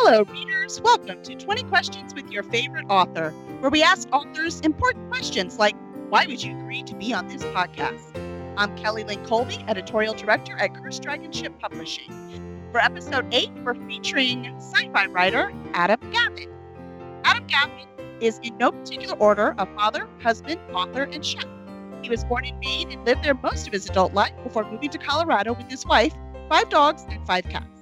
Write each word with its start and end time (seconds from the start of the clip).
Hello, 0.00 0.22
readers. 0.22 0.80
Welcome 0.80 1.24
to 1.24 1.34
20 1.34 1.64
Questions 1.64 2.14
with 2.14 2.30
Your 2.30 2.44
Favorite 2.44 2.86
Author, 2.88 3.30
where 3.58 3.68
we 3.68 3.82
ask 3.82 4.08
authors 4.12 4.60
important 4.60 5.10
questions 5.10 5.58
like 5.58 5.74
why 6.08 6.24
would 6.24 6.40
you 6.40 6.56
agree 6.56 6.84
to 6.84 6.94
be 6.94 7.12
on 7.12 7.26
this 7.26 7.42
podcast? 7.42 8.16
I'm 8.56 8.76
Kelly 8.76 9.02
Lynn 9.02 9.26
Colby, 9.26 9.58
editorial 9.66 10.14
director 10.14 10.56
at 10.56 10.72
Cursed 10.72 11.02
Dragon 11.02 11.32
Ship 11.32 11.52
Publishing. 11.58 12.68
For 12.70 12.78
episode 12.78 13.26
8, 13.34 13.50
we're 13.64 13.74
featuring 13.88 14.46
sci 14.58 14.88
fi 14.92 15.06
writer 15.06 15.52
Adam 15.74 15.98
Gaffen. 16.12 16.48
Adam 17.24 17.44
Gaffen 17.48 17.88
is 18.22 18.38
in 18.44 18.56
no 18.56 18.70
particular 18.70 19.16
order 19.16 19.56
a 19.58 19.66
father, 19.74 20.08
husband, 20.22 20.60
author, 20.72 21.02
and 21.02 21.26
chef. 21.26 21.44
He 22.02 22.08
was 22.08 22.24
born 22.24 22.44
in 22.44 22.56
Maine 22.60 22.92
and 22.92 23.04
lived 23.04 23.24
there 23.24 23.34
most 23.34 23.66
of 23.66 23.72
his 23.72 23.90
adult 23.90 24.14
life 24.14 24.32
before 24.44 24.62
moving 24.70 24.90
to 24.90 24.98
Colorado 24.98 25.54
with 25.54 25.68
his 25.68 25.84
wife, 25.84 26.14
five 26.48 26.68
dogs, 26.68 27.04
and 27.10 27.26
five 27.26 27.42
cats. 27.48 27.77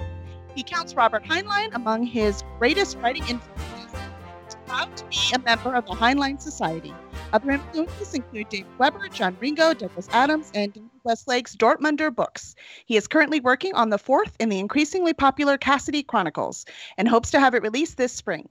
He 0.56 0.62
counts 0.62 0.94
Robert 0.94 1.22
Heinlein 1.22 1.74
among 1.74 2.06
his 2.06 2.42
greatest 2.58 2.96
writing 2.96 3.22
influences. 3.28 4.00
He's 4.46 4.56
proud 4.64 4.96
to 4.96 5.04
be 5.04 5.34
a 5.34 5.38
member 5.40 5.74
of 5.74 5.84
the 5.84 5.92
Heinlein 5.92 6.40
Society. 6.40 6.94
Other 7.34 7.50
influences 7.50 8.14
include 8.14 8.48
David 8.48 8.78
Weber, 8.78 9.06
John 9.08 9.36
Ringo, 9.38 9.74
Douglas 9.74 10.08
Adams, 10.12 10.50
and 10.54 10.88
Westlake's 11.04 11.54
Dortmunder 11.54 12.14
books. 12.14 12.54
He 12.86 12.96
is 12.96 13.06
currently 13.06 13.38
working 13.38 13.74
on 13.74 13.90
the 13.90 13.98
fourth 13.98 14.34
in 14.40 14.48
the 14.48 14.58
increasingly 14.58 15.12
popular 15.12 15.58
Cassidy 15.58 16.02
Chronicles 16.02 16.64
and 16.96 17.06
hopes 17.06 17.30
to 17.32 17.40
have 17.40 17.54
it 17.54 17.62
released 17.62 17.98
this 17.98 18.14
spring. 18.14 18.48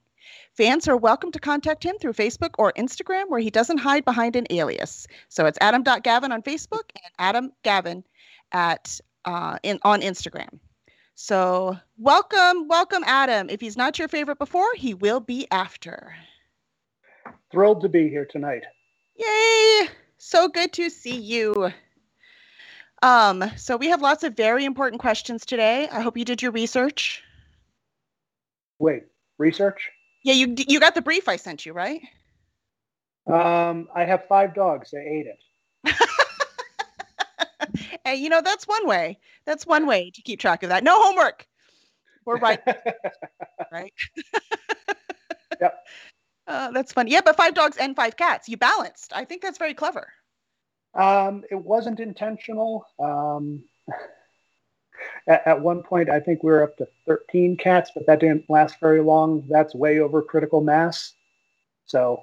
Fans 0.53 0.87
are 0.87 0.97
welcome 0.97 1.31
to 1.31 1.39
contact 1.39 1.83
him 1.83 1.97
through 1.99 2.13
Facebook 2.13 2.51
or 2.59 2.71
Instagram, 2.73 3.29
where 3.29 3.39
he 3.39 3.49
doesn't 3.49 3.79
hide 3.79 4.05
behind 4.05 4.35
an 4.35 4.45
alias. 4.51 5.07
So 5.29 5.47
it's 5.47 5.57
adam.gaffen 5.59 6.31
on 6.31 6.43
Facebook 6.43 6.91
and 6.93 7.11
Adam 7.17 7.51
Gaffen 7.63 8.03
at 8.51 8.99
uh, 9.25 9.57
in, 9.63 9.79
on 9.81 10.01
Instagram. 10.01 10.59
So, 11.17 11.77
welcome, 11.97 12.67
welcome, 12.67 13.03
Adam. 13.05 13.49
If 13.49 13.61
he's 13.61 13.77
not 13.77 13.97
your 13.97 14.09
favorite 14.09 14.37
before, 14.37 14.67
he 14.75 14.93
will 14.93 15.21
be 15.21 15.47
after. 15.49 16.13
Thrilled 17.53 17.81
to 17.81 17.89
be 17.89 18.09
here 18.09 18.27
tonight. 18.29 18.63
Yay! 19.15 19.87
So 20.17 20.49
good 20.49 20.73
to 20.73 20.89
see 20.89 21.15
you. 21.15 21.71
Um, 23.01 23.49
so 23.55 23.77
we 23.77 23.87
have 23.87 24.01
lots 24.01 24.25
of 24.25 24.35
very 24.35 24.65
important 24.65 24.99
questions 24.99 25.45
today. 25.45 25.87
I 25.89 26.01
hope 26.01 26.17
you 26.17 26.25
did 26.25 26.41
your 26.41 26.51
research. 26.51 27.23
Wait, 28.79 29.03
research? 29.37 29.89
Yeah, 30.23 30.33
you 30.33 30.53
you 30.67 30.81
got 30.81 30.95
the 30.95 31.01
brief 31.01 31.29
I 31.29 31.37
sent 31.37 31.65
you, 31.65 31.71
right? 31.71 32.01
Um, 33.25 33.87
I 33.95 34.03
have 34.03 34.27
five 34.27 34.53
dogs. 34.53 34.91
They 34.91 34.99
ate 34.99 35.27
it. 35.27 35.95
and 38.05 38.19
you 38.19 38.29
know 38.29 38.41
that's 38.41 38.67
one 38.67 38.87
way. 38.87 39.19
That's 39.45 39.65
one 39.65 39.85
way 39.87 40.11
to 40.13 40.21
keep 40.21 40.39
track 40.39 40.63
of 40.63 40.69
that. 40.69 40.83
No 40.83 41.01
homework. 41.01 41.45
We're 42.25 42.37
right. 42.37 42.59
right. 43.71 43.93
yep. 45.59 45.75
Uh, 46.47 46.69
that's 46.69 46.93
funny. 46.93 47.09
Yeah, 47.09 47.21
but 47.25 47.35
five 47.35 47.55
dogs 47.55 47.75
and 47.77 47.95
five 47.95 48.17
cats. 48.17 48.47
You 48.47 48.55
balanced. 48.55 49.11
I 49.15 49.25
think 49.25 49.41
that's 49.41 49.57
very 49.57 49.73
clever. 49.73 50.13
Um, 50.93 51.43
it 51.49 51.55
wasn't 51.55 51.99
intentional. 51.99 52.85
Um, 52.99 53.63
at, 55.27 55.47
at, 55.47 55.61
one 55.61 55.81
point, 55.81 56.07
I 56.07 56.19
think 56.19 56.43
we 56.43 56.51
were 56.51 56.61
up 56.61 56.77
to 56.77 56.87
13 57.07 57.57
cats, 57.57 57.89
but 57.95 58.05
that 58.05 58.19
didn't 58.19 58.47
last 58.47 58.79
very 58.79 59.01
long. 59.01 59.43
That's 59.49 59.73
way 59.73 59.97
over 59.97 60.21
critical 60.21 60.61
mass. 60.61 61.13
So. 61.87 62.21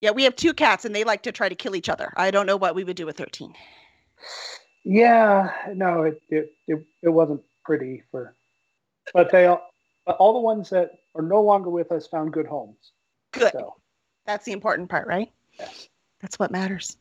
Yeah, 0.00 0.12
we 0.12 0.22
have 0.22 0.36
two 0.36 0.54
cats, 0.54 0.84
and 0.84 0.94
they 0.94 1.02
like 1.02 1.24
to 1.24 1.32
try 1.32 1.48
to 1.48 1.54
kill 1.56 1.74
each 1.74 1.88
other. 1.88 2.12
I 2.16 2.30
don't 2.30 2.46
know 2.46 2.56
what 2.56 2.76
we 2.76 2.84
would 2.84 2.96
do 2.96 3.06
with 3.06 3.16
13. 3.16 3.54
Yeah, 4.84 5.50
no, 5.74 6.02
it 6.02 6.22
it 6.28 6.52
it, 6.66 6.84
it 7.02 7.08
wasn't 7.08 7.42
pretty 7.64 8.02
for, 8.10 8.34
but 9.12 9.30
they 9.30 9.46
all 9.46 9.70
all 10.18 10.34
the 10.34 10.40
ones 10.40 10.70
that 10.70 10.98
are 11.14 11.22
no 11.22 11.40
longer 11.40 11.70
with 11.70 11.90
us 11.92 12.06
found 12.06 12.32
good 12.32 12.46
homes. 12.46 12.92
Good. 13.32 13.52
So. 13.52 13.74
That's 14.26 14.44
the 14.44 14.52
important 14.52 14.88
part, 14.88 15.06
right? 15.06 15.30
Yes. 15.58 15.88
That's 16.20 16.38
what 16.38 16.50
matters. 16.50 16.96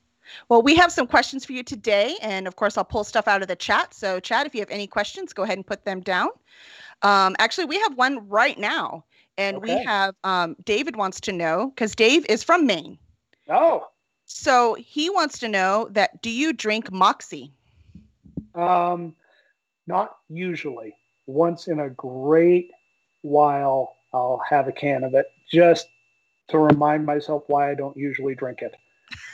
Well, 0.49 0.61
we 0.61 0.75
have 0.75 0.91
some 0.91 1.07
questions 1.07 1.45
for 1.45 1.53
you 1.53 1.63
today, 1.63 2.17
and 2.21 2.47
of 2.47 2.55
course, 2.55 2.77
I'll 2.77 2.85
pull 2.85 3.03
stuff 3.03 3.27
out 3.27 3.41
of 3.41 3.47
the 3.47 3.55
chat. 3.55 3.93
So, 3.93 4.19
chat, 4.19 4.45
if 4.45 4.53
you 4.53 4.61
have 4.61 4.69
any 4.69 4.87
questions, 4.87 5.33
go 5.33 5.43
ahead 5.43 5.57
and 5.57 5.65
put 5.65 5.85
them 5.85 6.01
down. 6.01 6.29
Um, 7.01 7.35
actually, 7.39 7.65
we 7.65 7.79
have 7.79 7.95
one 7.97 8.27
right 8.29 8.57
now, 8.57 9.03
and 9.37 9.57
okay. 9.57 9.75
we 9.75 9.83
have 9.83 10.15
um, 10.23 10.55
David 10.63 10.95
wants 10.95 11.19
to 11.21 11.33
know 11.33 11.71
because 11.75 11.95
Dave 11.95 12.25
is 12.27 12.43
from 12.43 12.65
Maine. 12.65 12.97
Oh. 13.49 13.87
So 14.35 14.73
he 14.73 15.11
wants 15.11 15.37
to 15.39 15.47
know 15.47 15.87
that 15.91 16.23
do 16.23 16.29
you 16.31 16.53
drink 16.53 16.91
Moxie? 16.91 17.53
Um, 18.55 19.15
not 19.85 20.17
usually. 20.27 20.95
Once 21.27 21.67
in 21.67 21.79
a 21.79 21.91
great 21.91 22.71
while, 23.21 23.95
I'll 24.11 24.41
have 24.49 24.67
a 24.67 24.71
can 24.71 25.03
of 25.03 25.13
it 25.13 25.27
just 25.51 25.87
to 26.47 26.57
remind 26.57 27.05
myself 27.05 27.43
why 27.45 27.69
I 27.69 27.75
don't 27.75 27.95
usually 27.95 28.33
drink 28.33 28.63
it. 28.63 28.73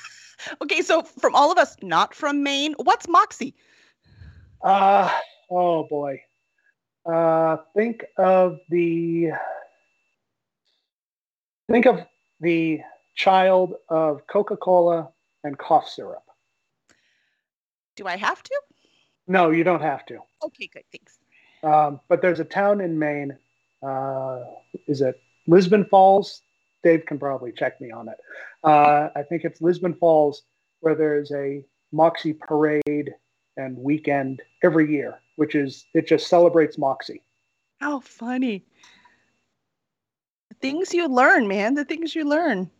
okay, 0.62 0.82
so 0.82 1.02
from 1.04 1.34
all 1.34 1.50
of 1.50 1.58
us 1.58 1.78
not 1.82 2.14
from 2.14 2.44
Maine, 2.44 2.76
what's 2.78 3.08
Moxie? 3.08 3.56
Uh, 4.62 5.10
oh 5.50 5.86
boy. 5.86 6.22
Uh, 7.06 7.56
think 7.74 8.04
of 8.18 8.60
the 8.70 9.32
think 11.72 11.86
of 11.86 12.06
the 12.42 12.82
child 13.20 13.74
of 13.90 14.26
Coca-Cola 14.28 15.10
and 15.44 15.58
cough 15.58 15.90
syrup. 15.90 16.24
Do 17.98 18.08
I 18.08 18.16
have 18.16 18.42
to? 18.42 18.62
No, 19.28 19.52
you 19.52 19.66
don't 19.66 19.82
have 19.82 20.06
to. 20.06 20.20
Okay, 20.42 20.70
good. 20.74 20.84
Thanks. 20.90 21.20
Um, 21.62 22.00
but 22.08 22.22
there's 22.22 22.40
a 22.40 22.46
town 22.46 22.80
in 22.80 22.98
Maine. 22.98 23.38
Uh, 23.84 24.46
is 24.88 25.02
it 25.02 25.20
Lisbon 25.48 25.84
Falls? 25.84 26.42
Dave 26.82 27.06
can 27.06 27.20
probably 27.20 27.52
check 27.52 27.82
me 27.82 27.92
on 27.92 28.08
it. 28.08 28.16
Uh, 28.64 29.10
I 29.14 29.24
think 29.24 29.44
it's 29.44 29.62
Lisbon 29.62 29.94
Falls 29.96 30.44
where 30.80 30.96
there's 30.96 31.30
a 31.34 31.66
Moxie 31.92 32.34
parade 32.34 33.14
and 33.58 33.78
weekend 33.78 34.42
every 34.64 34.90
year, 34.90 35.20
which 35.36 35.56
is 35.56 35.86
it 35.94 36.08
just 36.08 36.28
celebrates 36.30 36.78
Moxie. 36.78 37.22
How 37.82 38.00
funny. 38.00 38.64
The 40.48 40.56
things 40.62 40.94
you 40.94 41.10
learn, 41.10 41.50
man, 41.50 41.74
the 41.74 41.84
things 41.84 42.16
you 42.16 42.24
learn. 42.24 42.72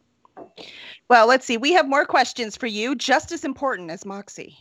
Well, 1.10 1.28
let's 1.28 1.46
see. 1.46 1.58
We 1.58 1.74
have 1.74 1.88
more 1.88 2.06
questions 2.06 2.56
for 2.56 2.68
you, 2.68 2.96
just 2.96 3.32
as 3.32 3.44
important 3.44 3.92
as 3.92 4.06
Moxie. 4.06 4.58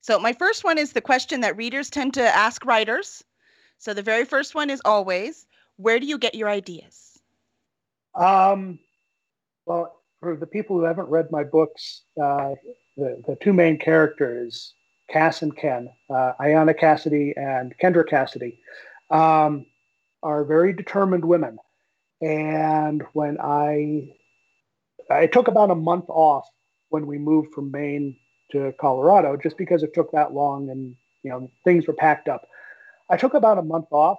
So, 0.00 0.18
my 0.18 0.32
first 0.32 0.64
one 0.64 0.78
is 0.78 0.92
the 0.92 1.00
question 1.00 1.40
that 1.40 1.56
readers 1.56 1.90
tend 1.90 2.14
to 2.14 2.22
ask 2.22 2.64
writers. 2.64 3.24
So, 3.78 3.92
the 3.92 4.02
very 4.02 4.24
first 4.24 4.54
one 4.54 4.70
is 4.70 4.80
always 4.84 5.46
where 5.76 6.00
do 6.00 6.06
you 6.06 6.18
get 6.18 6.34
your 6.34 6.48
ideas? 6.48 7.18
Um, 8.14 8.78
well, 9.66 10.00
for 10.20 10.36
the 10.36 10.46
people 10.46 10.76
who 10.76 10.84
haven't 10.84 11.08
read 11.08 11.30
my 11.30 11.44
books, 11.44 12.02
uh, 12.20 12.54
the, 12.96 13.22
the 13.26 13.36
two 13.40 13.52
main 13.52 13.78
characters, 13.78 14.74
Cass 15.10 15.42
and 15.42 15.56
Ken, 15.56 15.88
uh, 16.10 16.32
Ayana 16.40 16.76
Cassidy 16.78 17.34
and 17.36 17.76
Kendra 17.78 18.08
Cassidy, 18.08 18.58
um, 19.10 19.66
are 20.22 20.44
very 20.44 20.72
determined 20.72 21.24
women. 21.24 21.58
And 22.20 23.02
when 23.12 23.38
I, 23.40 24.15
I 25.10 25.26
took 25.26 25.48
about 25.48 25.70
a 25.70 25.74
month 25.74 26.06
off 26.08 26.48
when 26.88 27.06
we 27.06 27.18
moved 27.18 27.52
from 27.52 27.70
Maine 27.70 28.16
to 28.52 28.72
Colorado 28.80 29.36
just 29.36 29.56
because 29.56 29.82
it 29.82 29.94
took 29.94 30.12
that 30.12 30.32
long 30.32 30.70
and 30.70 30.94
you 31.22 31.30
know 31.30 31.50
things 31.64 31.86
were 31.86 31.94
packed 31.94 32.28
up. 32.28 32.48
I 33.08 33.16
took 33.16 33.34
about 33.34 33.58
a 33.58 33.62
month 33.62 33.86
off, 33.90 34.18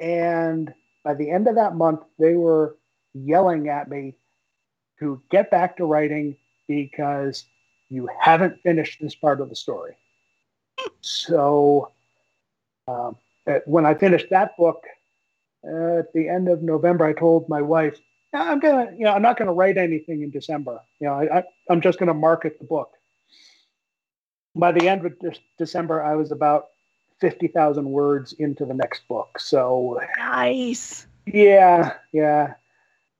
and 0.00 0.72
by 1.04 1.14
the 1.14 1.30
end 1.30 1.48
of 1.48 1.56
that 1.56 1.74
month, 1.74 2.00
they 2.18 2.34
were 2.34 2.76
yelling 3.14 3.68
at 3.68 3.88
me 3.88 4.14
to 4.98 5.20
get 5.30 5.50
back 5.50 5.76
to 5.76 5.84
writing 5.84 6.36
because 6.68 7.44
you 7.90 8.08
haven't 8.18 8.62
finished 8.62 9.00
this 9.00 9.14
part 9.14 9.40
of 9.40 9.48
the 9.48 9.56
story. 9.56 9.96
So 11.00 11.90
um, 12.88 13.16
when 13.66 13.84
I 13.84 13.94
finished 13.94 14.30
that 14.30 14.56
book 14.56 14.84
uh, 15.66 15.98
at 15.98 16.12
the 16.12 16.28
end 16.28 16.48
of 16.48 16.62
November, 16.62 17.04
I 17.04 17.12
told 17.12 17.48
my 17.48 17.60
wife, 17.60 17.98
"I'm 18.32 18.60
gonna, 18.60 18.92
you 18.96 19.04
know, 19.04 19.12
I'm 19.12 19.22
not 19.22 19.36
gonna 19.36 19.52
write 19.52 19.76
anything 19.76 20.22
in 20.22 20.30
December. 20.30 20.80
You 21.00 21.08
know, 21.08 21.14
I, 21.14 21.38
I, 21.38 21.42
I'm 21.70 21.80
just 21.80 21.98
gonna 21.98 22.14
market 22.14 22.58
the 22.58 22.64
book." 22.64 22.92
by 24.54 24.72
the 24.72 24.88
end 24.88 25.04
of 25.04 25.14
December, 25.58 26.02
I 26.02 26.14
was 26.14 26.30
about 26.32 26.68
50,000 27.20 27.84
words 27.84 28.32
into 28.34 28.64
the 28.64 28.74
next 28.74 29.06
book. 29.08 29.38
So 29.38 30.00
nice. 30.18 31.06
Yeah, 31.26 31.94
yeah. 32.12 32.54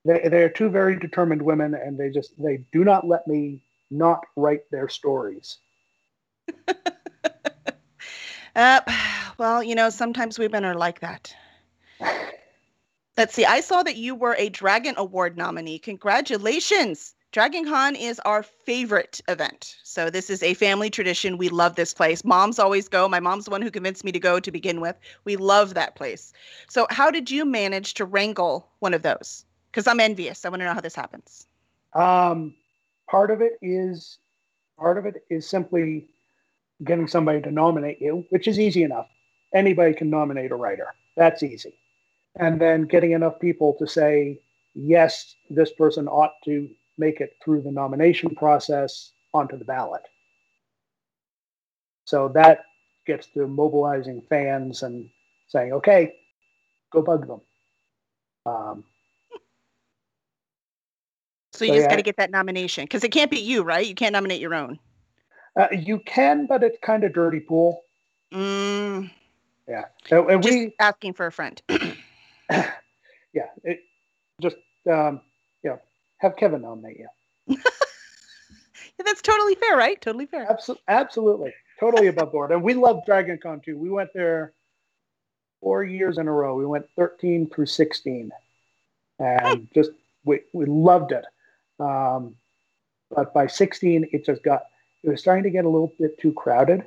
They, 0.05 0.27
they're 0.29 0.49
two 0.49 0.69
very 0.69 0.99
determined 0.99 1.41
women 1.41 1.73
and 1.73 1.97
they 1.97 2.09
just, 2.09 2.33
they 2.41 2.63
do 2.71 2.83
not 2.83 3.07
let 3.07 3.27
me 3.27 3.61
not 3.89 4.25
write 4.35 4.69
their 4.71 4.89
stories. 4.89 5.57
uh, 8.55 8.81
well, 9.37 9.63
you 9.63 9.75
know, 9.75 9.89
sometimes 9.89 10.37
women 10.37 10.65
are 10.65 10.75
like 10.75 10.99
that. 10.99 11.33
Let's 13.15 13.35
see. 13.35 13.45
I 13.45 13.61
saw 13.61 13.83
that 13.83 13.95
you 13.95 14.15
were 14.15 14.35
a 14.39 14.49
Dragon 14.49 14.95
Award 14.97 15.37
nominee. 15.37 15.77
Congratulations. 15.77 17.13
Dragon 17.31 17.65
Con 17.65 17.95
is 17.95 18.19
our 18.25 18.41
favorite 18.41 19.21
event. 19.27 19.75
So 19.83 20.09
this 20.09 20.31
is 20.31 20.41
a 20.41 20.55
family 20.55 20.89
tradition. 20.89 21.37
We 21.37 21.49
love 21.49 21.75
this 21.75 21.93
place. 21.93 22.23
Moms 22.23 22.57
always 22.57 22.87
go. 22.87 23.07
My 23.07 23.19
mom's 23.19 23.45
the 23.45 23.51
one 23.51 23.61
who 23.61 23.69
convinced 23.69 24.03
me 24.03 24.11
to 24.11 24.19
go 24.19 24.39
to 24.39 24.51
begin 24.51 24.81
with. 24.81 24.95
We 25.25 25.35
love 25.35 25.75
that 25.75 25.95
place. 25.95 26.33
So 26.69 26.87
how 26.89 27.11
did 27.11 27.29
you 27.29 27.45
manage 27.45 27.93
to 27.95 28.05
wrangle 28.05 28.67
one 28.79 28.95
of 28.95 29.03
those? 29.03 29.45
Because 29.71 29.85
I'm 29.85 29.99
envious. 29.99 30.43
I 30.43 30.49
want 30.49 30.61
to 30.61 30.65
know 30.65 30.73
how 30.73 30.81
this 30.81 30.95
happens. 30.95 31.47
Um, 31.93 32.55
part 33.09 33.29
of 33.29 33.41
it 33.41 33.53
is 33.61 34.17
part 34.77 34.97
of 34.97 35.05
it 35.05 35.23
is 35.29 35.47
simply 35.47 36.07
getting 36.83 37.07
somebody 37.07 37.41
to 37.41 37.51
nominate 37.51 38.01
you, 38.01 38.25
which 38.29 38.47
is 38.47 38.59
easy 38.59 38.83
enough. 38.83 39.07
Anybody 39.53 39.93
can 39.93 40.09
nominate 40.09 40.51
a 40.51 40.55
writer. 40.55 40.87
That's 41.15 41.43
easy. 41.43 41.75
And 42.35 42.59
then 42.59 42.83
getting 42.83 43.11
enough 43.11 43.39
people 43.39 43.75
to 43.79 43.87
say, 43.87 44.39
yes, 44.73 45.35
this 45.49 45.71
person 45.73 46.07
ought 46.07 46.33
to 46.45 46.69
make 46.97 47.21
it 47.21 47.37
through 47.43 47.61
the 47.61 47.71
nomination 47.71 48.35
process 48.35 49.11
onto 49.33 49.57
the 49.57 49.65
ballot. 49.65 50.03
So 52.05 52.29
that 52.29 52.65
gets 53.05 53.27
to 53.33 53.47
mobilizing 53.47 54.21
fans 54.29 54.83
and 54.83 55.09
saying, 55.47 55.73
okay, 55.73 56.13
go 56.91 57.01
bug 57.01 57.27
them. 57.27 57.41
Um, 58.45 58.83
so 61.53 61.65
you 61.65 61.71
so 61.71 61.75
just 61.75 61.83
yeah, 61.85 61.89
got 61.89 61.95
to 61.97 62.01
get 62.01 62.17
that 62.17 62.31
nomination 62.31 62.85
because 62.85 63.03
it 63.03 63.09
can't 63.09 63.29
be 63.29 63.39
you, 63.39 63.63
right? 63.63 63.85
You 63.85 63.95
can't 63.95 64.13
nominate 64.13 64.41
your 64.41 64.55
own. 64.55 64.79
Uh, 65.55 65.67
you 65.71 65.99
can, 65.99 66.47
but 66.47 66.63
it's 66.63 66.77
kind 66.81 67.03
of 67.03 67.13
dirty 67.13 67.39
pool. 67.39 67.83
Mm. 68.33 69.11
Yeah. 69.67 69.85
So, 70.07 70.27
and 70.27 70.41
just 70.41 70.53
we 70.53 70.73
asking 70.79 71.13
for 71.13 71.27
a 71.27 71.31
friend. 71.31 71.61
yeah. 73.33 73.47
It 73.63 73.81
just 74.41 74.57
um, 74.91 75.21
have 76.23 76.37
Kevin 76.37 76.61
nominate 76.61 76.97
you. 76.97 77.07
yeah, 77.47 77.57
that's 79.05 79.21
totally 79.21 79.55
fair, 79.55 79.77
right? 79.77 80.01
Totally 80.01 80.25
fair. 80.25 80.47
Absol- 80.47 80.77
absolutely. 80.87 81.53
Totally 81.79 82.07
above 82.07 82.31
board. 82.31 82.51
And 82.51 82.63
we 82.63 82.73
love 82.73 83.05
Dragon 83.05 83.37
Con 83.37 83.59
too. 83.59 83.77
We 83.77 83.89
went 83.89 84.09
there 84.13 84.53
four 85.61 85.83
years 85.83 86.17
in 86.17 86.27
a 86.27 86.31
row. 86.31 86.55
We 86.55 86.65
went 86.65 86.85
13 86.95 87.49
through 87.49 87.65
16. 87.65 88.31
And 89.19 89.59
hmm. 89.59 89.63
just, 89.75 89.91
we, 90.23 90.39
we 90.53 90.65
loved 90.65 91.11
it. 91.11 91.25
Um, 91.79 92.35
but 93.13 93.33
by 93.33 93.47
16, 93.47 94.09
it 94.11 94.25
just 94.25 94.43
got, 94.43 94.63
it 95.03 95.09
was 95.09 95.19
starting 95.19 95.43
to 95.43 95.49
get 95.49 95.65
a 95.65 95.69
little 95.69 95.93
bit 95.99 96.17
too 96.19 96.31
crowded. 96.31 96.85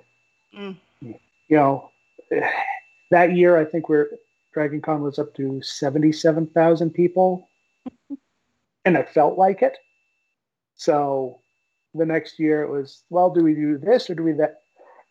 Mm. 0.56 0.76
You 1.02 1.16
know, 1.50 1.90
that 3.10 3.36
year, 3.36 3.58
I 3.58 3.64
think 3.66 3.88
we're, 3.88 4.08
Dragon 4.56 4.80
Con 4.80 5.02
was 5.02 5.18
up 5.18 5.34
to 5.34 5.60
77,000 5.60 6.90
people 6.90 7.46
and 8.86 8.96
it 8.96 9.10
felt 9.10 9.36
like 9.36 9.60
it. 9.60 9.76
So 10.76 11.40
the 11.94 12.06
next 12.06 12.38
year 12.38 12.62
it 12.62 12.70
was, 12.70 13.02
well, 13.10 13.28
do 13.28 13.44
we 13.44 13.52
do 13.52 13.76
this 13.76 14.08
or 14.08 14.14
do 14.14 14.22
we 14.22 14.32
that? 14.32 14.62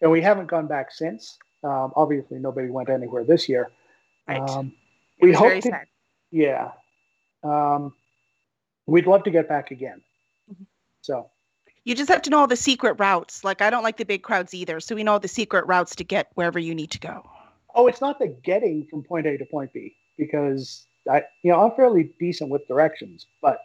And 0.02 0.10
we 0.10 0.20
haven't 0.20 0.48
gone 0.48 0.66
back 0.66 0.92
since. 0.92 1.38
Um, 1.64 1.94
obviously, 1.96 2.40
nobody 2.40 2.72
went 2.72 2.90
anywhere 2.90 3.24
this 3.24 3.48
year. 3.48 3.70
Right. 4.28 4.42
Um, 4.50 4.74
we 5.22 5.32
hope 5.32 5.62
to, 5.62 5.80
yeah. 6.32 6.72
Um, 7.44 7.94
we'd 8.88 9.06
love 9.06 9.26
to 9.26 9.32
get 9.32 9.48
back 9.48 9.70
again. 9.70 10.02
Mm-hmm. 10.52 10.64
So 11.02 11.30
you 11.84 11.94
just 11.94 12.10
have 12.10 12.24
to 12.24 12.32
know 12.32 12.40
all 12.40 12.48
the 12.48 12.56
secret 12.56 12.94
routes. 12.94 13.44
Like 13.44 13.62
I 13.62 13.70
don't 13.70 13.84
like 13.84 13.98
the 13.98 14.06
big 14.06 14.24
crowds 14.24 14.56
either, 14.56 14.80
so 14.80 14.96
we 14.96 15.04
know 15.04 15.20
the 15.20 15.28
secret 15.28 15.68
routes 15.68 15.96
to 15.98 16.04
get 16.04 16.32
wherever 16.34 16.58
you 16.58 16.74
need 16.74 16.90
to 16.92 17.00
go. 17.00 17.30
Oh, 17.76 17.88
it's 17.88 18.02
not 18.02 18.20
the 18.20 18.28
getting 18.28 18.88
from 18.90 19.04
point 19.04 19.28
A 19.28 19.38
to 19.38 19.46
point 19.46 19.74
B 19.74 19.96
because 20.18 20.86
I, 21.10 21.24
you 21.44 21.52
know, 21.52 21.62
I'm 21.62 21.76
fairly 21.76 22.12
decent 22.20 22.50
with 22.50 22.68
directions, 22.68 23.28
but 23.42 23.60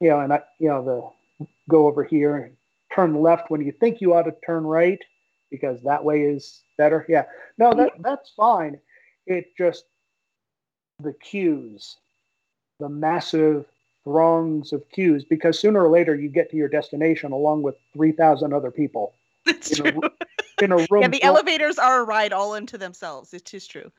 you 0.00 0.10
know, 0.10 0.20
and 0.20 0.32
I, 0.32 0.42
you 0.58 0.68
know, 0.68 0.84
the 1.38 1.46
go 1.68 1.86
over 1.86 2.04
here 2.04 2.36
and 2.36 2.56
turn 2.94 3.20
left 3.20 3.50
when 3.50 3.60
you 3.60 3.72
think 3.72 4.00
you 4.00 4.14
ought 4.14 4.22
to 4.22 4.34
turn 4.44 4.64
right 4.64 5.00
because 5.50 5.82
that 5.82 6.04
way 6.04 6.22
is 6.22 6.62
better. 6.76 7.04
Yeah, 7.08 7.24
no, 7.58 7.72
that 7.74 7.92
that's 8.00 8.30
fine. 8.36 8.78
It 9.26 9.56
just 9.56 9.84
the 11.02 11.12
queues, 11.12 11.96
the 12.78 12.88
massive 12.88 13.66
throngs 14.04 14.72
of 14.72 14.88
queues, 14.90 15.24
because 15.24 15.58
sooner 15.58 15.84
or 15.84 15.90
later 15.90 16.14
you 16.14 16.28
get 16.28 16.50
to 16.50 16.56
your 16.56 16.68
destination 16.68 17.32
along 17.32 17.62
with 17.62 17.76
three 17.92 18.12
thousand 18.12 18.52
other 18.52 18.70
people. 18.70 19.14
That's 19.44 19.78
in 19.78 19.92
true. 19.92 20.00
A, 20.02 20.10
in 20.62 20.72
a 20.72 20.76
room. 20.90 21.02
yeah, 21.02 21.08
the 21.08 21.20
full. 21.20 21.28
elevators 21.28 21.78
are 21.78 22.00
a 22.00 22.04
ride 22.04 22.32
all 22.32 22.54
into 22.54 22.78
themselves. 22.78 23.34
It 23.34 23.52
is 23.52 23.66
true. 23.66 23.90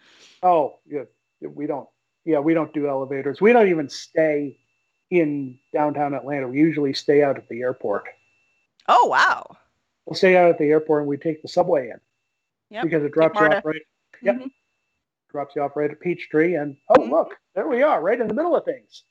Oh, 0.43 0.79
yeah, 0.85 1.03
we 1.41 1.67
don't 1.67 1.87
yeah, 2.27 2.39
we 2.39 2.53
don't 2.53 2.73
do 2.73 2.89
elevators. 2.89 3.39
We 3.39 3.53
don't 3.53 3.69
even 3.69 3.87
stay 3.87 4.57
in 5.09 5.57
downtown 5.71 6.13
Atlanta. 6.13 6.49
We 6.49 6.59
usually 6.59 6.93
stay 6.93 7.23
out 7.23 7.37
at 7.37 7.47
the 7.47 7.61
airport. 7.61 8.03
Oh 8.89 9.05
wow. 9.05 9.55
We'll 10.05 10.15
stay 10.15 10.35
out 10.35 10.49
at 10.49 10.57
the 10.57 10.65
airport 10.65 11.03
and 11.03 11.09
we 11.09 11.15
take 11.15 11.41
the 11.41 11.47
subway 11.47 11.89
in. 11.89 11.99
Yep. 12.69 12.83
Because 12.83 13.03
it 13.03 13.13
drops 13.13 13.39
you 13.39 13.45
off 13.45 13.63
right. 13.63 13.81
Yep. 14.21 14.35
Mm-hmm. 14.35 14.47
Drops 15.31 15.55
you 15.55 15.61
off 15.61 15.77
right 15.77 15.89
at 15.89 16.01
Peachtree, 16.01 16.55
and 16.55 16.75
oh 16.89 16.95
mm-hmm. 16.95 17.11
look, 17.11 17.29
there 17.55 17.67
we 17.67 17.81
are, 17.81 18.01
right 18.01 18.19
in 18.19 18.27
the 18.27 18.33
middle 18.33 18.57
of 18.57 18.65
things. 18.65 19.03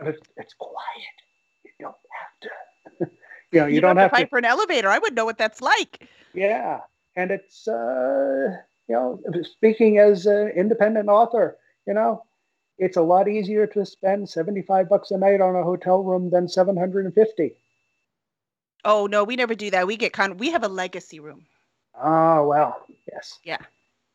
And 0.00 0.08
it's 0.08 0.20
it's 0.36 0.54
quiet. 0.54 1.16
You 1.64 1.70
don't 1.78 1.94
have 2.18 3.08
to. 3.08 3.16
you 3.52 3.60
know, 3.60 3.66
you, 3.66 3.76
you 3.76 3.80
don't 3.80 3.96
have, 3.96 4.10
have 4.10 4.10
to 4.10 4.16
fight 4.16 4.30
for 4.30 4.38
an 4.38 4.44
elevator. 4.44 4.88
I 4.88 4.98
would 4.98 5.14
know 5.14 5.24
what 5.24 5.38
that's 5.38 5.60
like. 5.60 6.08
Yeah, 6.32 6.80
and 7.16 7.30
it's 7.30 7.68
uh, 7.68 8.56
you 8.88 8.94
know, 8.94 9.20
speaking 9.42 9.98
as 9.98 10.26
an 10.26 10.48
independent 10.48 11.08
author, 11.08 11.56
you 11.86 11.94
know, 11.94 12.24
it's 12.78 12.96
a 12.96 13.02
lot 13.02 13.28
easier 13.28 13.66
to 13.68 13.86
spend 13.86 14.28
75 14.28 14.88
bucks 14.88 15.10
a 15.10 15.18
night 15.18 15.40
on 15.40 15.54
a 15.54 15.62
hotel 15.62 16.02
room 16.02 16.30
than 16.30 16.48
750. 16.48 17.54
Oh, 18.84 19.06
no, 19.06 19.24
we 19.24 19.36
never 19.36 19.54
do 19.54 19.70
that. 19.70 19.86
We 19.86 19.96
get 19.96 20.12
kind 20.12 20.32
of, 20.32 20.40
we 20.40 20.50
have 20.50 20.64
a 20.64 20.68
legacy 20.68 21.20
room. 21.20 21.46
Oh, 21.94 22.46
well, 22.48 22.84
yes. 23.10 23.38
Yeah. 23.44 23.58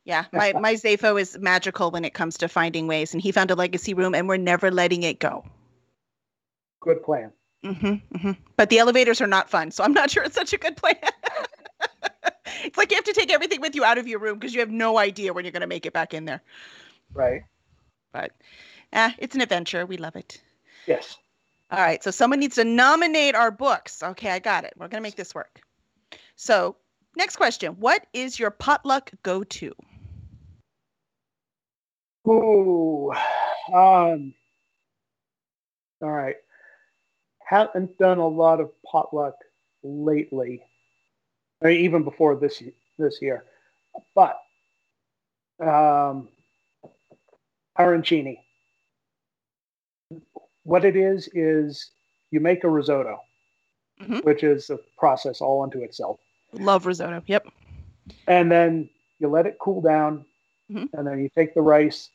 Yeah. 0.04 0.26
My, 0.34 0.54
my 0.60 0.74
Zafo 0.76 1.20
is 1.20 1.38
magical 1.40 1.90
when 1.90 2.06
it 2.06 2.14
comes 2.14 2.38
to 2.40 2.48
finding 2.48 2.88
ways, 2.88 3.14
and 3.14 3.22
he 3.22 3.31
found 3.31 3.50
a 3.52 3.56
legacy 3.56 3.94
room, 3.94 4.14
and 4.14 4.28
we're 4.28 4.38
never 4.38 4.70
letting 4.70 5.04
it 5.04 5.20
go. 5.20 5.44
Good 6.81 7.04
plan. 7.04 7.31
Mm-hmm, 7.65 7.88
mm-hmm. 7.88 8.31
But 8.56 8.69
the 8.69 8.79
elevators 8.79 9.21
are 9.21 9.27
not 9.27 9.50
fun, 9.50 9.71
so 9.71 9.83
I'm 9.83 9.94
not 9.94 10.09
sure 10.11 10.23
it's 10.23 10.35
such 10.35 10.53
a 10.53 10.57
good 10.57 10.77
plan. 10.77 10.95
it's 12.63 12.77
like 12.77 12.91
you 12.91 12.95
have 12.95 13.06
to 13.06 13.13
take 13.13 13.31
everything 13.31 13.61
with 13.61 13.75
you 13.75 13.83
out 13.83 13.97
of 13.97 14.07
your 14.07 14.19
room 14.19 14.39
because 14.39 14.53
you 14.53 14.59
have 14.59 14.69
no 14.69 14.97
idea 14.97 15.33
when 15.33 15.45
you're 15.45 15.51
going 15.51 15.61
to 15.61 15.67
make 15.67 15.85
it 15.85 15.94
back 15.94 16.13
in 16.13 16.25
there. 16.25 16.41
Right. 17.13 17.41
But 18.13 18.31
eh, 18.94 19.11
it's 19.17 19.35
an 19.35 19.41
adventure. 19.41 19.85
We 19.85 19.97
love 19.97 20.15
it. 20.15 20.41
Yes. 20.88 21.17
All 21.71 21.79
right. 21.79 22.03
So 22.03 22.11
someone 22.11 22.39
needs 22.39 22.56
to 22.56 22.63
nominate 22.63 23.35
our 23.35 23.51
books. 23.51 24.01
Okay, 24.01 24.31
I 24.31 24.39
got 24.39 24.63
it. 24.63 24.73
We're 24.77 24.88
going 24.88 25.01
to 25.01 25.07
make 25.07 25.15
this 25.15 25.35
work. 25.35 25.61
So, 26.35 26.78
next 27.16 27.35
question 27.35 27.73
What 27.73 28.06
is 28.13 28.39
your 28.39 28.51
potluck 28.51 29.11
go 29.23 29.44
to? 29.44 29.73
Ooh. 32.28 33.11
Um, 33.73 34.33
all 36.01 36.11
right. 36.11 36.35
Haven't 37.49 37.97
done 37.97 38.19
a 38.19 38.27
lot 38.27 38.59
of 38.59 38.69
potluck 38.83 39.33
lately, 39.81 40.61
or 41.61 41.71
even 41.71 42.03
before 42.03 42.35
this 42.35 42.61
this 42.99 43.19
year, 43.23 43.44
but 44.13 44.39
um, 45.59 46.27
arancini. 47.75 48.37
What 50.63 50.85
it 50.85 50.95
is 50.95 51.27
is 51.33 51.89
you 52.29 52.39
make 52.39 52.63
a 52.63 52.69
risotto, 52.69 53.19
mm-hmm. 53.99 54.18
which 54.18 54.44
is 54.44 54.69
a 54.69 54.77
process 54.99 55.41
all 55.41 55.63
unto 55.63 55.79
itself. 55.79 56.19
Love 56.53 56.85
risotto. 56.85 57.23
Yep. 57.25 57.47
And 58.27 58.51
then 58.51 58.89
you 59.18 59.27
let 59.27 59.47
it 59.47 59.57
cool 59.59 59.81
down, 59.81 60.23
mm-hmm. 60.71 60.95
and 60.95 61.07
then 61.07 61.19
you 61.19 61.29
take 61.29 61.56
the 61.56 61.61
rice 61.61 62.09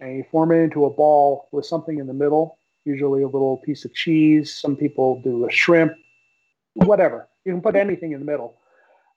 and 0.00 0.16
you 0.16 0.24
form 0.32 0.50
it 0.50 0.56
into 0.56 0.86
a 0.86 0.90
ball 0.90 1.46
with 1.52 1.66
something 1.66 2.00
in 2.00 2.08
the 2.08 2.12
middle, 2.12 2.58
usually 2.84 3.22
a 3.22 3.28
little 3.28 3.58
piece 3.58 3.84
of 3.84 3.94
cheese. 3.94 4.54
Some 4.54 4.76
people 4.76 5.20
do 5.22 5.46
a 5.46 5.50
shrimp, 5.50 5.94
whatever. 6.74 7.28
You 7.44 7.52
can 7.52 7.62
put 7.62 7.76
anything 7.76 8.12
in 8.12 8.20
the 8.20 8.26
middle. 8.26 8.58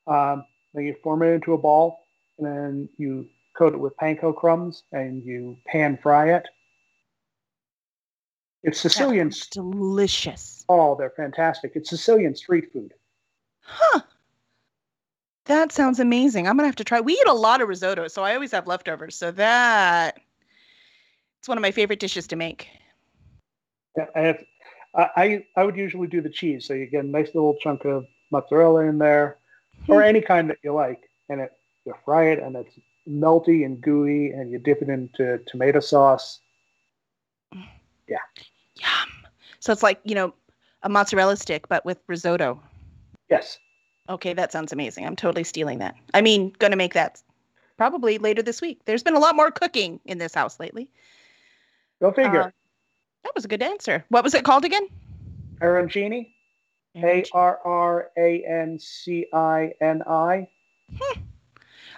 Um, 0.07 0.45
then 0.74 0.86
you 0.86 0.95
form 1.03 1.24
it 1.24 1.27
into 1.27 1.53
a 1.53 1.57
ball, 1.57 2.07
and 2.38 2.48
then 2.48 2.89
you 2.98 3.27
coat 3.57 3.74
it 3.74 3.79
with 3.79 3.95
panko 3.98 4.36
crumbs, 4.36 4.84
and 4.91 5.24
you 5.24 5.57
pan 5.65 5.98
fry 6.01 6.34
it. 6.34 6.48
It's 8.63 8.79
Sicilian. 8.79 9.31
delicious. 9.51 10.65
Oh, 10.67 10.95
they're 10.98 11.12
fantastic. 11.12 11.74
It's 11.75 11.89
Sicilian 11.89 12.36
street 12.36 12.74
food. 12.74 12.93
Huh. 13.62 14.01
That 15.45 15.72
sounds 15.72 16.00
amazing. 16.00 16.48
I'm 16.48 16.57
gonna 16.57 16.67
have 16.67 16.75
to 16.77 16.84
try. 16.84 17.00
We 17.00 17.13
eat 17.13 17.27
a 17.27 17.34
lot 17.34 17.62
of 17.62 17.67
risotto, 17.67 18.07
so 18.07 18.24
I 18.24 18.34
always 18.34 18.51
have 18.51 18.65
leftovers. 18.65 19.15
So 19.15 19.29
that 19.31 20.19
it's 21.39 21.48
one 21.48 21.60
of 21.60 21.62
my 21.62 21.72
favorite 21.72 22.00
dishes 22.00 22.25
to 22.27 22.36
make. 22.36 22.67
Yeah, 23.98 24.06
I 24.16 24.20
have. 24.22 24.44
I 24.96 25.46
I 25.58 25.64
would 25.64 25.75
usually 25.75 26.08
do 26.08 26.22
the 26.22 26.30
cheese, 26.30 26.66
so 26.66 26.74
you 26.74 26.86
get 26.86 27.04
a 27.04 27.08
nice 27.08 27.28
little 27.36 27.56
chunk 27.62 27.84
of 27.86 28.06
mozzarella 28.32 28.86
in 28.86 28.98
there, 28.98 29.38
or 29.88 30.02
hmm. 30.02 30.08
any 30.08 30.22
kind 30.22 30.50
that 30.50 30.58
you 30.64 30.74
like, 30.74 31.10
and 31.30 31.42
it 31.42 31.52
you 31.86 31.94
fry 32.06 32.30
it, 32.30 32.40
and 32.40 32.56
it's 32.56 32.80
melty 33.08 33.66
and 33.66 33.82
gooey, 33.82 34.32
and 34.32 34.52
you 34.52 34.58
dip 34.58 34.82
it 34.82 34.90
into 34.90 35.40
tomato 35.48 35.80
sauce. 35.80 36.40
Yeah. 38.08 38.18
Yum. 38.75 39.10
So 39.60 39.74
it's 39.74 39.84
like 39.84 40.00
you 40.04 40.16
know, 40.16 40.34
a 40.84 40.90
mozzarella 40.90 41.36
stick, 41.36 41.68
but 41.68 41.84
with 41.86 42.00
risotto. 42.08 42.62
Yes. 43.30 43.58
Okay, 44.08 44.34
that 44.34 44.52
sounds 44.52 44.72
amazing. 44.72 45.06
I'm 45.06 45.16
totally 45.16 45.44
stealing 45.44 45.80
that. 45.80 45.96
I 46.14 46.22
mean, 46.22 46.54
going 46.60 46.72
to 46.72 46.78
make 46.78 46.94
that 46.94 47.22
probably 47.75 48.18
later 48.18 48.42
this 48.42 48.62
week. 48.62 48.82
There's 48.86 49.04
been 49.04 49.16
a 49.16 49.20
lot 49.20 49.36
more 49.36 49.52
cooking 49.52 50.00
in 50.06 50.20
this 50.20 50.34
house 50.34 50.60
lately. 50.60 50.90
Go 52.02 52.12
figure. 52.12 52.42
Uh, 52.42 52.52
that 53.25 53.36
was 53.36 53.44
a 53.44 53.50
good 53.50 53.63
answer. 53.63 54.05
What 54.10 54.24
was 54.24 54.36
it 54.36 54.46
called 54.46 54.65
again? 54.65 54.88
Arancini. 55.60 56.32
A 56.96 57.25
R 57.34 57.60
R 57.65 58.12
A 58.17 58.46
N 58.48 58.79
C 58.79 59.25
I 59.34 59.74
N 59.82 60.01
I. 60.08 60.48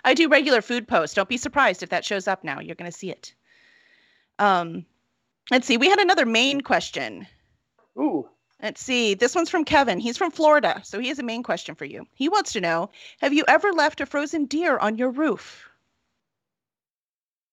I 0.06 0.14
do 0.14 0.30
regular 0.30 0.62
food 0.62 0.88
posts. 0.88 1.14
Don't 1.14 1.30
be 1.30 1.38
surprised 1.38 1.84
if 1.84 1.90
that 1.90 2.06
shows 2.06 2.28
up 2.28 2.44
now. 2.44 2.60
You're 2.60 2.76
going 2.76 2.90
to 2.90 2.98
see 2.98 3.12
it. 3.12 3.34
Um, 4.40 4.86
let's 5.52 5.68
see. 5.68 5.78
We 5.78 5.90
had 5.90 6.00
another 6.00 6.26
main 6.26 6.62
question. 6.62 7.28
Ooh. 8.00 8.28
Let's 8.64 8.82
see. 8.82 9.14
This 9.14 9.36
one's 9.36 9.52
from 9.52 9.66
Kevin. 9.66 10.00
He's 10.00 10.18
from 10.18 10.32
Florida, 10.32 10.82
so 10.84 10.98
he 10.98 11.10
has 11.10 11.20
a 11.20 11.24
main 11.24 11.44
question 11.44 11.76
for 11.76 11.86
you. 11.86 12.08
He 12.16 12.30
wants 12.30 12.54
to 12.54 12.62
know 12.62 12.90
Have 13.22 13.34
you 13.34 13.44
ever 13.48 13.72
left 13.74 14.02
a 14.02 14.06
frozen 14.06 14.46
deer 14.46 14.78
on 14.78 14.98
your 14.98 15.12
roof? 15.12 15.70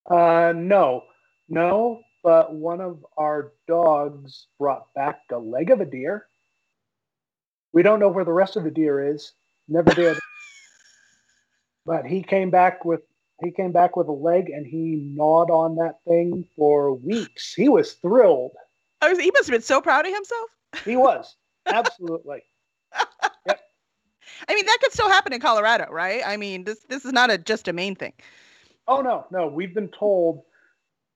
Uh, 0.09 0.52
no. 0.57 1.02
No, 1.49 2.00
but 2.25 2.54
one 2.54 2.81
of 2.81 3.04
our 3.19 3.52
dogs 3.69 4.47
brought 4.59 4.93
back 4.95 5.21
a 5.31 5.38
leg 5.38 5.71
of 5.71 5.83
a 5.83 5.85
deer. 5.85 6.26
We 7.73 7.83
don't 7.83 8.00
know 8.00 8.09
where 8.09 8.25
the 8.25 8.33
rest 8.33 8.57
of 8.57 8.64
the 8.64 8.71
deer 8.71 9.12
is. 9.12 9.33
Never 9.69 9.93
did. 9.95 10.19
but 11.87 12.07
he 12.07 12.23
came 12.23 12.50
back 12.50 12.85
with 12.85 13.02
he 13.43 13.50
came 13.50 13.73
back 13.73 13.97
with 13.97 14.09
a 14.09 14.12
leg 14.12 14.49
and 14.49 14.66
he 14.66 14.97
gnawed 14.97 15.50
on 15.50 15.76
that 15.76 15.97
thing 16.09 16.47
for 16.57 16.95
weeks. 16.95 17.52
He 17.52 17.69
was 17.69 17.93
thrilled. 17.95 18.52
Oh, 19.02 19.19
he 19.19 19.31
must 19.33 19.47
have 19.47 19.54
been 19.54 19.61
so 19.61 19.81
proud 19.81 20.07
of 20.07 20.14
himself. 20.14 20.49
He 20.85 20.97
was. 20.97 21.37
Absolutely. 21.66 22.43
yep. 23.47 23.61
I 24.49 24.54
mean, 24.54 24.64
that 24.66 24.78
could 24.81 24.93
still 24.93 25.11
happen 25.11 25.33
in 25.33 25.40
Colorado, 25.40 25.88
right? 25.90 26.23
I 26.25 26.37
mean, 26.37 26.64
this 26.64 26.78
this 26.88 27.04
is 27.04 27.12
not 27.12 27.31
a 27.31 27.37
just 27.37 27.69
a 27.69 27.73
Maine 27.73 27.97
thing. 27.97 28.14
Oh 28.88 29.02
no, 29.02 29.26
no. 29.31 29.47
We've 29.47 29.75
been 29.75 29.88
told, 29.88 30.43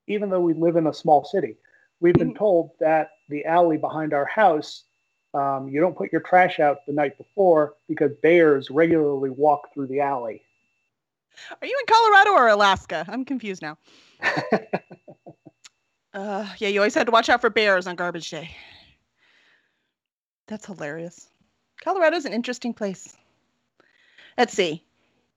even 0.08 0.30
though 0.30 0.40
we 0.40 0.54
live 0.54 0.76
in 0.76 0.86
a 0.86 0.94
small 0.94 1.24
city, 1.24 1.56
we've 2.00 2.14
been 2.14 2.28
mm-hmm. 2.28 2.38
told 2.38 2.70
that 2.80 3.10
the 3.28 3.44
alley 3.44 3.76
behind 3.76 4.12
our 4.12 4.24
house, 4.24 4.84
um, 5.34 5.68
you 5.68 5.80
don't 5.80 5.96
put 5.96 6.10
your 6.10 6.22
trash 6.22 6.58
out 6.58 6.86
the 6.86 6.92
night 6.92 7.16
before 7.18 7.74
because 7.88 8.12
bears 8.22 8.70
regularly 8.70 9.30
walk 9.30 9.72
through 9.72 9.86
the 9.86 10.00
alley. 10.00 10.42
Are 11.60 11.66
you 11.66 11.78
in 11.78 11.86
Colorado 11.86 12.30
or 12.32 12.48
Alaska? 12.48 13.04
I'm 13.08 13.24
confused 13.24 13.62
now. 13.62 13.78
uh, 16.14 16.46
yeah, 16.58 16.68
you 16.68 16.80
always 16.80 16.94
had 16.94 17.06
to 17.06 17.12
watch 17.12 17.28
out 17.28 17.40
for 17.40 17.50
bears 17.50 17.86
on 17.86 17.94
garbage 17.96 18.30
day. 18.30 18.50
That's 20.48 20.66
hilarious. 20.66 21.28
Colorado's 21.80 22.24
an 22.24 22.32
interesting 22.32 22.74
place. 22.74 23.16
Let's 24.36 24.54
see. 24.54 24.82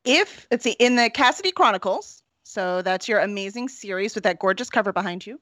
If 0.03 0.47
let's 0.49 0.63
see 0.63 0.75
in 0.79 0.95
the 0.95 1.09
Cassidy 1.09 1.51
Chronicles, 1.51 2.20
so 2.51 2.81
that's 2.81 3.07
your 3.07 3.19
amazing 3.19 3.69
series 3.69 4.13
with 4.13 4.25
that 4.25 4.39
gorgeous 4.39 4.69
cover 4.69 4.91
behind 4.91 5.25
you. 5.25 5.39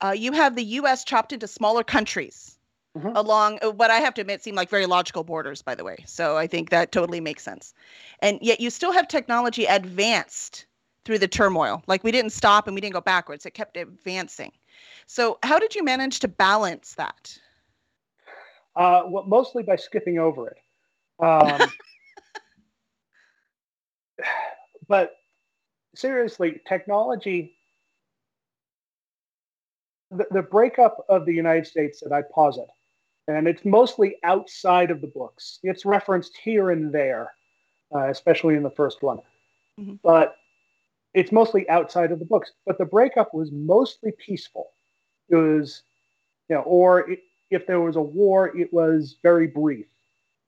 Uh, 0.00 0.10
you 0.10 0.32
have 0.32 0.56
the 0.56 0.64
U.S. 0.64 1.04
chopped 1.04 1.32
into 1.32 1.46
smaller 1.46 1.84
countries 1.84 2.58
mm-hmm. 2.98 3.12
along 3.14 3.60
uh, 3.62 3.70
what 3.70 3.92
I 3.92 3.98
have 3.98 4.12
to 4.14 4.20
admit 4.20 4.42
seem 4.42 4.56
like 4.56 4.68
very 4.68 4.86
logical 4.86 5.22
borders, 5.22 5.62
by 5.62 5.76
the 5.76 5.84
way. 5.84 6.02
So 6.04 6.36
I 6.36 6.48
think 6.48 6.70
that 6.70 6.90
totally 6.90 7.20
makes 7.20 7.44
sense. 7.44 7.72
And 8.18 8.40
yet 8.42 8.60
you 8.60 8.68
still 8.68 8.90
have 8.90 9.06
technology 9.06 9.64
advanced 9.66 10.66
through 11.04 11.20
the 11.20 11.28
turmoil. 11.28 11.84
Like 11.86 12.02
we 12.02 12.10
didn't 12.10 12.32
stop 12.32 12.66
and 12.66 12.74
we 12.74 12.80
didn't 12.80 12.94
go 12.94 13.00
backwards; 13.00 13.46
it 13.46 13.54
kept 13.54 13.76
advancing. 13.76 14.50
So 15.06 15.38
how 15.44 15.60
did 15.60 15.76
you 15.76 15.84
manage 15.84 16.18
to 16.20 16.28
balance 16.28 16.94
that? 16.94 17.38
Uh, 18.74 19.02
well, 19.06 19.24
mostly 19.24 19.62
by 19.62 19.76
skipping 19.76 20.18
over 20.18 20.48
it. 20.48 20.58
Um, 21.24 21.70
but 24.88 25.12
seriously, 25.96 26.60
technology, 26.66 27.56
the, 30.10 30.26
the 30.30 30.42
breakup 30.42 31.04
of 31.08 31.26
the 31.26 31.34
United 31.34 31.66
States 31.66 32.00
that 32.00 32.12
I 32.12 32.22
posit, 32.22 32.68
and 33.28 33.48
it's 33.48 33.64
mostly 33.64 34.16
outside 34.22 34.90
of 34.90 35.00
the 35.00 35.06
books. 35.08 35.58
It's 35.62 35.84
referenced 35.84 36.36
here 36.36 36.70
and 36.70 36.92
there, 36.92 37.32
uh, 37.94 38.08
especially 38.08 38.54
in 38.54 38.62
the 38.62 38.70
first 38.70 39.02
one. 39.02 39.18
Mm-hmm. 39.80 39.94
But 40.02 40.36
it's 41.12 41.32
mostly 41.32 41.68
outside 41.68 42.12
of 42.12 42.18
the 42.18 42.24
books. 42.24 42.52
But 42.66 42.78
the 42.78 42.84
breakup 42.84 43.34
was 43.34 43.50
mostly 43.50 44.12
peaceful. 44.12 44.70
It 45.28 45.36
was, 45.36 45.82
you 46.48 46.56
know, 46.56 46.62
or 46.62 47.10
it, 47.10 47.20
if 47.50 47.66
there 47.66 47.80
was 47.80 47.96
a 47.96 48.02
war, 48.02 48.56
it 48.56 48.72
was 48.72 49.16
very 49.22 49.46
brief. 49.46 49.86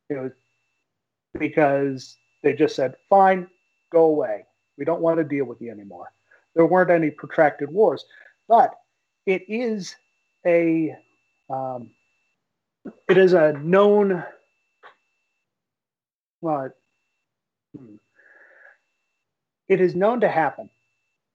It 0.08 0.18
was 0.18 0.32
because 1.38 2.16
they 2.42 2.52
just 2.52 2.76
said, 2.76 2.94
fine, 3.08 3.48
go 3.90 4.04
away. 4.04 4.44
We 4.78 4.84
don't 4.84 5.00
want 5.00 5.18
to 5.18 5.24
deal 5.24 5.44
with 5.44 5.60
you 5.60 5.70
anymore. 5.70 6.12
There 6.54 6.64
weren't 6.64 6.90
any 6.90 7.10
protracted 7.10 7.70
wars, 7.70 8.04
but 8.48 8.74
it 9.26 9.42
is 9.48 9.94
a 10.46 10.96
um, 11.50 11.90
it 13.08 13.18
is 13.18 13.32
a 13.32 13.52
known 13.54 14.24
well, 16.40 16.70
hmm. 17.76 17.96
it 19.68 19.80
is 19.80 19.94
known 19.94 20.20
to 20.20 20.28
happen 20.28 20.70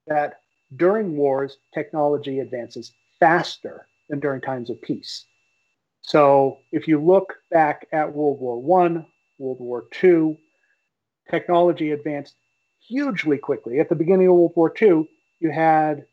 that 0.06 0.40
during 0.76 1.16
wars 1.16 1.58
technology 1.72 2.40
advances 2.40 2.92
faster 3.20 3.86
than 4.08 4.20
during 4.20 4.40
times 4.40 4.70
of 4.70 4.80
peace. 4.82 5.26
So 6.00 6.58
if 6.72 6.88
you 6.88 7.00
look 7.00 7.34
back 7.50 7.86
at 7.92 8.12
World 8.12 8.40
War 8.40 8.60
One, 8.60 9.06
World 9.38 9.60
War 9.60 9.84
Two, 9.90 10.38
technology 11.30 11.92
advanced 11.92 12.34
hugely 12.86 13.38
quickly. 13.38 13.80
At 13.80 13.88
the 13.88 13.94
beginning 13.94 14.28
of 14.28 14.34
World 14.34 14.52
War 14.54 14.72
II, 14.80 15.08
you 15.40 15.50
had 15.50 16.06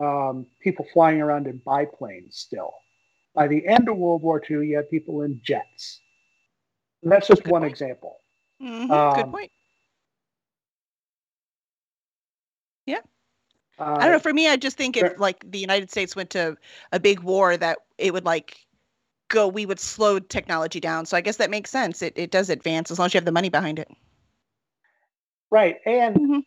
um, 0.00 0.46
people 0.60 0.86
flying 0.92 1.20
around 1.20 1.46
in 1.46 1.58
biplanes 1.58 2.36
still. 2.36 2.74
By 3.34 3.48
the 3.48 3.66
end 3.66 3.88
of 3.88 3.96
World 3.96 4.22
War 4.22 4.42
II, 4.48 4.66
you 4.66 4.76
had 4.76 4.90
people 4.90 5.22
in 5.22 5.40
jets. 5.42 6.00
And 7.02 7.10
that's 7.10 7.26
just 7.26 7.44
Good 7.44 7.50
one 7.50 7.62
point. 7.62 7.72
example. 7.72 8.18
Mm-hmm. 8.62 8.90
Um, 8.90 9.14
Good 9.14 9.30
point. 9.30 9.50
Yeah. 12.86 13.00
Uh, 13.78 13.96
I 13.96 14.04
don't 14.04 14.12
know. 14.12 14.18
For 14.18 14.32
me, 14.32 14.48
I 14.48 14.56
just 14.56 14.76
think 14.76 14.96
if 14.96 15.18
like 15.18 15.50
the 15.50 15.58
United 15.58 15.90
States 15.90 16.14
went 16.14 16.30
to 16.30 16.56
a 16.92 17.00
big 17.00 17.20
war, 17.20 17.56
that 17.56 17.78
it 17.98 18.12
would 18.12 18.24
like 18.24 18.58
go. 19.28 19.48
We 19.48 19.66
would 19.66 19.80
slow 19.80 20.18
technology 20.18 20.78
down. 20.78 21.06
So 21.06 21.16
I 21.16 21.20
guess 21.20 21.38
that 21.38 21.50
makes 21.50 21.70
sense. 21.70 22.02
It 22.02 22.12
it 22.16 22.30
does 22.30 22.50
advance 22.50 22.90
as 22.90 22.98
long 22.98 23.06
as 23.06 23.14
you 23.14 23.18
have 23.18 23.24
the 23.24 23.32
money 23.32 23.48
behind 23.48 23.78
it. 23.78 23.88
Right. 25.52 25.76
And 25.84 26.16
mm-hmm. 26.16 26.38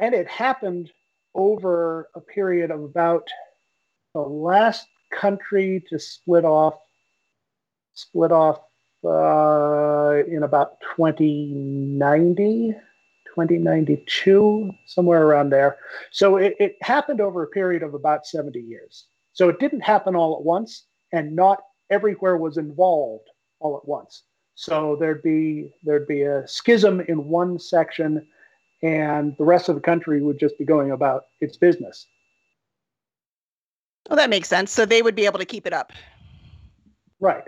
and 0.00 0.12
it 0.12 0.26
happened 0.26 0.90
over 1.36 2.08
a 2.16 2.20
period 2.20 2.72
of 2.72 2.82
about 2.82 3.28
the 4.12 4.20
last 4.20 4.88
country 5.12 5.84
to 5.88 6.00
split 6.00 6.44
off 6.44 6.74
split 7.94 8.32
off 8.32 8.58
uh, 9.04 10.24
in 10.26 10.42
about 10.42 10.80
2090 10.96 12.74
2092 13.34 14.72
somewhere 14.86 15.24
around 15.24 15.50
there 15.50 15.76
so 16.10 16.36
it, 16.36 16.56
it 16.58 16.76
happened 16.82 17.20
over 17.20 17.44
a 17.44 17.48
period 17.48 17.84
of 17.84 17.94
about 17.94 18.26
70 18.26 18.58
years 18.58 19.06
so 19.32 19.48
it 19.48 19.60
didn't 19.60 19.80
happen 19.80 20.16
all 20.16 20.36
at 20.36 20.44
once 20.44 20.86
and 21.12 21.36
not 21.36 21.60
everywhere 21.88 22.36
was 22.36 22.56
involved 22.56 23.28
all 23.60 23.76
at 23.76 23.86
once 23.88 24.24
so 24.58 24.96
there'd 24.98 25.22
be 25.22 25.68
there'd 25.84 26.08
be 26.08 26.22
a 26.22 26.42
schism 26.48 27.00
in 27.02 27.28
one 27.28 27.60
section, 27.60 28.26
and 28.82 29.36
the 29.36 29.44
rest 29.44 29.68
of 29.68 29.76
the 29.76 29.80
country 29.80 30.20
would 30.20 30.36
just 30.36 30.58
be 30.58 30.64
going 30.64 30.90
about 30.90 31.26
its 31.40 31.56
business. 31.56 32.08
Well, 34.10 34.16
that 34.16 34.30
makes 34.30 34.48
sense. 34.48 34.72
So 34.72 34.84
they 34.84 35.00
would 35.00 35.14
be 35.14 35.26
able 35.26 35.38
to 35.38 35.44
keep 35.44 35.64
it 35.64 35.72
up. 35.72 35.92
Right. 37.20 37.44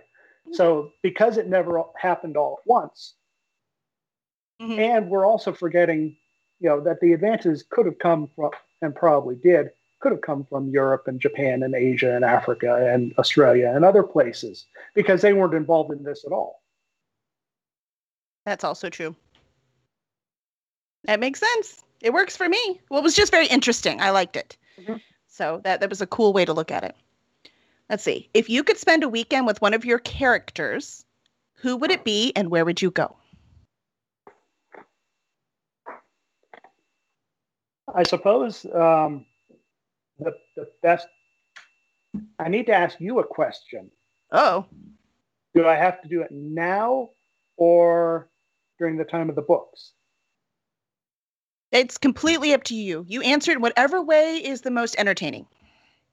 So 0.52 0.93
because 1.02 1.37
it 1.37 1.49
never 1.49 1.83
happened 2.00 2.37
all 2.37 2.59
at 2.62 2.69
once, 2.69 3.14
mm-hmm. 4.62 4.79
and 4.79 5.11
we're 5.11 5.26
also 5.26 5.52
forgetting, 5.52 6.17
you 6.61 6.69
know, 6.69 6.81
that 6.81 7.00
the 7.00 7.12
advances 7.12 7.64
could 7.69 7.87
have 7.87 7.99
come 7.99 8.31
from, 8.37 8.52
and 8.83 8.95
probably 8.95 9.35
did, 9.35 9.71
could 9.99 10.12
have 10.12 10.21
come 10.21 10.45
from 10.45 10.69
Europe 10.69 11.09
and 11.09 11.21
Japan 11.21 11.64
and 11.64 11.75
Asia 11.75 12.14
and 12.14 12.25
Africa 12.25 12.88
and 12.88 13.12
Australia 13.19 13.73
and 13.75 13.85
other 13.85 14.05
places 14.05 14.67
because 14.95 15.23
they 15.23 15.33
weren't 15.33 15.55
involved 15.55 15.90
in 15.90 16.05
this 16.05 16.25
at 16.25 16.31
all. 16.31 16.60
That's 18.50 18.64
also 18.64 18.90
true. 18.90 19.14
That 21.04 21.21
makes 21.21 21.38
sense. 21.38 21.85
It 22.02 22.12
works 22.12 22.37
for 22.37 22.49
me. 22.49 22.80
Well, 22.90 22.99
it 22.99 23.04
was 23.04 23.14
just 23.14 23.30
very 23.30 23.47
interesting. 23.47 24.00
I 24.00 24.11
liked 24.11 24.35
it. 24.35 24.57
Mm-hmm. 24.76 24.97
So 25.28 25.61
that, 25.62 25.78
that 25.78 25.88
was 25.88 26.00
a 26.00 26.07
cool 26.09 26.33
way 26.33 26.45
to 26.45 26.52
look 26.52 26.73
at 26.73 26.83
it. 26.83 26.97
Let's 27.88 28.02
see. 28.02 28.28
If 28.35 28.50
you 28.50 28.64
could 28.64 28.76
spend 28.76 29.04
a 29.04 29.09
weekend 29.09 29.47
with 29.47 29.62
one 29.62 29.73
of 29.73 29.85
your 29.85 30.00
characters, 30.00 31.04
who 31.59 31.76
would 31.76 31.92
it 31.92 32.02
be 32.02 32.33
and 32.35 32.50
where 32.50 32.64
would 32.64 32.83
you 32.83 32.90
go? 32.90 33.14
I 37.95 38.02
suppose 38.02 38.64
um, 38.75 39.26
the, 40.19 40.35
the 40.57 40.69
best. 40.83 41.07
I 42.40 42.49
need 42.49 42.66
to 42.66 42.75
ask 42.75 43.00
you 43.00 43.21
a 43.21 43.25
question. 43.25 43.92
Oh. 44.33 44.66
Do 45.54 45.69
I 45.69 45.76
have 45.76 46.02
to 46.02 46.09
do 46.09 46.23
it 46.23 46.33
now 46.33 47.11
or 47.61 48.29
during 48.80 48.96
the 48.96 49.04
time 49.04 49.28
of 49.28 49.37
the 49.37 49.42
books? 49.42 49.92
It's 51.70 51.99
completely 51.99 52.52
up 52.52 52.64
to 52.64 52.75
you. 52.75 53.04
You 53.06 53.20
answer 53.20 53.52
it 53.52 53.60
whatever 53.60 54.02
way 54.02 54.38
is 54.38 54.62
the 54.62 54.72
most 54.72 54.96
entertaining. 54.99 55.46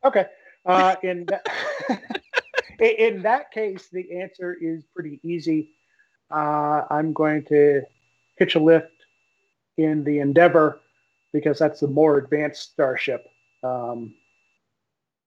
Okay. 0.03 0.25
Uh, 0.65 0.95
in 1.03 1.25
that, 1.27 1.47
in 2.79 3.23
that 3.23 3.51
case, 3.51 3.87
the 3.91 4.21
answer 4.21 4.55
is 4.61 4.83
pretty 4.93 5.19
easy. 5.23 5.71
Uh, 6.29 6.83
I'm 6.91 7.13
going 7.13 7.45
to 7.45 7.81
hitch 8.35 8.53
a 8.53 8.59
lift 8.59 8.91
in 9.77 10.03
the 10.03 10.19
Endeavor 10.19 10.81
because 11.33 11.57
that's 11.57 11.79
the 11.79 11.87
more 11.87 12.17
advanced 12.17 12.73
starship. 12.73 13.25
Um, 13.63 14.13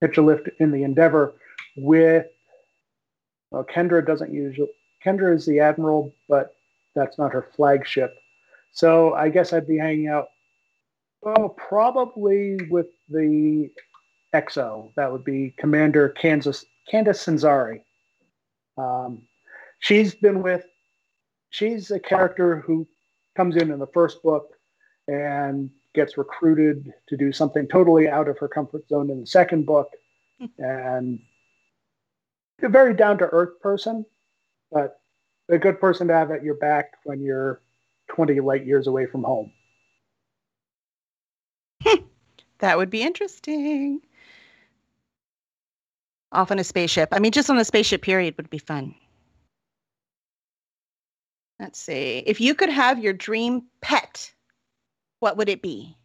hitch 0.01 0.19
a 0.19 0.23
lift 0.23 0.49
in 0.61 0.71
the 0.71 0.85
Endeavor 0.85 1.35
with 1.77 2.27
well, 3.51 3.65
Kendra 3.65 4.07
doesn't 4.07 4.33
usually. 4.33 4.69
Kendra 5.05 5.35
is 5.35 5.47
the 5.47 5.61
admiral, 5.61 6.15
but 6.29 6.55
that's 6.95 7.19
not 7.19 7.33
her 7.33 7.49
flagship. 7.55 8.17
So 8.73 9.15
I 9.15 9.29
guess 9.29 9.53
I'd 9.53 9.67
be 9.67 9.79
hanging 9.79 10.09
out. 10.09 10.29
Oh, 11.25 11.51
probably 11.51 12.57
with 12.71 12.87
the 13.09 13.71
XO. 14.35 14.93
That 14.97 15.11
would 15.11 15.25
be 15.25 15.55
Commander 15.59 16.11
Kansas 16.11 16.65
Candace 16.89 17.25
Sanzari. 17.25 17.83
Um, 18.79 19.23
she's 19.81 20.15
been 20.15 20.43
with. 20.43 20.65
She's 21.51 21.91
a 21.91 21.99
character 21.99 22.61
who 22.61 22.87
comes 23.37 23.57
in 23.57 23.73
in 23.73 23.79
the 23.81 23.87
first 23.89 24.23
book 24.23 24.53
and 25.09 25.69
gets 25.95 26.17
recruited 26.17 26.93
to 27.09 27.17
do 27.17 27.33
something 27.33 27.67
totally 27.67 28.09
out 28.09 28.29
of 28.29 28.39
her 28.39 28.47
comfort 28.47 28.89
zone 28.89 29.11
in 29.11 29.21
the 29.21 29.27
second 29.27 29.67
book, 29.67 29.91
and 30.59 31.19
a 32.63 32.69
very 32.69 32.95
down 32.95 33.19
to 33.19 33.25
earth 33.25 33.61
person, 33.61 34.05
but 34.71 35.00
a 35.51 35.59
good 35.59 35.81
person 35.81 36.09
to 36.09 36.15
have 36.15 36.31
at 36.31 36.43
your 36.43 36.55
back 36.55 36.95
when 37.05 37.21
you're 37.21 37.61
20 38.09 38.41
light 38.41 38.67
years 38.67 38.87
away 38.87 39.07
from 39.07 39.23
home. 39.23 39.53
that 42.59 42.77
would 42.77 42.91
be 42.91 43.03
interesting. 43.03 44.01
Off 46.33 46.51
on 46.51 46.59
a 46.59 46.65
spaceship. 46.65 47.09
I 47.13 47.19
mean, 47.19 47.33
just 47.33 47.51
on 47.51 47.59
a 47.59 47.65
spaceship 47.65 48.03
period 48.03 48.37
would 48.37 48.51
be 48.51 48.59
fun. 48.59 48.95
Let's 51.59 51.79
see. 51.79 52.23
If 52.25 52.41
you 52.41 52.55
could 52.55 52.71
have 52.71 52.99
your 52.99 53.13
dream 53.13 53.65
pet, 53.81 54.33
what 55.19 55.37
would 55.37 55.49
it 55.49 55.61
be? 55.61 55.97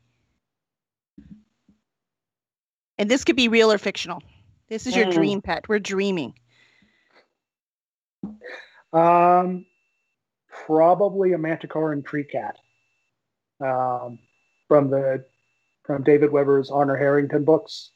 And 2.97 3.09
this 3.09 3.23
could 3.23 3.35
be 3.35 3.47
real 3.47 3.71
or 3.71 3.77
fictional. 3.77 4.21
This 4.67 4.87
is 4.87 4.95
your 4.95 5.05
mm. 5.05 5.13
dream 5.13 5.41
pet. 5.41 5.67
We're 5.69 5.79
dreaming. 5.79 6.33
Um, 8.95 9.65
probably 10.65 11.33
a 11.33 11.37
manticore 11.37 11.91
and 11.91 12.05
tree 12.05 12.23
cat. 12.23 12.57
Um, 13.59 14.19
from 14.67 14.89
the 14.89 15.25
from 15.85 16.03
David 16.03 16.31
Weber's 16.31 16.71
Honor 16.71 16.95
Harrington 16.95 17.43
books. 17.43 17.91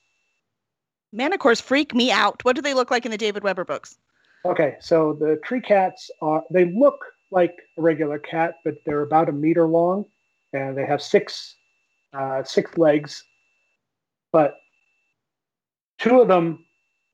Manticores 1.15 1.61
freak 1.61 1.95
me 1.95 2.11
out. 2.11 2.43
What 2.45 2.55
do 2.55 2.61
they 2.61 2.75
look 2.75 2.91
like 2.91 3.05
in 3.05 3.11
the 3.11 3.17
David 3.17 3.43
Weber 3.43 3.65
books? 3.65 3.97
Okay, 4.45 4.75
so 4.79 5.13
the 5.13 5.39
tree 5.43 5.61
cats 5.61 6.11
are 6.21 6.43
they 6.51 6.65
look 6.65 6.99
like 7.31 7.55
a 7.77 7.81
regular 7.81 8.19
cat, 8.19 8.55
but 8.63 8.75
they're 8.85 9.01
about 9.01 9.29
a 9.29 9.31
meter 9.31 9.67
long, 9.67 10.05
and 10.53 10.77
they 10.77 10.85
have 10.85 11.01
six 11.01 11.55
uh, 12.13 12.43
six 12.43 12.77
legs. 12.77 13.23
But 14.31 14.57
two 15.97 16.21
of 16.21 16.27
them 16.27 16.65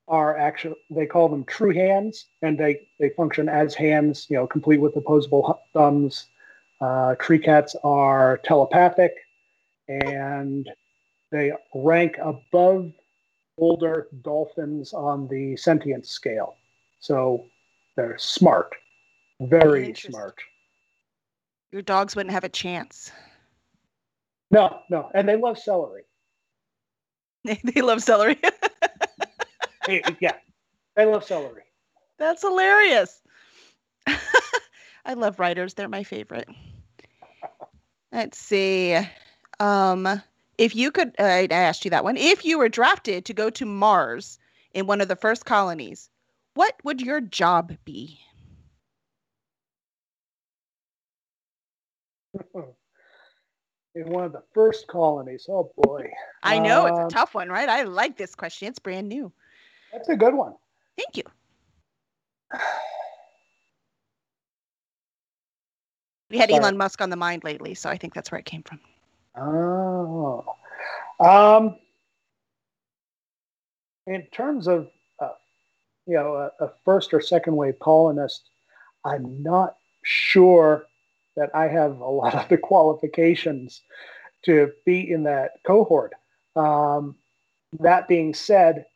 are 0.08 0.38
actually 0.38 0.76
they 0.90 1.06
call 1.06 1.30
them 1.30 1.44
true 1.46 1.74
hands, 1.74 2.26
and 2.42 2.58
they 2.58 2.88
they 3.00 3.10
function 3.10 3.50
as 3.50 3.74
hands, 3.74 4.28
you 4.30 4.38
know, 4.38 4.48
complete 4.48 4.78
with 4.78 4.96
opposable 4.96 5.62
thumbs. 5.74 6.28
Uh, 6.82 7.15
tree 7.15 7.39
cats 7.39 7.76
are 7.84 8.39
telepathic, 8.44 9.13
and 9.88 10.70
they 11.32 11.52
rank 11.74 12.18
above 12.22 12.91
older 13.58 14.08
dolphins 14.22 14.94
on 14.94 15.28
the 15.28 15.56
sentience 15.56 16.10
scale. 16.10 16.58
So 17.00 17.46
they're 17.96 18.18
smart, 18.18 18.76
very 19.39 19.94
smart. 19.96 20.38
Your 21.72 21.82
dogs 21.82 22.15
wouldn't 22.15 22.34
have 22.34 22.44
a 22.44 22.50
chance. 22.50 23.12
No, 24.52 24.82
no, 24.89 25.10
and 25.13 25.28
they 25.28 25.36
love 25.36 25.58
celery. 25.58 26.04
they 27.44 27.82
love 27.82 28.04
celery. 28.04 28.39
yeah, 29.88 30.36
I 30.98 31.06
love 31.06 31.24
celery. 31.24 31.63
That's 32.17 32.41
hilarious. 32.41 33.21
I 35.06 35.13
love 35.13 35.39
writers; 35.39 35.74
they're 35.74 35.88
my 35.88 36.04
favorite. 36.04 36.48
Let's 38.12 38.38
see. 38.38 38.98
Um, 39.60 40.21
if 40.58 40.76
you 40.76 40.91
could, 40.91 41.10
uh, 41.19 41.24
I 41.24 41.48
asked 41.52 41.86
you 41.86 41.91
that 41.91 42.04
one. 42.04 42.17
If 42.17 42.45
you 42.45 42.58
were 42.58 42.69
drafted 42.69 43.26
to 43.26 43.34
go 43.34 43.50
to 43.52 43.65
Mars 43.65 44.39
in 44.74 44.88
one 44.88 45.02
of 45.02 45.08
the 45.08 45.15
first 45.15 45.45
colonies, 45.45 46.10
what 46.54 46.76
would 46.84 47.02
your 47.02 47.19
job 47.21 47.78
be? 47.84 48.19
in 53.95 54.10
one 54.10 54.26
of 54.26 54.34
the 54.34 54.43
first 54.54 54.88
colonies. 54.88 55.48
Oh 55.50 55.71
boy. 55.78 56.12
I 56.43 56.60
know 56.60 56.86
it's 56.86 57.00
a 57.00 57.04
um, 57.04 57.10
tough 57.10 57.34
one, 57.34 57.50
right? 57.50 57.67
I 57.67 57.84
like 57.84 58.17
this 58.17 58.36
question. 58.36 58.67
It's 58.67 58.80
brand 58.80 59.10
new. 59.10 59.32
That's 59.95 60.10
a 60.10 60.17
good 60.17 60.34
one. 60.34 60.53
Thank 60.97 61.17
you. 61.17 61.23
We 66.31 66.39
had 66.39 66.49
Sorry. 66.49 66.60
Elon 66.60 66.75
Musk 66.75 67.01
on 67.01 67.12
the 67.12 67.15
mind 67.15 67.43
lately, 67.43 67.75
so 67.75 67.88
I 67.88 67.97
think 67.97 68.15
that's 68.15 68.31
where 68.31 68.39
it 68.39 68.45
came 68.45 68.63
from. 68.63 68.79
Oh. 69.38 70.55
Um, 71.19 71.77
in 74.08 74.23
terms 74.31 74.67
of, 74.67 74.89
uh, 75.19 75.29
you 76.08 76.15
know, 76.15 76.34
a, 76.60 76.65
a 76.65 76.71
first 76.84 77.13
or 77.13 77.21
second 77.21 77.55
wave 77.55 77.77
colonist, 77.79 78.49
I'm 79.05 79.43
not 79.43 79.77
sure 80.03 80.88
that 81.38 81.51
I 81.53 81.67
have 81.67 81.99
a 81.99 82.10
lot 82.10 82.34
of 82.41 82.49
the 82.49 82.58
qualifications 82.58 83.81
to 84.45 84.71
be 84.84 85.12
in 85.12 85.23
that 85.23 85.63
cohort. 85.63 86.13
Um, 86.55 87.15
that 87.79 88.08
being 88.08 88.34
said, 88.34 88.88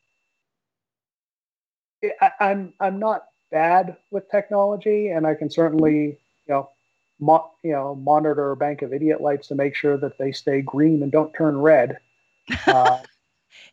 I, 2.21 2.31
I'm 2.39 2.73
I'm 2.79 2.99
not 2.99 3.25
bad 3.51 3.97
with 4.11 4.29
technology, 4.29 5.09
and 5.09 5.25
I 5.25 5.35
can 5.35 5.49
certainly 5.49 6.17
you 6.47 6.53
know 6.53 6.69
mo- 7.19 7.51
you 7.63 7.71
know 7.71 7.95
monitor 7.95 8.51
a 8.51 8.57
bank 8.57 8.81
of 8.81 8.93
idiot 8.93 9.21
lights 9.21 9.47
to 9.49 9.55
make 9.55 9.75
sure 9.75 9.97
that 9.97 10.17
they 10.17 10.31
stay 10.31 10.61
green 10.61 11.03
and 11.03 11.11
don't 11.11 11.33
turn 11.33 11.57
red. 11.57 11.97
Uh, 12.65 12.97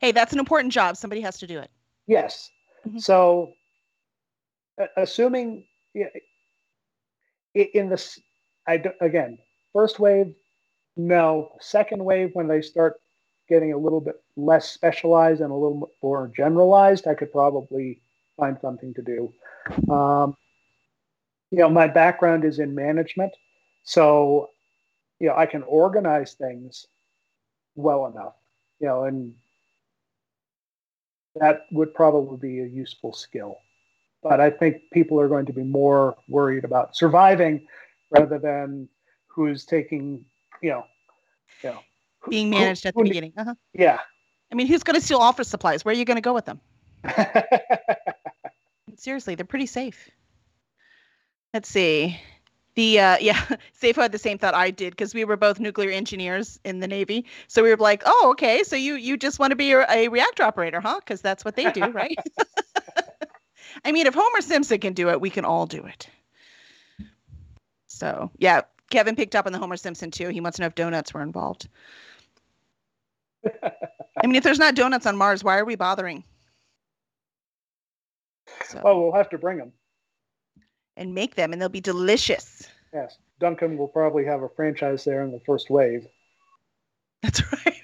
hey, 0.00 0.12
that's 0.12 0.34
an 0.34 0.38
important 0.38 0.70
job. 0.70 0.98
Somebody 0.98 1.22
has 1.22 1.38
to 1.38 1.46
do 1.46 1.58
it. 1.58 1.70
Yes. 2.06 2.50
Mm-hmm. 2.86 2.98
So, 2.98 3.54
uh, 4.78 4.86
assuming 4.98 5.64
in 7.54 7.88
this, 7.88 8.20
I 8.66 8.76
do, 8.76 8.90
again, 9.00 9.38
first 9.72 9.98
wave, 9.98 10.34
no. 10.96 11.52
Second 11.60 12.04
wave, 12.04 12.30
when 12.34 12.48
they 12.48 12.60
start 12.60 13.00
getting 13.48 13.72
a 13.72 13.78
little 13.78 14.00
bit 14.00 14.22
less 14.36 14.68
specialized 14.68 15.40
and 15.40 15.50
a 15.50 15.54
little 15.54 15.90
more 16.02 16.30
generalized, 16.36 17.06
I 17.06 17.14
could 17.14 17.32
probably 17.32 18.00
find 18.36 18.58
something 18.60 18.94
to 18.94 19.02
do. 19.02 19.32
Um, 19.92 20.36
you 21.50 21.58
know, 21.58 21.68
my 21.68 21.88
background 21.88 22.44
is 22.44 22.58
in 22.58 22.74
management, 22.74 23.32
so 23.84 24.50
you 25.18 25.28
know 25.28 25.36
I 25.36 25.46
can 25.46 25.62
organize 25.62 26.34
things 26.34 26.86
well 27.74 28.06
enough. 28.06 28.34
You 28.80 28.88
know, 28.88 29.04
and 29.04 29.34
that 31.36 31.66
would 31.70 31.94
probably 31.94 32.36
be 32.36 32.60
a 32.60 32.66
useful 32.66 33.12
skill. 33.12 33.58
But 34.22 34.40
I 34.40 34.50
think 34.50 34.82
people 34.92 35.20
are 35.20 35.28
going 35.28 35.46
to 35.46 35.52
be 35.52 35.62
more 35.62 36.16
worried 36.28 36.64
about 36.64 36.96
surviving 36.96 37.66
rather 38.10 38.38
than 38.38 38.88
who's 39.26 39.64
taking, 39.64 40.24
you 40.62 40.70
know, 40.70 40.84
you 41.62 41.70
know, 41.70 41.78
being 42.28 42.50
managed 42.50 42.82
who, 42.82 42.88
at 42.88 42.94
the 42.94 43.02
beginning. 43.02 43.32
Uh-huh. 43.36 43.54
Yeah. 43.72 44.00
I 44.50 44.54
mean, 44.54 44.66
who's 44.66 44.82
going 44.82 44.98
to 44.98 45.04
steal 45.04 45.18
office 45.18 45.48
supplies? 45.48 45.84
Where 45.84 45.94
are 45.94 45.98
you 45.98 46.04
going 46.04 46.16
to 46.16 46.22
go 46.22 46.34
with 46.34 46.46
them? 46.46 46.60
Seriously, 48.96 49.34
they're 49.34 49.46
pretty 49.46 49.66
safe. 49.66 50.10
Let's 51.54 51.68
see. 51.68 52.20
The 52.74 53.00
uh, 53.00 53.16
yeah, 53.20 53.42
Safo 53.80 54.02
had 54.02 54.12
the 54.12 54.18
same 54.18 54.38
thought 54.38 54.54
I 54.54 54.70
did 54.70 54.90
because 54.90 55.14
we 55.14 55.24
were 55.24 55.36
both 55.36 55.58
nuclear 55.58 55.90
engineers 55.90 56.60
in 56.64 56.80
the 56.80 56.86
Navy. 56.88 57.24
So 57.48 57.62
we 57.62 57.70
were 57.70 57.76
like, 57.76 58.02
oh, 58.06 58.28
okay, 58.32 58.62
so 58.62 58.76
you 58.76 58.94
you 58.94 59.16
just 59.16 59.38
want 59.38 59.50
to 59.50 59.56
be 59.56 59.72
a, 59.72 59.86
a 59.90 60.08
reactor 60.08 60.42
operator, 60.42 60.80
huh? 60.80 61.00
Because 61.00 61.20
that's 61.20 61.44
what 61.44 61.56
they 61.56 61.70
do, 61.72 61.86
right? 61.92 62.16
I 63.84 63.92
mean, 63.92 64.06
if 64.06 64.14
Homer 64.14 64.40
Simpson 64.40 64.78
can 64.80 64.94
do 64.94 65.10
it, 65.10 65.20
we 65.20 65.30
can 65.30 65.44
all 65.44 65.66
do 65.66 65.84
it. 65.84 66.08
So 67.86 68.30
yeah, 68.38 68.62
Kevin 68.90 69.16
picked 69.16 69.34
up 69.34 69.46
on 69.46 69.52
the 69.52 69.58
Homer 69.58 69.76
Simpson 69.76 70.10
too. 70.10 70.28
He 70.28 70.40
wants 70.40 70.56
to 70.56 70.62
know 70.62 70.66
if 70.66 70.74
donuts 70.74 71.12
were 71.12 71.22
involved. 71.22 71.68
I 73.44 74.26
mean, 74.26 74.36
if 74.36 74.44
there's 74.44 74.58
not 74.58 74.74
donuts 74.74 75.06
on 75.06 75.16
Mars, 75.16 75.44
why 75.44 75.58
are 75.58 75.64
we 75.64 75.76
bothering? 75.76 76.24
So, 78.66 78.80
Well, 78.84 79.00
we'll 79.02 79.12
have 79.12 79.28
to 79.30 79.38
bring 79.38 79.58
them. 79.58 79.72
and 80.96 81.14
make 81.14 81.34
them, 81.34 81.52
and 81.52 81.60
they'll 81.60 81.68
be 81.68 81.80
delicious. 81.80 82.66
Yes, 82.92 83.18
Dunkin' 83.40 83.76
will 83.76 83.88
probably 83.88 84.24
have 84.24 84.42
a 84.42 84.48
franchise 84.48 85.04
there 85.04 85.22
in 85.22 85.30
the 85.32 85.40
first 85.40 85.68
wave. 85.70 86.06
That's 87.22 87.42
right. 87.66 87.74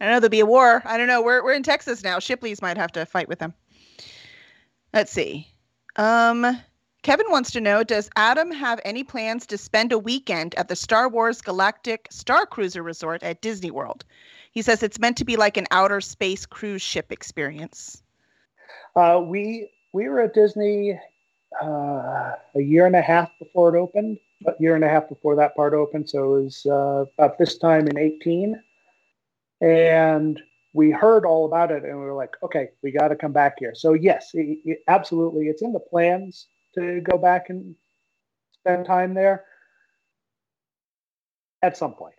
I 0.00 0.06
know 0.06 0.20
there'll 0.20 0.28
be 0.30 0.40
a 0.40 0.46
war. 0.46 0.82
I 0.84 0.98
don't 0.98 1.06
know. 1.06 1.22
We're 1.22 1.42
we're 1.44 1.52
in 1.54 1.62
Texas 1.62 2.02
now. 2.02 2.18
Shipley's 2.18 2.60
might 2.60 2.76
have 2.76 2.92
to 2.92 3.06
fight 3.06 3.28
with 3.28 3.38
them. 3.38 3.54
Let's 4.92 5.12
see. 5.12 5.46
Um, 5.96 6.60
Kevin 7.02 7.26
wants 7.30 7.52
to 7.52 7.60
know: 7.60 7.84
Does 7.84 8.10
Adam 8.16 8.50
have 8.50 8.80
any 8.84 9.04
plans 9.04 9.46
to 9.46 9.56
spend 9.58 9.92
a 9.92 9.98
weekend 9.98 10.54
at 10.56 10.68
the 10.68 10.76
Star 10.76 11.08
Wars 11.08 11.40
Galactic 11.40 12.08
Star 12.10 12.46
Cruiser 12.46 12.82
Resort 12.82 13.22
at 13.22 13.40
Disney 13.40 13.70
World? 13.70 14.04
He 14.50 14.60
says 14.60 14.82
it's 14.82 14.98
meant 14.98 15.16
to 15.18 15.24
be 15.24 15.36
like 15.36 15.56
an 15.56 15.66
outer 15.70 16.00
space 16.00 16.44
cruise 16.46 16.82
ship 16.82 17.10
experience. 17.12 18.02
Uh, 18.96 19.20
we 19.24 19.70
we 19.92 20.08
were 20.08 20.20
at 20.20 20.34
Disney 20.34 20.98
uh, 21.62 21.66
a 22.54 22.60
year 22.60 22.86
and 22.86 22.96
a 22.96 23.02
half 23.02 23.30
before 23.38 23.74
it 23.74 23.78
opened, 23.78 24.18
a 24.46 24.54
year 24.58 24.74
and 24.74 24.84
a 24.84 24.88
half 24.88 25.08
before 25.08 25.36
that 25.36 25.54
part 25.54 25.74
opened. 25.74 26.08
So 26.08 26.36
it 26.36 26.42
was 26.44 26.66
uh, 26.66 27.04
about 27.18 27.38
this 27.38 27.58
time 27.58 27.88
in 27.88 27.98
18. 27.98 28.62
And 29.60 30.40
we 30.72 30.90
heard 30.90 31.24
all 31.26 31.44
about 31.46 31.70
it 31.70 31.84
and 31.84 31.98
we 31.98 32.04
were 32.04 32.14
like, 32.14 32.34
okay, 32.42 32.70
we 32.82 32.90
got 32.90 33.08
to 33.08 33.16
come 33.16 33.32
back 33.32 33.56
here. 33.58 33.74
So, 33.74 33.92
yes, 33.92 34.30
it, 34.34 34.58
it- 34.64 34.82
absolutely. 34.88 35.46
It's 35.48 35.62
in 35.62 35.72
the 35.72 35.78
plans 35.80 36.48
to 36.74 37.00
go 37.02 37.18
back 37.18 37.50
and 37.50 37.74
spend 38.54 38.86
time 38.86 39.12
there 39.14 39.44
at 41.62 41.76
some 41.76 41.92
point 41.94 42.14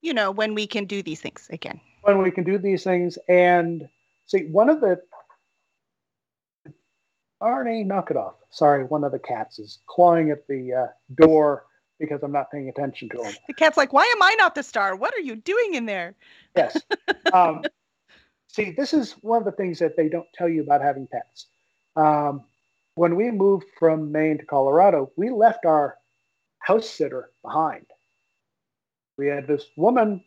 You 0.00 0.14
know, 0.14 0.30
when 0.30 0.54
we 0.54 0.66
can 0.66 0.86
do 0.86 1.02
these 1.02 1.20
things 1.20 1.46
again. 1.50 1.80
when 2.02 2.22
we 2.22 2.30
can 2.30 2.44
do 2.44 2.58
these 2.58 2.82
things. 2.84 3.18
And 3.28 3.88
see, 4.26 4.46
one 4.50 4.68
of 4.70 4.80
the 4.80 5.00
Arnie, 7.42 7.84
knock 7.84 8.10
it 8.10 8.16
off. 8.16 8.34
Sorry, 8.50 8.84
one 8.84 9.04
of 9.04 9.12
the 9.12 9.18
cats 9.18 9.58
is 9.58 9.80
clawing 9.86 10.30
at 10.30 10.46
the 10.48 10.72
uh, 10.72 10.86
door 11.14 11.66
because 11.98 12.22
I'm 12.22 12.32
not 12.32 12.50
paying 12.50 12.68
attention 12.68 13.08
to 13.10 13.22
him. 13.22 13.34
The 13.46 13.54
cat's 13.54 13.76
like, 13.76 13.92
"Why 13.92 14.04
am 14.04 14.22
I 14.22 14.34
not 14.38 14.54
the 14.54 14.62
star? 14.62 14.96
What 14.96 15.14
are 15.14 15.20
you 15.20 15.36
doing 15.36 15.74
in 15.74 15.86
there?" 15.86 16.14
Yes. 16.56 16.80
Um, 17.32 17.64
see, 18.46 18.70
this 18.70 18.94
is 18.94 19.12
one 19.22 19.38
of 19.38 19.44
the 19.44 19.50
things 19.50 19.80
that 19.80 19.96
they 19.96 20.08
don't 20.08 20.28
tell 20.34 20.48
you 20.48 20.62
about 20.62 20.82
having 20.82 21.08
pets. 21.08 21.46
Um, 21.96 22.44
when 22.94 23.16
we 23.16 23.32
moved 23.32 23.66
from 23.76 24.12
Maine 24.12 24.38
to 24.38 24.44
Colorado, 24.44 25.10
we 25.16 25.30
left 25.30 25.64
our 25.64 25.96
house 26.60 26.88
sitter 26.88 27.30
behind. 27.42 27.86
We 29.16 29.26
had 29.26 29.48
this 29.48 29.66
woman, 29.76 30.22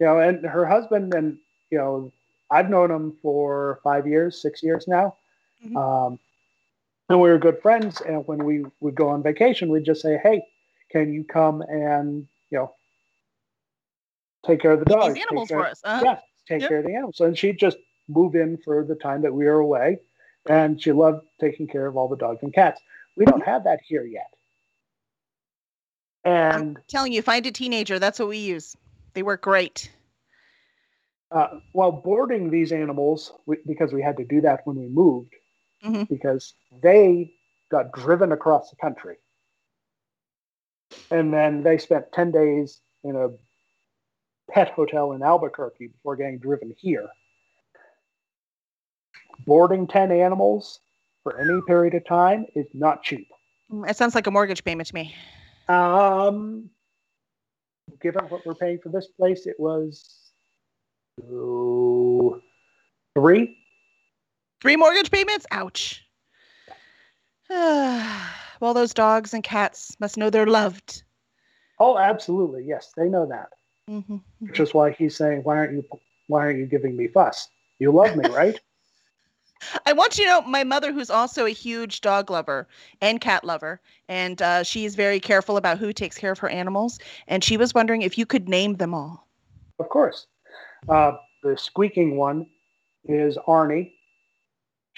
you 0.00 0.06
know, 0.06 0.18
and 0.18 0.44
her 0.44 0.66
husband, 0.66 1.14
and 1.14 1.38
you 1.70 1.78
know, 1.78 2.12
I've 2.50 2.70
known 2.70 2.90
him 2.90 3.16
for 3.22 3.78
five 3.84 4.04
years, 4.04 4.42
six 4.42 4.62
years 4.62 4.88
now. 4.88 5.16
Mhm. 5.64 5.76
Um, 5.76 6.18
and 7.08 7.20
we 7.20 7.28
were 7.30 7.38
good 7.38 7.60
friends. 7.62 8.00
And 8.00 8.26
when 8.26 8.44
we 8.44 8.64
would 8.80 8.94
go 8.94 9.08
on 9.08 9.22
vacation, 9.22 9.70
we'd 9.70 9.84
just 9.84 10.02
say, 10.02 10.18
"Hey, 10.22 10.42
can 10.90 11.12
you 11.12 11.24
come 11.24 11.62
and 11.62 12.26
you 12.50 12.58
know 12.58 12.74
take 14.46 14.60
care 14.60 14.72
of 14.72 14.78
the 14.80 14.84
dogs, 14.86 15.14
These 15.14 15.24
animals 15.24 15.48
care- 15.48 15.58
for 15.58 15.66
us. 15.66 15.80
Uh-huh. 15.84 16.00
yeah, 16.04 16.18
take 16.46 16.60
Yep. 16.62 16.68
care 16.68 16.78
of 16.78 16.84
the 16.86 16.94
animals. 16.94 17.20
And 17.20 17.36
she'd 17.36 17.58
just 17.58 17.76
move 18.08 18.34
in 18.34 18.56
for 18.58 18.84
the 18.84 18.94
time 18.94 19.22
that 19.22 19.32
we 19.34 19.44
were 19.44 19.58
away. 19.58 19.98
And 20.48 20.80
she 20.80 20.92
loved 20.92 21.26
taking 21.40 21.66
care 21.66 21.86
of 21.86 21.96
all 21.96 22.08
the 22.08 22.16
dogs 22.16 22.42
and 22.42 22.54
cats. 22.54 22.80
We 23.16 23.24
don't 23.26 23.44
have 23.44 23.64
that 23.64 23.80
here 23.86 24.04
yet. 24.06 24.32
And 26.24 26.78
telling 26.88 27.12
you, 27.12 27.20
find 27.22 27.44
a 27.46 27.50
teenager. 27.50 27.98
That's 27.98 28.18
what 28.18 28.28
we 28.28 28.38
use. 28.38 28.76
They 29.14 29.22
work 29.22 29.42
great. 29.42 29.90
uh, 31.30 31.58
while 31.72 31.92
boarding 31.92 32.48
these 32.50 32.72
animals, 32.72 33.32
we, 33.44 33.58
because 33.66 33.92
we 33.92 34.00
had 34.00 34.16
to 34.16 34.24
do 34.24 34.40
that 34.40 34.60
when 34.66 34.76
we 34.76 34.86
moved, 34.88 35.34
Mhm. 35.84 36.08
because 36.08 36.54
they 36.82 37.32
got 37.70 37.92
driven 37.92 38.32
across 38.32 38.70
the 38.70 38.76
country. 38.76 39.16
And 41.10 41.32
then 41.32 41.62
they 41.62 41.78
spent 41.78 42.12
10 42.12 42.30
days 42.32 42.80
in 43.04 43.16
a 43.16 43.28
pet 44.50 44.70
hotel 44.70 45.12
in 45.12 45.22
Albuquerque 45.22 45.88
before 45.88 46.16
getting 46.16 46.38
driven 46.38 46.74
here. 46.78 47.08
Boarding 49.46 49.86
10 49.86 50.10
animals 50.10 50.80
for 51.22 51.38
any 51.38 51.60
period 51.66 51.94
of 51.94 52.04
time 52.06 52.46
is 52.54 52.66
not 52.74 53.02
cheap. 53.02 53.28
Mm, 53.70 53.88
It 53.88 53.96
sounds 53.96 54.14
like 54.14 54.26
a 54.26 54.30
mortgage 54.30 54.64
payment 54.64 54.88
to 54.88 54.94
me. 54.94 55.14
Um, 55.68 56.70
given 58.00 58.24
what 58.26 58.44
we're 58.44 58.54
paying 58.54 58.78
for 58.78 58.88
this 58.88 59.06
place, 59.06 59.46
it 59.46 59.58
was 59.60 60.32
oh, 61.30 62.40
three. 63.14 63.56
Three 64.60 64.76
mortgage 64.76 65.10
payments? 65.10 65.46
Ouch. 65.50 66.04
well, 67.50 68.74
those 68.74 68.92
dogs 68.92 69.32
and 69.32 69.42
cats 69.42 69.96
must 70.00 70.16
know 70.16 70.30
they're 70.30 70.46
loved. 70.46 71.02
Oh, 71.78 71.96
absolutely. 71.96 72.64
Yes, 72.64 72.92
they 72.96 73.08
know 73.08 73.26
that. 73.26 73.48
hmm 73.86 74.16
Which 74.40 74.60
is 74.60 74.74
why 74.74 74.90
he's 74.90 75.16
saying, 75.16 75.42
"Why 75.44 75.56
aren't 75.56 75.72
you? 75.72 75.84
Why 76.26 76.40
aren't 76.40 76.58
you 76.58 76.66
giving 76.66 76.96
me 76.96 77.08
fuss? 77.08 77.48
You 77.78 77.92
love 77.92 78.16
me, 78.16 78.28
right?" 78.28 78.58
I 79.86 79.92
want 79.92 80.18
you 80.18 80.24
to 80.24 80.30
know 80.30 80.40
my 80.42 80.64
mother, 80.64 80.92
who's 80.92 81.10
also 81.10 81.44
a 81.46 81.50
huge 81.50 82.00
dog 82.00 82.30
lover 82.30 82.68
and 83.00 83.20
cat 83.20 83.44
lover, 83.44 83.80
and 84.08 84.40
uh, 84.40 84.62
is 84.74 84.94
very 84.94 85.20
careful 85.20 85.56
about 85.56 85.78
who 85.78 85.92
takes 85.92 86.16
care 86.16 86.32
of 86.32 86.38
her 86.38 86.48
animals. 86.48 86.98
And 87.26 87.42
she 87.42 87.56
was 87.56 87.74
wondering 87.74 88.02
if 88.02 88.16
you 88.16 88.26
could 88.26 88.48
name 88.48 88.76
them 88.76 88.94
all. 88.94 89.26
of 89.78 89.88
course. 89.88 90.26
Uh, 90.88 91.12
the 91.42 91.56
squeaking 91.56 92.16
one 92.16 92.46
is 93.04 93.36
Arnie, 93.46 93.92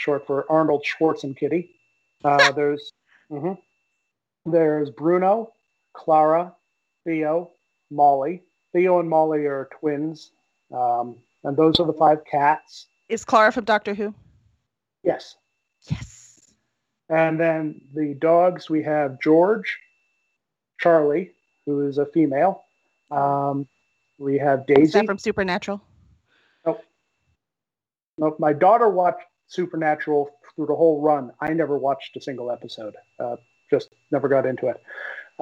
short 0.01 0.27
for 0.27 0.51
Arnold 0.51 0.85
Schwarzenkitty. 0.85 1.69
Uh, 2.25 2.53
there's 2.57 2.93
mhm. 3.31 3.59
there's 4.47 4.91
Bruno, 4.91 5.53
Clara, 5.93 6.55
Theo, 7.05 7.51
Molly. 7.91 8.43
Theo 8.73 9.01
and 9.01 9.09
Molly 9.09 9.47
are 9.47 9.69
twins, 9.81 10.31
um, 10.73 11.17
and 11.45 11.57
those 11.57 11.81
are 11.81 11.87
the 11.87 11.93
five 11.93 12.25
cats. 12.25 12.87
Is 13.09 13.25
Clara 13.25 13.51
from 13.51 13.65
Doctor 13.65 13.95
Who? 13.95 14.15
Yes. 15.03 15.37
Yes. 15.89 16.53
And 17.09 17.41
then 17.41 17.81
the 17.93 18.15
dogs, 18.15 18.71
we 18.71 18.85
have 18.85 19.21
George, 19.21 19.79
Charlie, 20.79 21.33
who 21.67 21.89
is 21.89 21.99
a 21.99 22.07
female. 22.07 22.63
Um, 23.11 23.67
we 24.19 24.39
have 24.39 24.61
Is 24.69 24.77
Daisy. 24.77 24.93
that 24.93 25.07
from 25.07 25.19
Supernatural? 25.19 25.83
Nope. 26.65 26.85
Nope, 28.17 28.39
my 28.39 28.53
daughter 28.53 28.89
watched 28.89 29.25
Supernatural 29.51 30.31
through 30.55 30.67
the 30.67 30.75
whole 30.75 31.01
run. 31.01 31.33
I 31.41 31.53
never 31.53 31.77
watched 31.77 32.17
a 32.17 32.21
single 32.21 32.51
episode. 32.51 32.95
Uh, 33.19 33.37
just 33.69 33.89
never 34.11 34.29
got 34.29 34.47
into 34.47 34.69
it. 34.69 34.77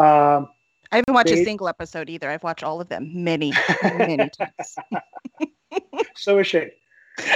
Um, 0.00 0.48
I 0.90 0.96
haven't 0.96 1.14
watched 1.14 1.30
a 1.30 1.44
single 1.44 1.68
episode 1.68 2.08
either. 2.08 2.30
I've 2.30 2.42
watched 2.42 2.64
all 2.64 2.80
of 2.80 2.88
them 2.88 3.10
many, 3.12 3.52
many 3.82 4.30
times. 4.30 4.76
so 6.16 6.38
is 6.38 6.46
she. 6.46 6.70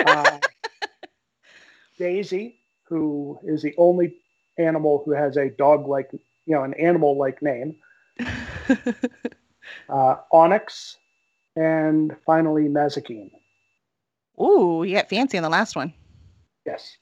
Uh, 0.07 0.39
Daisy, 1.99 2.57
who 2.85 3.39
is 3.45 3.63
the 3.63 3.75
only 3.77 4.15
animal 4.59 5.03
who 5.05 5.13
has 5.13 5.37
a 5.37 5.51
dog-like, 5.51 6.09
you 6.13 6.55
know, 6.55 6.63
an 6.63 6.75
animal-like 6.75 7.43
name. 7.43 7.77
Uh, 9.89 10.17
Onyx, 10.33 10.97
and 11.57 12.17
finally 12.25 12.65
Mazikeen. 12.65 13.31
Ooh, 14.41 14.85
you 14.85 14.97
got 14.97 15.09
fancy 15.09 15.37
on 15.37 15.43
the 15.43 15.51
last 15.51 15.77
one. 15.77 15.93
Yes. 16.67 16.97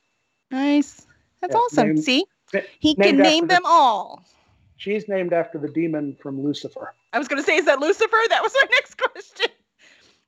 Nice. 0.51 1.07
That's 1.41 1.55
awesome. 1.55 1.87
named- 1.89 2.05
See, 2.05 2.25
he 2.79 2.95
can 2.95 3.17
name 3.19 3.47
the- 3.47 3.55
them 3.55 3.63
all. 3.65 4.25
She's 4.77 5.09
named 5.09 5.33
after 5.35 5.59
the 5.59 5.69
demon 5.69 6.17
from 6.23 6.43
Lucifer. 6.43 6.95
I 7.13 7.19
was 7.19 7.29
going 7.29 7.41
to 7.41 7.47
say, 7.47 7.57
is 7.57 7.67
that 7.67 7.81
Lucifer? 7.81 8.17
That 8.31 8.43
was 8.43 8.53
my 8.55 8.67
next 8.71 8.95
question. 8.97 9.47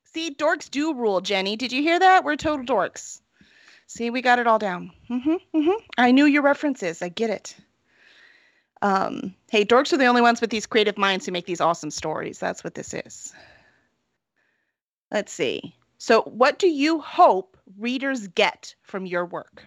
See, 0.03 0.33
dorks 0.35 0.69
do 0.69 0.93
rule, 0.93 1.21
Jenny. 1.21 1.55
Did 1.55 1.71
you 1.71 1.81
hear 1.81 1.97
that? 1.97 2.23
We're 2.23 2.35
total 2.35 2.63
dorks. 2.65 3.19
See, 3.87 4.09
we 4.11 4.21
got 4.21 4.37
it 4.39 4.45
all 4.47 4.59
down. 4.59 4.91
Mm-hmm, 5.09 5.35
mm-hmm. 5.55 5.71
I 5.97 6.11
knew 6.11 6.25
your 6.25 6.43
references. 6.43 7.01
I 7.01 7.09
get 7.09 7.29
it. 7.31 7.55
Um, 8.83 9.33
hey, 9.49 9.65
dorks 9.65 9.91
are 9.93 9.97
the 9.97 10.05
only 10.05 10.21
ones 10.21 10.39
with 10.39 10.49
these 10.51 10.65
creative 10.67 10.97
minds 10.97 11.25
who 11.25 11.31
make 11.31 11.45
these 11.47 11.61
awesome 11.61 11.89
stories. 11.91 12.37
That's 12.37 12.63
what 12.63 12.75
this 12.75 12.93
is. 12.93 13.33
Let's 15.11 15.31
see. 15.31 15.75
So, 15.97 16.21
what 16.23 16.59
do 16.59 16.67
you 16.67 16.99
hope 16.99 17.52
readers 17.77 18.27
get 18.27 18.75
from 18.83 19.05
your 19.05 19.25
work? 19.25 19.65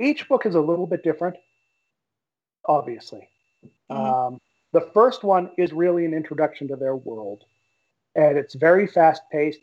Each 0.00 0.28
book 0.28 0.44
is 0.46 0.54
a 0.54 0.60
little 0.60 0.86
bit 0.86 1.02
different, 1.02 1.36
obviously. 2.66 3.28
Mhm. 3.90 3.96
Um, 3.96 4.40
the 4.72 4.80
first 4.92 5.22
one 5.22 5.52
is 5.56 5.72
really 5.72 6.04
an 6.04 6.14
introduction 6.14 6.66
to 6.68 6.76
their 6.76 6.96
world, 6.96 7.44
and 8.16 8.36
it's 8.36 8.54
very 8.54 8.86
fast 8.86 9.22
paced. 9.30 9.60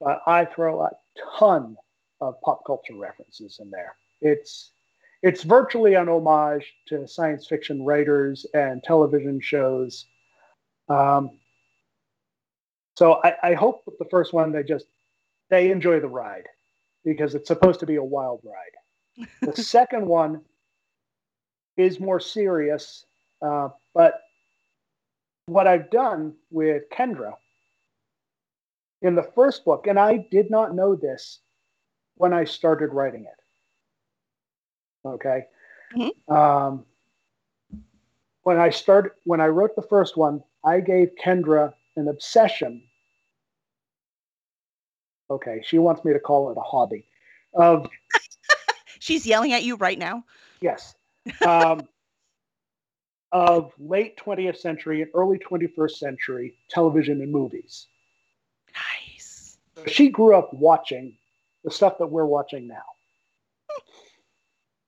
But 0.00 0.22
I 0.26 0.44
throw 0.44 0.82
a 0.82 0.90
ton 1.38 1.76
of 2.20 2.40
pop 2.40 2.64
culture 2.64 2.94
references 2.94 3.58
in 3.60 3.70
there. 3.70 3.96
It's 4.20 4.72
it's 5.22 5.42
virtually 5.42 5.94
an 5.94 6.08
homage 6.08 6.74
to 6.86 7.06
science 7.08 7.46
fiction 7.46 7.82
writers 7.82 8.46
and 8.54 8.82
television 8.82 9.40
shows. 9.40 10.06
Um, 10.88 11.38
so 12.96 13.20
I, 13.22 13.34
I 13.42 13.54
hope 13.54 13.82
with 13.86 13.98
the 13.98 14.06
first 14.06 14.32
one 14.32 14.52
they 14.52 14.62
just 14.62 14.86
they 15.50 15.70
enjoy 15.70 16.00
the 16.00 16.08
ride 16.08 16.48
because 17.04 17.34
it's 17.34 17.48
supposed 17.48 17.80
to 17.80 17.86
be 17.86 17.96
a 17.96 18.04
wild 18.04 18.40
ride. 18.42 19.26
The 19.42 19.62
second 19.62 20.06
one 20.06 20.42
is 21.76 22.00
more 22.00 22.18
serious, 22.18 23.04
uh, 23.42 23.68
but 23.94 24.22
what 25.46 25.66
I've 25.66 25.90
done 25.90 26.34
with 26.50 26.88
Kendra 26.90 27.34
in 29.02 29.14
the 29.14 29.22
first 29.22 29.64
book, 29.64 29.86
and 29.86 29.98
I 29.98 30.26
did 30.30 30.50
not 30.50 30.74
know 30.74 30.96
this 30.96 31.40
when 32.16 32.32
I 32.32 32.44
started 32.44 32.92
writing 32.92 33.24
it. 33.24 35.08
Okay. 35.08 35.44
Mm-hmm. 35.96 36.32
Um, 36.32 36.84
when 38.42 38.58
I 38.58 38.70
started, 38.70 39.12
when 39.24 39.40
I 39.40 39.46
wrote 39.46 39.76
the 39.76 39.82
first 39.82 40.16
one, 40.16 40.42
I 40.64 40.80
gave 40.80 41.10
Kendra 41.22 41.72
an 41.96 42.08
obsession. 42.08 42.82
Okay, 45.30 45.62
she 45.64 45.78
wants 45.78 46.04
me 46.04 46.12
to 46.12 46.20
call 46.20 46.50
it 46.50 46.56
a 46.56 46.60
hobby. 46.60 47.04
Of 47.54 47.88
she's 48.98 49.26
yelling 49.26 49.52
at 49.52 49.64
you 49.64 49.76
right 49.76 49.98
now. 49.98 50.24
Yes. 50.60 50.94
Um, 51.44 51.88
of 53.32 53.72
late 53.78 54.16
20th 54.16 54.56
century 54.56 55.02
and 55.02 55.10
early 55.14 55.38
21st 55.38 55.90
century 55.90 56.54
television 56.70 57.20
and 57.20 57.32
movies. 57.32 57.88
Nice. 58.72 59.58
She 59.86 60.08
grew 60.08 60.34
up 60.36 60.54
watching 60.54 61.16
the 61.64 61.70
stuff 61.70 61.98
that 61.98 62.06
we're 62.06 62.24
watching 62.24 62.68
now. 62.68 62.84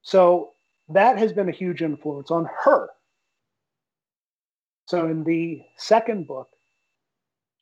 so 0.03 0.53
that 0.89 1.19
has 1.19 1.33
been 1.33 1.49
a 1.49 1.53
huge 1.53 1.83
influence 1.83 2.31
on 2.31 2.49
her. 2.65 2.89
So 4.87 5.07
in 5.07 5.25
the 5.25 5.63
second 5.77 6.27
book, 6.27 6.49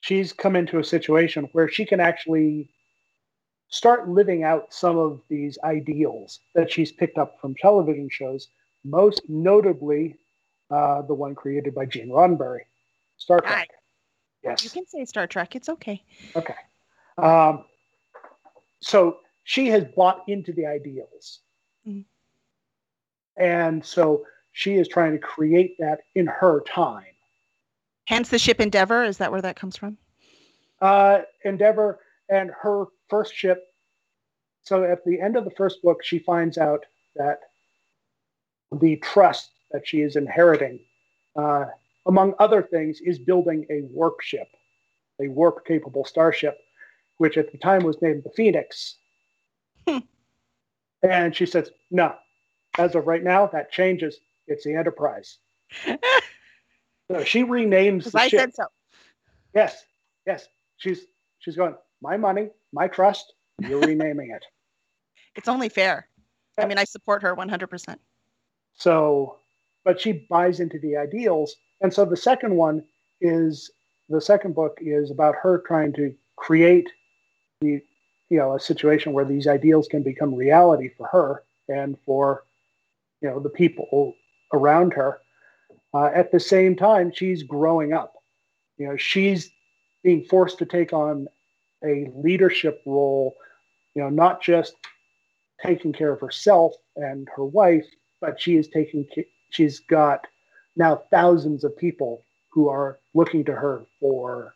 she's 0.07 0.33
come 0.33 0.55
into 0.55 0.79
a 0.79 0.85
situation 0.85 1.49
where 1.53 1.69
she 1.69 1.85
can 1.85 1.99
actually 1.99 2.71
start 3.69 4.09
living 4.09 4.45
out 4.45 4.73
some 4.73 4.97
of 4.97 5.21
these 5.29 5.59
ideals 5.65 6.39
that 6.55 6.71
she's 6.71 6.93
picked 6.93 7.19
up 7.19 7.41
from 7.41 7.57
television 7.57 8.09
shows, 8.09 8.49
most 8.85 9.21
notably 9.29 10.17
uh, 10.71 11.03
the 11.03 11.15
one 11.15 11.35
created 11.35 11.75
by 11.75 11.85
Gene 11.85 12.09
Roddenberry, 12.09 12.61
Star 13.17 13.41
Trek. 13.41 13.69
Yes. 14.45 14.63
You 14.63 14.71
can 14.71 14.87
say 14.87 15.05
Star 15.05 15.27
Trek. 15.27 15.57
It's 15.57 15.69
okay. 15.69 16.01
Okay. 16.37 16.55
Um, 17.19 17.65
so 18.81 19.19
she 19.43 19.67
has 19.69 19.85
bought 19.97 20.23
into 20.29 20.53
the 20.53 20.67
ideals. 20.67 21.41
Mm-hmm. 21.87 22.03
And 23.43 23.85
so 23.85 24.25
she 24.53 24.75
is 24.75 24.87
trying 24.87 25.13
to 25.13 25.19
create 25.19 25.77
that 25.81 26.03
in 26.15 26.29
her 26.29 26.61
time. 26.61 27.16
Hence 28.07 28.29
the 28.29 28.39
ship 28.39 28.61
Endeavor. 28.61 29.05
Is 29.05 29.19
that 29.19 29.31
where 29.31 29.43
that 29.43 29.57
comes 29.57 29.77
from? 29.77 29.99
Uh, 30.81 31.21
Endeavor 31.45 32.01
and 32.29 32.51
her 32.63 32.87
first 33.09 33.35
ship. 33.35 33.65
So 34.63 34.85
at 34.85 35.05
the 35.05 35.21
end 35.21 35.37
of 35.37 35.45
the 35.45 35.51
first 35.51 35.83
book, 35.83 36.03
she 36.03 36.19
finds 36.19 36.59
out 36.59 36.85
that 37.15 37.41
the 38.73 38.97
trust 38.97 39.51
that 39.71 39.87
she 39.87 40.01
is 40.01 40.17
inheriting, 40.17 40.81
uh, 41.37 41.67
among 42.07 42.35
other 42.39 42.63
things, 42.63 43.01
is 43.01 43.19
building 43.19 43.67
a 43.71 43.83
warp 43.93 44.21
ship, 44.21 44.49
a 45.21 45.29
warp 45.29 45.65
capable 45.65 46.05
starship, 46.05 46.59
which 47.19 47.37
at 47.37 47.53
the 47.53 47.59
time 47.59 47.83
was 47.83 48.01
named 48.03 48.23
the 48.25 48.31
Phoenix. 48.31 48.97
Hmm. 49.87 49.99
And 51.03 51.35
she 51.35 51.47
says, 51.47 51.71
no, 51.91 52.15
as 52.79 52.95
of 52.95 53.07
right 53.07 53.23
now, 53.23 53.47
that 53.49 53.73
changes. 53.73 54.19
It's 54.47 54.65
the 54.65 54.75
Enterprise. 54.75 55.39
so 57.11 57.25
she 57.25 57.45
renames 57.45 58.11
the 58.11 58.19
I 58.19 58.29
ship. 58.29 58.41
said 58.41 58.55
so. 58.55 58.65
Yes, 59.55 59.85
yes. 60.27 60.49
She's 60.79 61.07
she's 61.39 61.57
going, 61.57 61.75
my 62.03 62.17
money, 62.17 62.51
my 62.73 62.89
trust, 62.89 63.33
you're 63.61 63.81
renaming 63.81 64.31
it. 64.31 64.45
It's 65.37 65.49
only 65.49 65.69
fair. 65.69 66.09
I 66.57 66.65
mean, 66.65 66.79
I 66.79 66.85
support 66.85 67.21
her 67.21 67.37
100%. 67.37 67.97
So 68.75 69.37
but 69.87 70.01
she 70.01 70.13
buys 70.29 70.59
into 70.59 70.81
the 70.81 70.97
ideals. 70.97 71.55
And 71.81 71.95
so 71.95 72.05
the 72.05 72.17
second 72.17 72.55
one 72.57 72.83
is 73.21 73.71
the 74.11 74.21
second 74.21 74.55
book 74.55 74.79
is 74.81 75.13
about 75.13 75.37
her 75.41 75.63
trying 75.65 75.93
to 75.95 76.13
create 76.35 76.91
the 77.61 77.81
you 78.29 78.39
know 78.39 78.57
a 78.57 78.61
situation 78.61 79.13
where 79.13 79.25
these 79.25 79.47
ideals 79.47 79.87
can 79.87 80.03
become 80.03 80.35
reality 80.35 80.91
for 80.99 81.07
her 81.07 81.45
and 81.69 81.97
for 82.05 82.43
you 83.23 83.31
know 83.31 83.39
the 83.39 83.49
people 83.49 84.15
around 84.53 84.93
her. 84.93 85.21
Uh, 85.97 86.11
at 86.15 86.31
the 86.31 86.39
same 86.39 86.77
time, 86.77 87.11
she's 87.11 87.43
growing 87.43 87.95
up. 87.95 88.13
You 88.77 88.87
know, 88.87 88.97
she's 88.99 89.51
being 90.03 90.25
forced 90.25 90.59
to 90.59 90.67
take 90.67 90.93
on 90.93 91.27
a 91.83 92.11
leadership 92.15 92.83
role. 92.85 93.35
You 93.95 94.03
know, 94.03 94.11
not 94.11 94.43
just 94.43 94.75
taking 95.65 95.95
care 95.95 96.13
of 96.13 96.21
herself 96.21 96.75
and 96.97 97.27
her 97.35 97.47
wife, 97.47 97.87
but 98.21 98.39
she 98.39 98.57
is 98.57 98.69
taking 98.69 99.07
she's 99.49 99.81
got 99.81 100.27
now 100.77 101.03
thousands 101.11 101.65
of 101.65 101.75
people 101.79 102.23
who 102.51 102.69
are 102.69 102.99
looking 103.15 103.43
to 103.47 103.53
her 103.53 103.87
for 103.99 104.55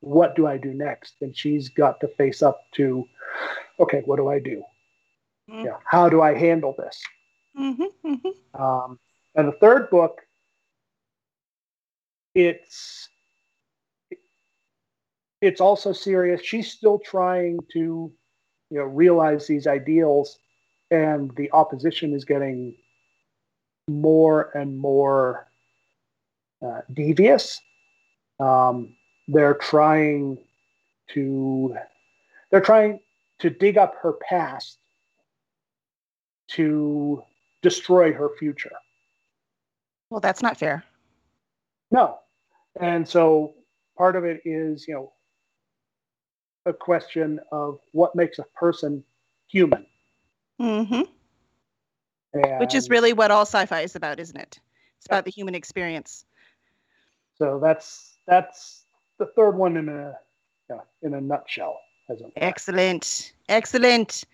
what 0.00 0.36
do 0.36 0.46
I 0.46 0.56
do 0.56 0.72
next? 0.72 1.16
And 1.20 1.36
she's 1.36 1.68
got 1.68 2.00
to 2.00 2.08
face 2.08 2.40
up 2.40 2.62
to, 2.76 3.06
okay, 3.78 4.00
what 4.06 4.16
do 4.16 4.28
I 4.28 4.38
do? 4.38 4.62
Mm-hmm. 5.50 5.66
Yeah, 5.66 5.76
how 5.84 6.08
do 6.08 6.22
I 6.22 6.32
handle 6.32 6.74
this? 6.78 6.98
Mm-hmm, 7.58 8.10
mm-hmm. 8.10 8.62
Um, 8.62 8.98
and 9.34 9.48
the 9.48 9.58
third 9.60 9.90
book, 9.90 10.22
it's 12.38 13.08
it's 15.40 15.60
also 15.60 15.92
serious. 15.92 16.40
She's 16.42 16.70
still 16.70 16.98
trying 16.98 17.58
to, 17.72 18.12
you 18.70 18.78
know, 18.78 18.84
realize 18.84 19.46
these 19.46 19.66
ideals, 19.66 20.38
and 20.90 21.34
the 21.36 21.50
opposition 21.52 22.14
is 22.14 22.24
getting 22.24 22.74
more 23.88 24.50
and 24.56 24.78
more 24.78 25.48
uh, 26.64 26.80
devious. 26.92 27.60
Um, 28.38 28.94
they're 29.26 29.54
trying 29.54 30.38
to 31.14 31.76
they're 32.50 32.60
trying 32.60 33.00
to 33.40 33.50
dig 33.50 33.78
up 33.78 33.94
her 34.02 34.12
past 34.12 34.78
to 36.52 37.22
destroy 37.62 38.12
her 38.12 38.30
future. 38.38 38.72
Well, 40.10 40.20
that's 40.20 40.40
not 40.40 40.56
fair. 40.56 40.84
No. 41.90 42.18
And 42.80 43.08
so 43.08 43.54
part 43.96 44.16
of 44.16 44.24
it 44.24 44.40
is, 44.44 44.86
you 44.86 44.94
know, 44.94 45.12
a 46.66 46.72
question 46.72 47.40
of 47.50 47.80
what 47.92 48.14
makes 48.14 48.38
a 48.38 48.44
person 48.54 49.02
human. 49.48 49.86
Mm-hmm. 50.60 51.02
And 52.34 52.60
Which 52.60 52.74
is 52.74 52.90
really 52.90 53.12
what 53.12 53.30
all 53.30 53.42
sci-fi 53.42 53.80
is 53.80 53.96
about, 53.96 54.20
isn't 54.20 54.36
it? 54.36 54.60
It's 54.98 55.06
about 55.06 55.24
the 55.24 55.30
human 55.30 55.54
experience. 55.54 56.24
So 57.38 57.58
that's 57.62 58.18
that's 58.26 58.84
the 59.18 59.26
third 59.26 59.52
one 59.52 59.76
in 59.76 59.88
a 59.88 60.14
yeah, 60.68 60.80
in 61.02 61.14
a 61.14 61.20
nutshell. 61.20 61.80
As 62.10 62.22
Excellent, 62.36 63.32
excellent. 63.48 64.24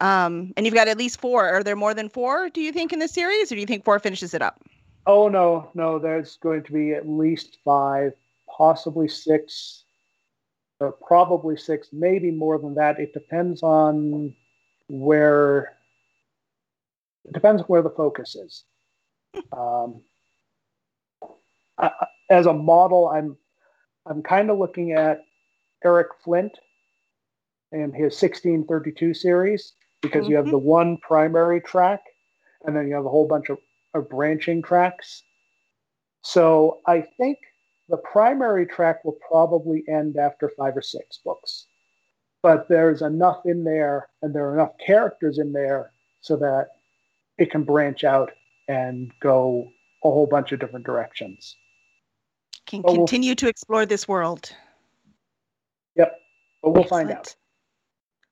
Um, 0.00 0.52
and 0.56 0.66
you've 0.66 0.74
got 0.74 0.88
at 0.88 0.98
least 0.98 1.20
four. 1.20 1.48
Are 1.48 1.62
there 1.62 1.76
more 1.76 1.94
than 1.94 2.08
four? 2.08 2.50
Do 2.50 2.60
you 2.60 2.72
think 2.72 2.92
in 2.92 2.98
the 2.98 3.08
series, 3.08 3.50
or 3.50 3.54
do 3.54 3.60
you 3.60 3.66
think 3.66 3.84
four 3.84 3.98
finishes 3.98 4.34
it 4.34 4.42
up? 4.42 4.62
Oh 5.08 5.28
no, 5.28 5.70
no. 5.74 5.98
There's 5.98 6.36
going 6.36 6.62
to 6.64 6.72
be 6.72 6.92
at 6.92 7.08
least 7.08 7.58
five, 7.64 8.12
possibly 8.46 9.08
six, 9.08 9.84
or 10.80 10.92
probably 10.92 11.56
six, 11.56 11.88
maybe 11.92 12.30
more 12.30 12.58
than 12.58 12.74
that. 12.74 13.00
It 13.00 13.14
depends 13.14 13.62
on 13.62 14.34
where 14.88 15.76
it 17.24 17.32
depends 17.32 17.62
where 17.62 17.82
the 17.82 17.90
focus 17.90 18.36
is. 18.36 18.64
Um, 19.52 20.00
I, 21.76 21.90
as 22.30 22.46
a 22.46 22.52
model, 22.52 23.08
I'm 23.08 23.36
I'm 24.06 24.22
kind 24.22 24.50
of 24.50 24.58
looking 24.58 24.92
at 24.92 25.24
Eric 25.84 26.08
Flint 26.24 26.52
and 27.72 27.94
his 27.94 28.20
1632 28.20 29.14
series 29.14 29.74
because 30.00 30.22
mm-hmm. 30.22 30.30
you 30.30 30.36
have 30.36 30.46
mm-hmm. 30.46 30.52
the 30.52 30.58
one 30.58 30.96
primary 30.98 31.60
track 31.60 32.02
and 32.64 32.74
then 32.74 32.88
you 32.88 32.94
have 32.94 33.04
a 33.04 33.10
whole 33.10 33.28
bunch 33.28 33.50
of, 33.50 33.58
of 33.98 34.08
branching 34.08 34.62
tracks. 34.62 35.22
So 36.22 36.80
I 36.86 37.02
think 37.16 37.38
the 37.88 37.96
primary 37.96 38.66
track 38.66 39.04
will 39.04 39.18
probably 39.28 39.84
end 39.88 40.16
after 40.16 40.50
five 40.56 40.76
or 40.76 40.82
six 40.82 41.18
books. 41.24 41.66
But 42.42 42.68
there's 42.68 43.02
enough 43.02 43.42
in 43.44 43.64
there 43.64 44.08
and 44.22 44.34
there 44.34 44.48
are 44.48 44.54
enough 44.54 44.72
characters 44.84 45.38
in 45.38 45.52
there 45.52 45.92
so 46.20 46.36
that 46.36 46.68
it 47.38 47.50
can 47.50 47.64
branch 47.64 48.04
out 48.04 48.30
and 48.68 49.12
go 49.20 49.68
a 50.04 50.10
whole 50.10 50.26
bunch 50.26 50.52
of 50.52 50.60
different 50.60 50.86
directions. 50.86 51.56
Can 52.66 52.82
but 52.82 52.94
continue 52.94 53.30
we'll, 53.30 53.36
to 53.36 53.48
explore 53.48 53.86
this 53.86 54.06
world. 54.06 54.52
Yep, 55.96 56.20
but 56.62 56.70
we'll 56.70 56.82
Excellent. 56.82 57.08
find 57.08 57.18
out. 57.18 57.34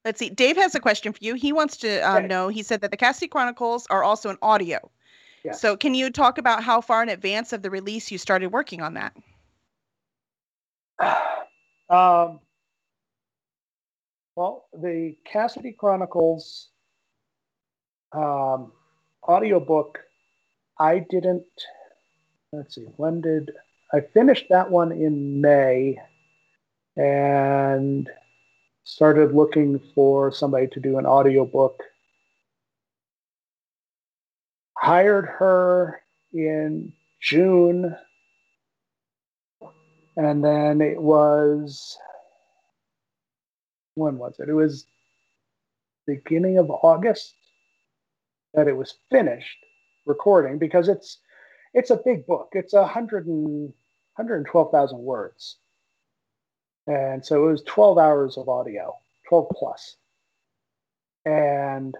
Let's 0.05 0.21
see. 0.21 0.31
Dave 0.31 0.57
has 0.57 0.75
a 0.77 0.81
question 0.81 1.13
for 1.13 1.19
you. 1.21 1.35
He 1.35 1.53
wants 1.53 1.77
to 1.79 1.99
um, 2.01 2.19
okay. 2.19 2.27
know. 2.29 2.47
He 2.47 2.63
said 2.63 2.81
that 2.83 2.93
the 2.93 2.97
Cassidy 2.97 3.27
Chronicles 3.27 3.87
are 3.91 4.05
also 4.05 4.29
an 4.29 4.39
audio. 4.41 4.79
So, 5.53 5.77
can 5.77 5.95
you 5.95 6.11
talk 6.11 6.39
about 6.39 6.63
how 6.63 6.81
far 6.81 7.03
in 7.03 7.09
advance 7.09 7.53
of 7.53 7.63
the 7.63 7.71
release 7.71 8.11
you 8.11 8.19
started 8.19 8.49
working 8.49 8.81
on 8.83 8.95
that? 8.95 9.17
um, 11.91 12.41
Well, 14.35 14.67
the 14.73 15.17
Cassidy 15.25 15.73
Chronicles 15.73 16.69
um, 18.13 18.73
audiobook, 19.27 20.01
I 20.79 21.05
didn't. 21.11 21.45
Let's 22.53 22.75
see, 22.75 22.87
when 22.97 23.21
did 23.21 23.51
I 23.93 24.01
finished 24.01 24.47
that 24.51 24.71
one 24.71 24.93
in 24.93 25.41
May 25.41 25.99
and 26.97 28.09
started 28.85 29.35
looking 29.35 29.81
for 29.95 30.33
somebody 30.33 30.67
to 30.69 30.81
do 30.81 30.99
an 30.99 31.07
audiobook. 31.07 31.83
Hired 34.87 35.27
her 35.27 36.01
in 36.33 36.93
June 37.21 37.97
and 40.17 40.45
then 40.45 40.81
it 40.81 41.03
was 41.03 41.99
when 43.97 44.17
was 44.17 44.39
it? 44.39 44.49
It 44.49 44.55
was 44.55 44.87
beginning 46.07 46.59
of 46.59 46.71
August 46.71 47.35
that 48.55 48.69
it 48.69 48.77
was 48.77 48.95
finished 49.11 49.59
recording 50.07 50.57
because 50.57 50.89
it's 50.89 51.19
it's 51.75 51.91
a 51.91 52.01
big 52.05 52.25
book. 52.25 52.51
It's 52.53 52.73
a 52.73 52.87
hundred 52.87 53.27
and 53.27 53.73
112,000 54.15 54.99
words. 54.99 55.57
And 56.87 57.27
so 57.27 57.49
it 57.49 57.51
was 57.51 57.63
12 57.65 57.99
hours 57.99 58.39
of 58.39 58.49
audio, 58.49 58.97
12 59.29 59.49
plus. 59.53 59.97
And 61.25 61.93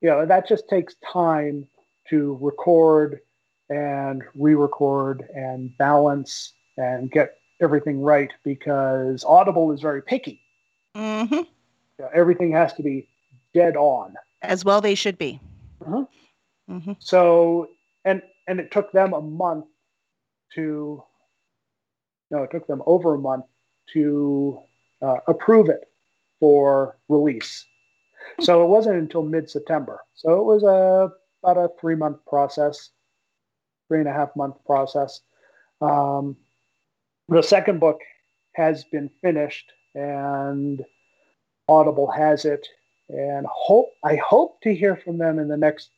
you 0.00 0.08
know, 0.08 0.24
that 0.24 0.46
just 0.46 0.68
takes 0.68 0.94
time 1.12 1.66
to 2.10 2.38
record 2.40 3.20
and 3.68 4.22
re-record 4.34 5.28
and 5.34 5.76
balance 5.78 6.52
and 6.76 7.10
get 7.10 7.36
everything 7.60 8.00
right 8.00 8.30
because 8.44 9.24
Audible 9.24 9.72
is 9.72 9.80
very 9.80 10.02
picky. 10.02 10.40
Mm-hmm. 10.94 11.34
You 11.34 11.46
know, 11.98 12.10
everything 12.14 12.52
has 12.52 12.72
to 12.74 12.82
be 12.82 13.08
dead 13.54 13.76
on. 13.76 14.14
As 14.42 14.64
well, 14.64 14.80
they 14.80 14.94
should 14.94 15.18
be. 15.18 15.40
Mm-hmm. 15.82 16.74
Mm-hmm. 16.74 16.92
So, 16.98 17.70
and 18.04 18.22
and 18.46 18.60
it 18.60 18.70
took 18.70 18.92
them 18.92 19.12
a 19.12 19.20
month 19.20 19.66
to. 20.54 21.02
No, 22.30 22.42
it 22.42 22.50
took 22.50 22.66
them 22.66 22.82
over 22.86 23.14
a 23.14 23.18
month 23.18 23.44
to 23.92 24.60
uh, 25.00 25.18
approve 25.28 25.68
it 25.68 25.88
for 26.40 26.98
release. 27.08 27.64
So 28.40 28.64
it 28.64 28.66
wasn't 28.66 28.96
until 28.96 29.22
mid-September. 29.22 30.00
So 30.14 30.40
it 30.40 30.44
was 30.44 30.64
a 30.64 31.12
about 31.42 31.56
a 31.56 31.68
three-month 31.80 32.18
process, 32.26 32.90
three 33.88 34.00
and 34.00 34.08
a 34.08 34.12
half 34.12 34.34
month 34.36 34.56
process. 34.66 35.20
Um, 35.80 36.36
the 37.28 37.42
second 37.42 37.80
book 37.80 38.00
has 38.54 38.84
been 38.84 39.10
finished 39.20 39.72
and 39.94 40.84
Audible 41.68 42.10
has 42.10 42.44
it 42.44 42.66
and 43.08 43.46
hope 43.48 43.92
I 44.04 44.16
hope 44.16 44.60
to 44.62 44.74
hear 44.74 44.96
from 44.96 45.18
them 45.18 45.38
in 45.38 45.48
the 45.48 45.56
next 45.56 45.90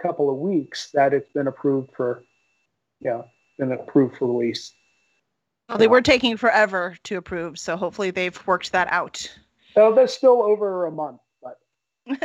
couple 0.00 0.30
of 0.30 0.38
weeks 0.38 0.90
that 0.92 1.12
it's 1.14 1.30
been 1.32 1.46
approved 1.46 1.90
for 1.94 2.24
yeah, 3.00 3.22
been 3.58 3.72
approved 3.72 4.16
for 4.16 4.26
release. 4.26 4.72
Well, 5.68 5.78
they 5.78 5.88
were 5.88 6.02
taking 6.02 6.36
forever 6.36 6.96
to 7.04 7.16
approve, 7.16 7.58
so 7.58 7.76
hopefully 7.76 8.10
they've 8.10 8.46
worked 8.46 8.72
that 8.72 8.88
out. 8.92 9.30
So 9.74 9.94
that's 9.94 10.14
still 10.14 10.42
over 10.42 10.86
a 10.86 10.90
month, 10.90 11.20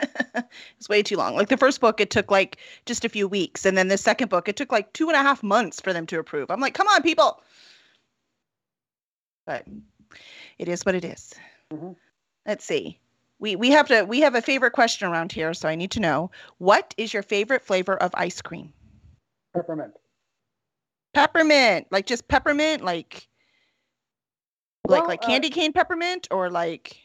it's 0.77 0.89
way 0.89 1.03
too 1.03 1.17
long. 1.17 1.35
Like 1.35 1.49
the 1.49 1.57
first 1.57 1.81
book, 1.81 1.99
it 1.99 2.09
took 2.09 2.31
like 2.31 2.57
just 2.85 3.05
a 3.05 3.09
few 3.09 3.27
weeks, 3.27 3.65
and 3.65 3.77
then 3.77 3.87
the 3.87 3.97
second 3.97 4.29
book, 4.29 4.47
it 4.47 4.55
took 4.55 4.71
like 4.71 4.91
two 4.93 5.07
and 5.07 5.15
a 5.15 5.21
half 5.21 5.43
months 5.43 5.79
for 5.79 5.93
them 5.93 6.05
to 6.07 6.19
approve. 6.19 6.49
I'm 6.49 6.59
like, 6.59 6.73
come 6.73 6.87
on, 6.87 7.01
people. 7.03 7.41
But 9.45 9.65
it 10.57 10.67
is 10.67 10.85
what 10.85 10.95
it 10.95 11.05
is. 11.05 11.33
Mm-hmm. 11.71 11.91
Let's 12.45 12.65
see. 12.65 12.99
We 13.39 13.55
we 13.55 13.69
have 13.71 13.87
to 13.89 14.03
we 14.03 14.21
have 14.21 14.35
a 14.35 14.41
favorite 14.41 14.71
question 14.71 15.07
around 15.07 15.31
here, 15.31 15.53
so 15.53 15.69
I 15.69 15.75
need 15.75 15.91
to 15.91 15.99
know 15.99 16.31
what 16.57 16.95
is 16.97 17.13
your 17.13 17.23
favorite 17.23 17.63
flavor 17.63 17.95
of 17.95 18.11
ice 18.15 18.41
cream? 18.41 18.73
peppermint. 19.57 19.93
Peppermint, 21.13 21.87
like 21.91 22.05
just 22.05 22.27
peppermint, 22.27 22.83
like 22.83 23.27
like 24.87 25.07
like 25.07 25.23
uh, 25.23 25.27
candy 25.27 25.49
cane 25.49 25.73
peppermint, 25.73 26.27
or 26.31 26.49
like 26.49 26.97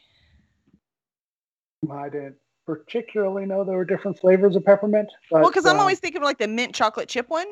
I 1.91 2.09
didn't 2.09 2.35
particularly 2.65 3.45
know 3.45 3.63
there 3.63 3.75
were 3.77 3.85
different 3.85 4.19
flavors 4.19 4.55
of 4.55 4.65
peppermint. 4.65 5.09
But, 5.29 5.41
well, 5.41 5.51
because 5.51 5.65
I'm 5.65 5.77
uh, 5.77 5.81
always 5.81 5.99
thinking 5.99 6.21
of 6.21 6.25
like 6.25 6.37
the 6.37 6.47
mint 6.47 6.73
chocolate 6.73 7.09
chip 7.09 7.29
one. 7.29 7.47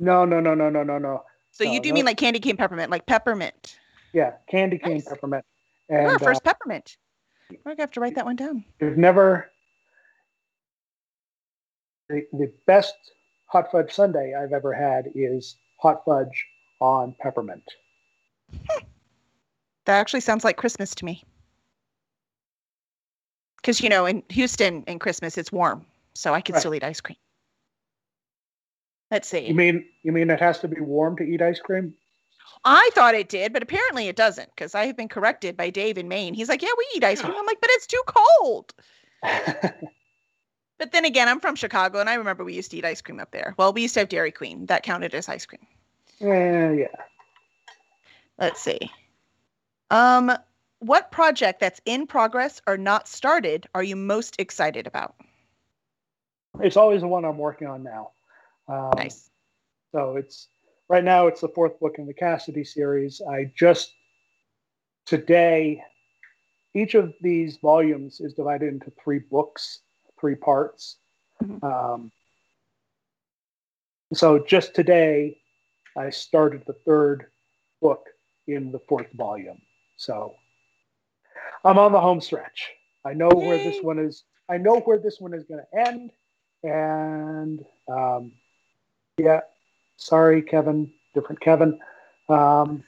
no, 0.00 0.24
no, 0.24 0.40
no, 0.40 0.54
no, 0.54 0.68
no, 0.70 0.82
no, 0.82 0.98
no. 0.98 1.22
So 1.52 1.64
No, 1.64 1.72
you 1.72 1.80
do 1.80 1.90
no. 1.90 1.94
mean 1.96 2.04
like 2.04 2.16
candy 2.16 2.40
cane 2.40 2.56
peppermint, 2.56 2.90
like 2.90 3.06
peppermint? 3.06 3.78
Yeah, 4.12 4.32
candy 4.50 4.78
cane 4.78 4.94
Nice. 4.94 5.08
peppermint. 5.08 5.44
And 5.88 6.20
first 6.20 6.42
uh, 6.46 6.52
peppermint. 6.52 6.96
I'm 7.50 7.58
gonna 7.64 7.76
have 7.82 7.92
to 7.92 8.00
write 8.00 8.14
that 8.16 8.24
one 8.24 8.36
down. 8.36 8.64
you've 8.80 8.96
never 8.96 9.50
the, 12.08 12.26
the 12.32 12.52
best 12.66 12.94
hot 13.46 13.70
fudge 13.70 13.92
sundae 13.92 14.34
I've 14.34 14.52
ever 14.52 14.72
had 14.72 15.06
is 15.14 15.56
hot 15.80 16.02
fudge 16.04 16.46
on 16.80 17.14
peppermint. 17.20 17.64
That 19.86 20.00
actually 20.00 20.20
sounds 20.20 20.44
like 20.44 20.56
Christmas 20.56 20.94
to 20.94 21.04
me. 21.04 21.24
Because 23.64 23.80
you 23.80 23.88
know, 23.88 24.04
in 24.04 24.22
Houston, 24.28 24.84
in 24.86 24.98
Christmas, 24.98 25.38
it's 25.38 25.50
warm, 25.50 25.86
so 26.12 26.34
I 26.34 26.42
can 26.42 26.52
Right. 26.52 26.60
still 26.60 26.74
eat 26.74 26.84
ice 26.84 27.00
cream. 27.00 27.16
Let's 29.10 29.26
see. 29.26 29.46
You 29.46 29.54
mean 29.54 29.86
you 30.02 30.12
mean 30.12 30.28
it 30.28 30.38
has 30.38 30.58
to 30.60 30.68
be 30.68 30.82
warm 30.82 31.16
to 31.16 31.22
eat 31.22 31.40
ice 31.40 31.60
cream? 31.60 31.94
I 32.66 32.90
thought 32.94 33.14
it 33.14 33.30
did, 33.30 33.54
but 33.54 33.62
apparently 33.62 34.08
it 34.08 34.16
doesn't. 34.16 34.50
Because 34.54 34.74
I 34.74 34.84
have 34.84 34.98
been 34.98 35.08
corrected 35.08 35.56
by 35.56 35.70
Dave 35.70 35.96
in 35.96 36.08
Maine. 36.08 36.34
He's 36.34 36.50
like, 36.50 36.60
"Yeah, 36.60 36.74
we 36.76 36.86
eat 36.94 37.04
ice 37.04 37.22
cream." 37.22 37.34
I'm 37.34 37.46
like, 37.46 37.60
"But 37.62 37.70
it's 37.70 37.86
too 37.86 38.02
cold." 38.06 38.74
But 40.76 40.90
then 40.90 41.04
again, 41.04 41.28
I'm 41.28 41.38
from 41.38 41.54
Chicago, 41.54 42.00
and 42.00 42.10
I 42.10 42.14
remember 42.14 42.44
we 42.44 42.52
used 42.52 42.72
to 42.72 42.76
eat 42.76 42.84
ice 42.84 43.00
cream 43.00 43.20
up 43.20 43.30
there. 43.30 43.54
Well, 43.56 43.72
we 43.72 43.82
used 43.82 43.94
to 43.94 44.00
have 44.00 44.08
Dairy 44.08 44.32
Queen. 44.32 44.66
That 44.66 44.82
counted 44.82 45.14
as 45.14 45.28
ice 45.28 45.46
cream. 45.46 45.64
Eh, 46.20 46.72
yeah. 46.72 47.04
Let's 48.38 48.60
see. 48.60 48.90
Um, 49.90 50.36
what 50.86 51.10
project 51.10 51.60
that's 51.60 51.80
in 51.86 52.06
progress 52.06 52.60
or 52.66 52.76
not 52.76 53.08
started 53.08 53.66
are 53.74 53.82
you 53.82 53.96
most 53.96 54.36
excited 54.38 54.86
about? 54.86 55.14
It's 56.60 56.76
always 56.76 57.00
the 57.00 57.08
one 57.08 57.24
I'm 57.24 57.38
working 57.38 57.68
on 57.68 57.82
now. 57.82 58.10
Um, 58.68 58.92
Nice. 58.96 59.30
So 59.92 60.16
it's 60.16 60.48
right 60.88 61.04
now 61.04 61.26
it's 61.26 61.40
the 61.40 61.48
fourth 61.48 61.78
book 61.80 61.96
in 61.98 62.06
the 62.06 62.14
Cassidy 62.14 62.64
series. 62.64 63.22
I 63.28 63.50
just 63.56 63.92
today 65.06 65.82
each 66.74 66.94
of 66.94 67.14
these 67.20 67.56
volumes 67.58 68.20
is 68.20 68.34
divided 68.34 68.68
into 68.68 68.92
three 69.02 69.20
books, 69.20 69.80
three 70.20 70.34
parts. 70.34 70.96
Mhm. 71.42 71.62
Um, 71.62 72.12
so 74.12 74.38
just 74.38 74.74
today 74.74 75.40
I 75.96 76.10
started 76.10 76.64
the 76.66 76.72
third 76.84 77.30
book 77.80 78.08
in 78.46 78.70
the 78.70 78.80
fourth 78.80 79.10
volume. 79.12 79.62
So 79.96 80.34
I'm 81.64 81.78
on 81.78 81.92
the 81.92 82.00
home 82.00 82.20
stretch. 82.20 82.70
I 83.04 83.14
know 83.14 83.28
where 83.28 83.58
this 83.58 83.82
one 83.82 83.98
is. 83.98 84.24
I 84.48 84.58
know 84.58 84.80
where 84.80 84.98
this 84.98 85.20
one 85.20 85.34
is 85.34 85.44
going 85.44 85.60
to 85.60 85.88
end, 85.88 86.10
and 86.62 87.64
um, 87.88 88.32
yeah, 89.16 89.40
sorry, 89.96 90.42
Kevin, 90.42 90.90
different 91.14 91.40
Kevin. 91.40 91.78
Um, 92.28 92.84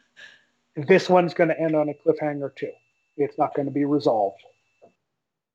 this 0.76 1.08
one's 1.08 1.34
going 1.34 1.48
to 1.48 1.60
end 1.60 1.76
on 1.76 1.88
a 1.88 1.94
cliffhanger 1.94 2.54
too. 2.54 2.72
It's 3.16 3.38
not 3.38 3.54
going 3.54 3.66
to 3.66 3.72
be 3.72 3.84
resolved. 3.84 4.42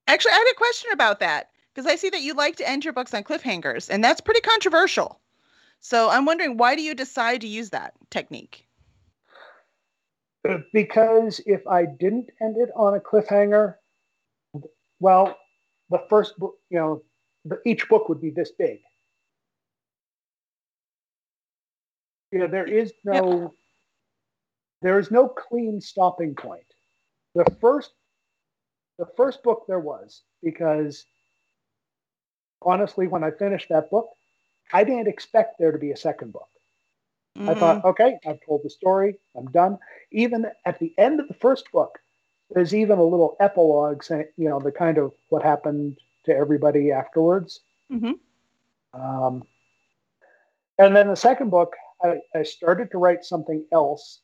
Actually, 0.07 0.31
I 0.33 0.36
had 0.36 0.51
a 0.51 0.55
question 0.55 0.91
about 0.93 1.19
that 1.19 1.49
because 1.73 1.89
I 1.89 1.95
see 1.95 2.10
that 2.10 2.21
you 2.21 2.33
like 2.33 2.55
to 2.57 2.69
end 2.69 2.86
your 2.86 2.93
books 2.93 3.13
on 3.13 3.23
cliffhangers, 3.23 3.89
and 3.89 4.03
that's 4.03 4.21
pretty 4.21 4.41
controversial. 4.41 5.19
So 5.79 6.10
I'm 6.10 6.25
wondering 6.25 6.57
why 6.57 6.75
do 6.75 6.81
you 6.81 6.95
decide 6.95 7.41
to 7.41 7.47
use 7.47 7.69
that 7.71 7.93
technique? 8.10 8.66
Because 10.73 11.41
if 11.45 11.65
I 11.67 11.85
didn't 11.85 12.29
end 12.41 12.58
it 12.58 12.69
on 12.75 12.95
a 12.95 13.00
cliffhanger, 13.00 13.75
well, 15.00 15.37
the 15.89 16.04
first 16.10 16.37
book, 16.37 16.56
you 16.69 16.79
know, 16.79 17.02
the, 17.45 17.60
each 17.65 17.87
book 17.89 18.10
would 18.10 18.21
be 18.21 18.29
this 18.29 18.52
big. 18.52 18.79
You 22.31 22.39
know, 22.39 22.48
there 22.48 22.67
is 22.67 22.93
no, 23.04 23.54
there 24.81 25.00
is 25.00 25.12
no 25.12 25.27
clean 25.27 25.79
stopping 25.81 26.35
point. 26.35 26.65
The 27.35 27.45
first, 27.62 27.91
the 29.00 29.08
first 29.15 29.43
book 29.43 29.65
there 29.67 29.79
was 29.79 30.23
because 30.43 31.06
honestly, 32.62 33.08
when 33.08 33.23
I 33.23 33.31
finished 33.31 33.69
that 33.69 33.89
book, 33.89 34.10
I 34.73 34.83
didn't 34.83 35.08
expect 35.08 35.58
there 35.60 35.71
to 35.71 35.77
be 35.77 35.91
a 35.91 35.98
second 35.98 36.33
book. 36.33 36.50
I 37.46 37.54
thought, 37.54 37.83
okay, 37.83 38.17
I've 38.25 38.40
told 38.46 38.62
the 38.63 38.69
story, 38.69 39.15
I'm 39.35 39.50
done. 39.52 39.77
Even 40.12 40.46
at 40.65 40.79
the 40.79 40.94
end 40.98 41.19
of 41.19 41.27
the 41.27 41.33
first 41.33 41.71
book, 41.71 42.00
there's 42.50 42.73
even 42.73 42.98
a 42.98 43.04
little 43.04 43.35
epilogue 43.40 44.04
saying, 44.04 44.27
you 44.38 44.50
know, 44.50 44.60
the 44.60 44.71
kind 44.71 44.98
of 44.98 45.13
what 45.29 45.44
happened 45.44 46.00
to 46.25 46.35
everybody 46.35 46.92
afterwards. 46.92 47.62
hmm 47.90 48.13
Um, 48.94 49.44
and 50.77 50.96
then 50.96 51.08
the 51.08 51.15
second 51.15 51.50
book, 51.50 51.73
I, 52.04 52.19
I 52.35 52.44
started 52.44 52.92
to 52.92 52.98
write 52.98 53.23
something 53.23 53.65
else, 53.71 54.21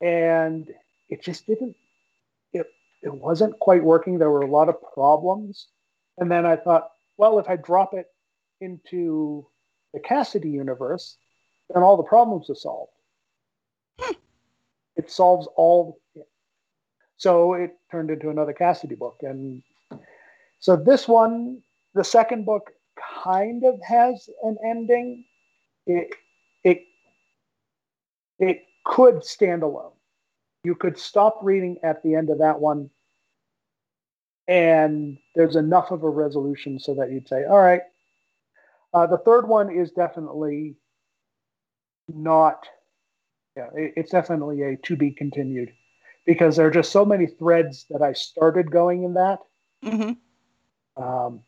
and 0.00 0.68
it 1.08 1.22
just 1.22 1.46
didn't. 1.46 1.76
It 2.52 2.66
it 3.02 3.12
wasn't 3.14 3.58
quite 3.60 3.82
working. 3.84 4.18
There 4.18 4.30
were 4.30 4.42
a 4.42 4.50
lot 4.50 4.68
of 4.68 4.76
problems. 4.94 5.68
And 6.18 6.30
then 6.30 6.46
I 6.46 6.56
thought, 6.56 6.90
well, 7.16 7.38
if 7.38 7.48
I 7.48 7.56
drop 7.56 7.94
it 7.94 8.06
into 8.60 9.46
the 9.92 10.00
Cassidy 10.00 10.50
universe, 10.50 11.16
then 11.70 11.82
all 11.82 11.96
the 11.96 12.02
problems 12.02 12.50
are 12.50 12.54
solved. 12.54 12.92
Hmm. 13.98 14.14
It 14.96 15.10
solves 15.10 15.48
all. 15.56 16.00
So 17.16 17.54
it 17.54 17.76
turned 17.90 18.10
into 18.10 18.30
another 18.30 18.52
Cassidy 18.52 18.94
book. 18.94 19.18
And 19.22 19.62
so 20.58 20.76
this 20.76 21.06
one, 21.06 21.62
the 21.94 22.04
second 22.04 22.44
book, 22.44 22.70
kind 23.24 23.64
of 23.64 23.80
has 23.82 24.28
an 24.42 24.56
ending. 24.64 25.24
It, 25.86 26.14
it, 26.64 26.82
it 28.38 28.64
could 28.84 29.24
stand 29.24 29.62
alone. 29.62 29.92
You 30.64 30.74
could 30.74 30.98
stop 30.98 31.38
reading 31.42 31.78
at 31.82 32.02
the 32.02 32.14
end 32.14 32.30
of 32.30 32.38
that 32.38 32.60
one, 32.60 32.90
and 34.46 35.18
there's 35.34 35.56
enough 35.56 35.90
of 35.90 36.04
a 36.04 36.08
resolution 36.08 36.78
so 36.78 36.94
that 36.94 37.10
you'd 37.10 37.28
say, 37.28 37.44
all 37.44 37.58
right. 37.58 37.82
Uh, 38.94 39.06
the 39.06 39.18
third 39.18 39.48
one 39.48 39.70
is 39.70 39.90
definitely 39.90 40.76
not, 42.08 42.66
yeah, 43.56 43.68
it, 43.74 43.94
it's 43.96 44.10
definitely 44.10 44.62
a 44.62 44.76
to 44.76 44.96
be 44.96 45.10
continued 45.10 45.72
because 46.24 46.56
there 46.56 46.66
are 46.66 46.70
just 46.70 46.92
so 46.92 47.04
many 47.04 47.26
threads 47.26 47.86
that 47.90 48.02
I 48.02 48.12
started 48.12 48.70
going 48.70 49.04
in 49.04 49.14
that. 49.14 49.40
Mm-hmm. 49.84 51.02
Um, 51.02 51.40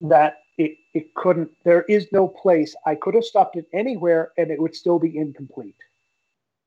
that 0.00 0.38
it, 0.56 0.78
it 0.94 1.14
couldn't, 1.14 1.50
there 1.64 1.82
is 1.82 2.08
no 2.12 2.26
place. 2.26 2.74
I 2.86 2.94
could 2.94 3.14
have 3.14 3.24
stopped 3.24 3.56
it 3.56 3.66
anywhere 3.72 4.32
and 4.38 4.50
it 4.50 4.60
would 4.60 4.74
still 4.74 4.98
be 4.98 5.16
incomplete. 5.16 5.76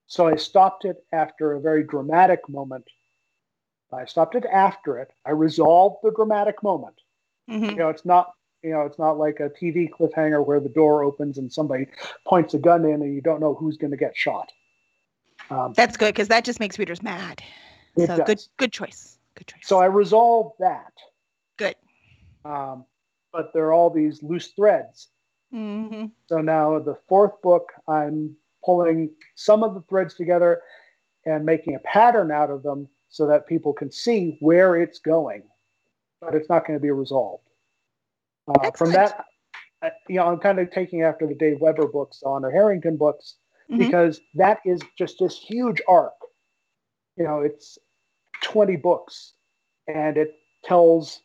So 0.08 0.28
I 0.28 0.36
stopped 0.36 0.86
it 0.86 0.98
after 1.12 1.54
a 1.54 1.60
very 1.60 1.84
dramatic 1.84 2.48
moment. 2.48 2.86
I 3.91 4.06
stopped 4.06 4.36
it 4.36 4.46
after 4.46 5.00
it. 5.00 5.12
I 5.26 5.32
resolved 5.32 5.98
the 6.04 6.12
dramatic 6.12 6.62
moment. 6.64 6.96
Mm-hmm. 7.50 7.66
You 7.66 7.76
know, 7.76 7.89
it's 7.89 8.06
not 8.06 8.34
you 8.64 8.72
know, 8.72 8.82
it's 8.82 8.97
not 8.97 9.18
like 9.18 9.39
a 9.39 9.49
TV 9.49 9.89
cliffhanger 9.89 10.45
where 10.45 10.59
the 10.59 10.70
door 10.70 11.03
opens 11.03 11.38
and 11.38 11.51
somebody 11.51 11.88
points 12.26 12.53
a 12.53 12.57
gun 12.57 12.86
in 12.86 13.01
and 13.01 13.14
you 13.14 13.22
don't 13.22 13.41
know 13.41 13.53
who's 13.53 13.78
going 13.78 13.91
to 13.91 13.97
get 13.97 14.16
shot. 14.16 14.51
Um, 15.49 15.74
That's 15.76 15.97
good 15.97 16.14
because 16.14 16.30
that 16.30 16.45
just 16.45 16.59
makes 16.59 16.80
readers 16.80 17.03
mad. 17.03 17.43
So 17.97 18.07
does. 18.07 18.20
good, 18.26 18.41
good 18.57 18.72
choice. 18.72 19.20
Good 19.36 19.47
choice. 19.47 19.61
So 19.64 19.80
I 19.80 19.86
resolved 19.86 20.55
that. 20.59 20.93
Good. 21.57 21.76
Um, 22.45 22.86
but 23.32 23.51
there 23.53 23.66
are 23.66 23.74
all 23.74 23.89
these 23.89 24.24
loose 24.24 24.47
threads. 24.47 25.09
Mm-hmm. 25.53 26.05
So 26.28 26.38
now 26.38 26.80
the 26.80 26.97
fourth 27.07 27.39
book, 27.41 27.74
I'm 27.88 28.36
pulling 28.64 29.11
some 29.36 29.64
of 29.64 29.74
the 29.74 29.82
threads 29.82 30.16
together 30.16 30.61
and 31.26 31.45
making 31.45 31.76
a 31.76 31.80
pattern 31.80 32.32
out 32.32 32.49
of 32.49 32.64
them 32.64 32.88
so 33.09 33.28
that 33.28 33.45
people 33.45 33.74
can 33.74 33.91
see 33.91 34.38
where 34.39 34.76
it's 34.82 34.99
going, 34.99 35.43
but 36.22 36.34
it's 36.34 36.49
not 36.49 36.66
going 36.66 36.80
to 36.80 36.82
be 36.82 36.89
resolved. 36.89 37.43
Uh, 38.48 38.72
from 38.72 38.91
that, 38.91 39.26
you 40.08 40.16
know, 40.16 40.28
I'm 40.28 40.39
kind 40.39 40.60
of 40.60 40.72
taking 40.72 41.02
after 41.02 41.28
the 41.28 41.36
Dave 41.36 41.60
Weber 41.60 41.88
books, 41.88 42.22
on 42.24 42.41
the 42.41 42.48
Honor 42.48 42.52
Harrington 42.52 42.98
books, 42.98 43.36
mm-hmm. 43.70 43.80
because 43.80 44.20
that 44.36 44.60
is 44.66 44.82
just 44.98 45.18
this 45.20 45.38
huge 45.38 45.82
arc. 45.88 46.14
You 47.18 47.24
know, 47.24 47.41
it's 47.41 47.78
20 48.41 48.76
books, 48.78 49.34
and 49.88 50.18
it 50.18 50.36
tells, 50.64 51.22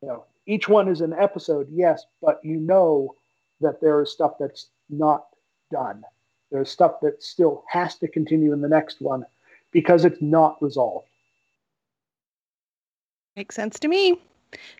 you 0.00 0.08
know, 0.08 0.24
each 0.46 0.68
one 0.68 0.88
is 0.88 1.00
an 1.00 1.12
episode, 1.12 1.68
yes, 1.70 2.04
but 2.20 2.40
you 2.42 2.56
know 2.56 3.14
that 3.60 3.80
there 3.80 4.02
is 4.02 4.12
stuff 4.12 4.32
that's 4.40 4.68
not 4.90 5.26
done. 5.70 6.02
There's 6.50 6.70
stuff 6.70 7.00
that 7.02 7.22
still 7.22 7.64
has 7.68 7.96
to 7.96 8.08
continue 8.08 8.52
in 8.52 8.60
the 8.60 8.68
next 8.68 9.00
one 9.00 9.24
because 9.70 10.04
it's 10.04 10.20
not 10.20 10.60
resolved. 10.60 11.06
Makes 13.36 13.54
sense 13.54 13.78
to 13.78 13.88
me. 13.88 14.20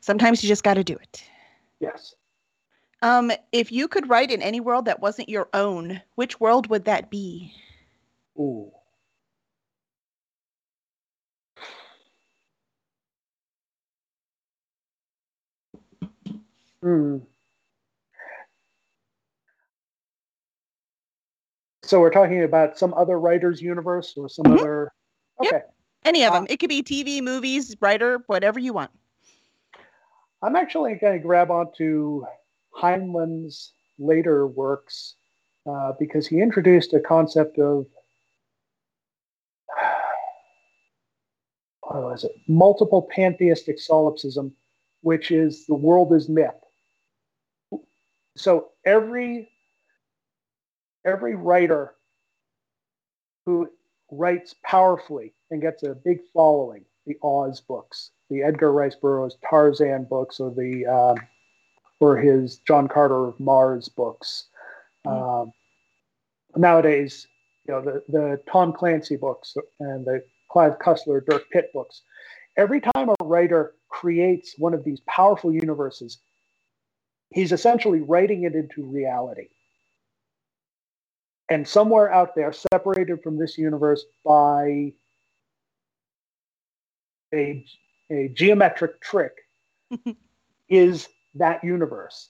Sometimes 0.00 0.42
you 0.42 0.48
just 0.48 0.64
got 0.64 0.74
to 0.74 0.84
do 0.84 0.94
it. 0.94 1.24
Yes. 1.82 2.14
Um, 3.02 3.32
if 3.50 3.72
you 3.72 3.88
could 3.88 4.08
write 4.08 4.30
in 4.30 4.40
any 4.40 4.60
world 4.60 4.84
that 4.84 5.00
wasn't 5.00 5.28
your 5.28 5.48
own, 5.52 6.00
which 6.14 6.38
world 6.38 6.68
would 6.68 6.84
that 6.84 7.10
be? 7.10 7.52
Ooh. 8.38 8.70
Hmm. 16.80 17.18
So 21.82 21.98
we're 21.98 22.10
talking 22.10 22.44
about 22.44 22.78
some 22.78 22.94
other 22.94 23.18
writer's 23.18 23.60
universe 23.60 24.14
or 24.16 24.28
some 24.28 24.44
mm-hmm. 24.44 24.60
other. 24.60 24.92
Okay. 25.40 25.56
Yep. 25.56 25.74
Any 26.04 26.24
of 26.24 26.32
them. 26.32 26.44
Uh, 26.44 26.46
it 26.48 26.58
could 26.58 26.68
be 26.68 26.82
TV, 26.82 27.20
movies, 27.20 27.76
writer, 27.80 28.22
whatever 28.26 28.60
you 28.60 28.72
want. 28.72 28.92
I'm 30.42 30.56
actually 30.56 30.94
going 30.94 31.12
to 31.18 31.22
grab 31.24 31.50
onto 31.50 32.24
Heinlein's 32.74 33.72
later 33.98 34.46
works 34.46 35.14
uh, 35.66 35.92
because 35.98 36.26
he 36.26 36.40
introduced 36.40 36.92
a 36.94 37.00
concept 37.00 37.58
of 37.58 37.86
what 41.82 42.02
was 42.02 42.24
it? 42.24 42.32
Multiple 42.48 43.08
pantheistic 43.14 43.78
solipsism, 43.78 44.52
which 45.02 45.30
is 45.30 45.66
the 45.66 45.74
world 45.74 46.12
is 46.12 46.28
myth. 46.28 46.54
So 48.36 48.70
every 48.84 49.48
every 51.04 51.34
writer 51.34 51.94
who 53.44 53.68
writes 54.10 54.54
powerfully 54.64 55.34
and 55.50 55.60
gets 55.60 55.82
a 55.82 55.94
big 55.94 56.20
following, 56.32 56.84
the 57.06 57.16
Oz 57.22 57.60
books, 57.60 58.10
the 58.30 58.42
Edgar 58.42 58.72
Rice 58.72 58.94
Burroughs 58.94 59.36
Tarzan 59.48 60.04
books, 60.04 60.40
or 60.40 60.50
the 60.50 60.86
uh, 60.86 61.14
or 62.00 62.16
his 62.16 62.58
John 62.58 62.88
Carter 62.88 63.28
of 63.28 63.38
Mars 63.40 63.88
books. 63.88 64.46
Mm-hmm. 65.06 65.22
Um, 65.22 65.52
nowadays, 66.56 67.26
you 67.66 67.74
know 67.74 67.82
the 67.82 68.02
the 68.08 68.40
Tom 68.50 68.72
Clancy 68.72 69.16
books 69.16 69.56
and 69.80 70.04
the 70.04 70.22
Clive 70.50 70.78
Cussler, 70.78 71.24
Dirk 71.24 71.48
Pitt 71.50 71.70
books. 71.72 72.02
Every 72.56 72.80
time 72.80 73.08
a 73.08 73.24
writer 73.24 73.74
creates 73.88 74.54
one 74.58 74.74
of 74.74 74.84
these 74.84 75.00
powerful 75.06 75.52
universes, 75.52 76.18
he's 77.30 77.52
essentially 77.52 78.00
writing 78.00 78.44
it 78.44 78.54
into 78.54 78.84
reality. 78.84 79.48
And 81.48 81.66
somewhere 81.66 82.12
out 82.12 82.34
there, 82.34 82.52
separated 82.52 83.22
from 83.22 83.38
this 83.38 83.58
universe 83.58 84.04
by 84.24 84.92
a, 87.32 87.64
a 88.10 88.28
geometric 88.34 89.00
trick, 89.00 89.32
is 90.68 91.08
that 91.34 91.62
universe 91.64 92.28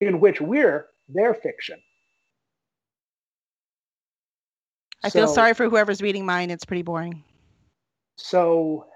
in 0.00 0.20
which 0.20 0.40
we're 0.40 0.86
their 1.08 1.34
fiction. 1.34 1.80
I 5.02 5.08
so, 5.08 5.20
feel 5.20 5.28
sorry 5.28 5.54
for 5.54 5.68
whoever's 5.68 6.02
reading 6.02 6.26
mine. 6.26 6.50
It's 6.50 6.64
pretty 6.64 6.82
boring. 6.82 7.22
So 8.16 8.86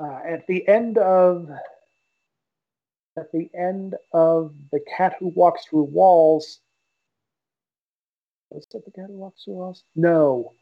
uh, 0.00 0.18
at 0.26 0.46
the 0.46 0.66
end 0.66 0.98
of 0.98 1.48
at 3.16 3.30
the 3.32 3.50
end 3.54 3.96
of 4.12 4.54
the 4.72 4.80
cat 4.96 5.14
who 5.18 5.28
walks 5.28 5.66
through 5.66 5.84
walls. 5.84 6.60
Was 8.50 8.66
it 8.74 8.84
the 8.84 8.90
cat 8.90 9.06
who 9.08 9.18
walks 9.18 9.44
through 9.44 9.54
walls? 9.54 9.84
No, 9.94 10.54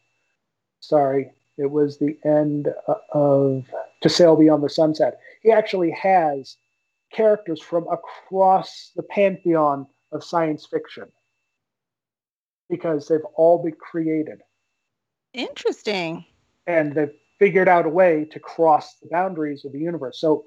sorry, 0.81 1.31
it 1.59 1.71
was 1.71 1.99
the 1.99 2.17
end 2.25 2.69
uh, 2.87 2.95
of 3.13 3.67
To 4.03 4.09
Sail 4.09 4.37
Beyond 4.37 4.63
the 4.63 4.69
Sunset. 4.71 5.19
He 5.43 5.51
actually 5.51 5.91
has 5.91 6.57
characters 7.13 7.61
from 7.61 7.87
across 7.89 8.93
the 8.97 9.03
pantheon 9.03 9.87
of 10.13 10.25
science 10.25 10.67
fiction 10.67 11.05
because 12.71 13.09
they've 13.09 13.21
all 13.35 13.63
been 13.63 13.75
created. 13.75 14.41
Interesting. 15.35 16.25
And 16.67 16.95
they've 16.95 17.15
figured 17.39 17.69
out 17.69 17.87
a 17.87 17.91
way 17.91 18.27
to 18.31 18.41
cross 18.41 18.95
the 18.97 19.09
boundaries 19.11 19.65
of 19.65 19.73
the 19.73 19.79
universe. 19.79 20.21
So 20.21 20.47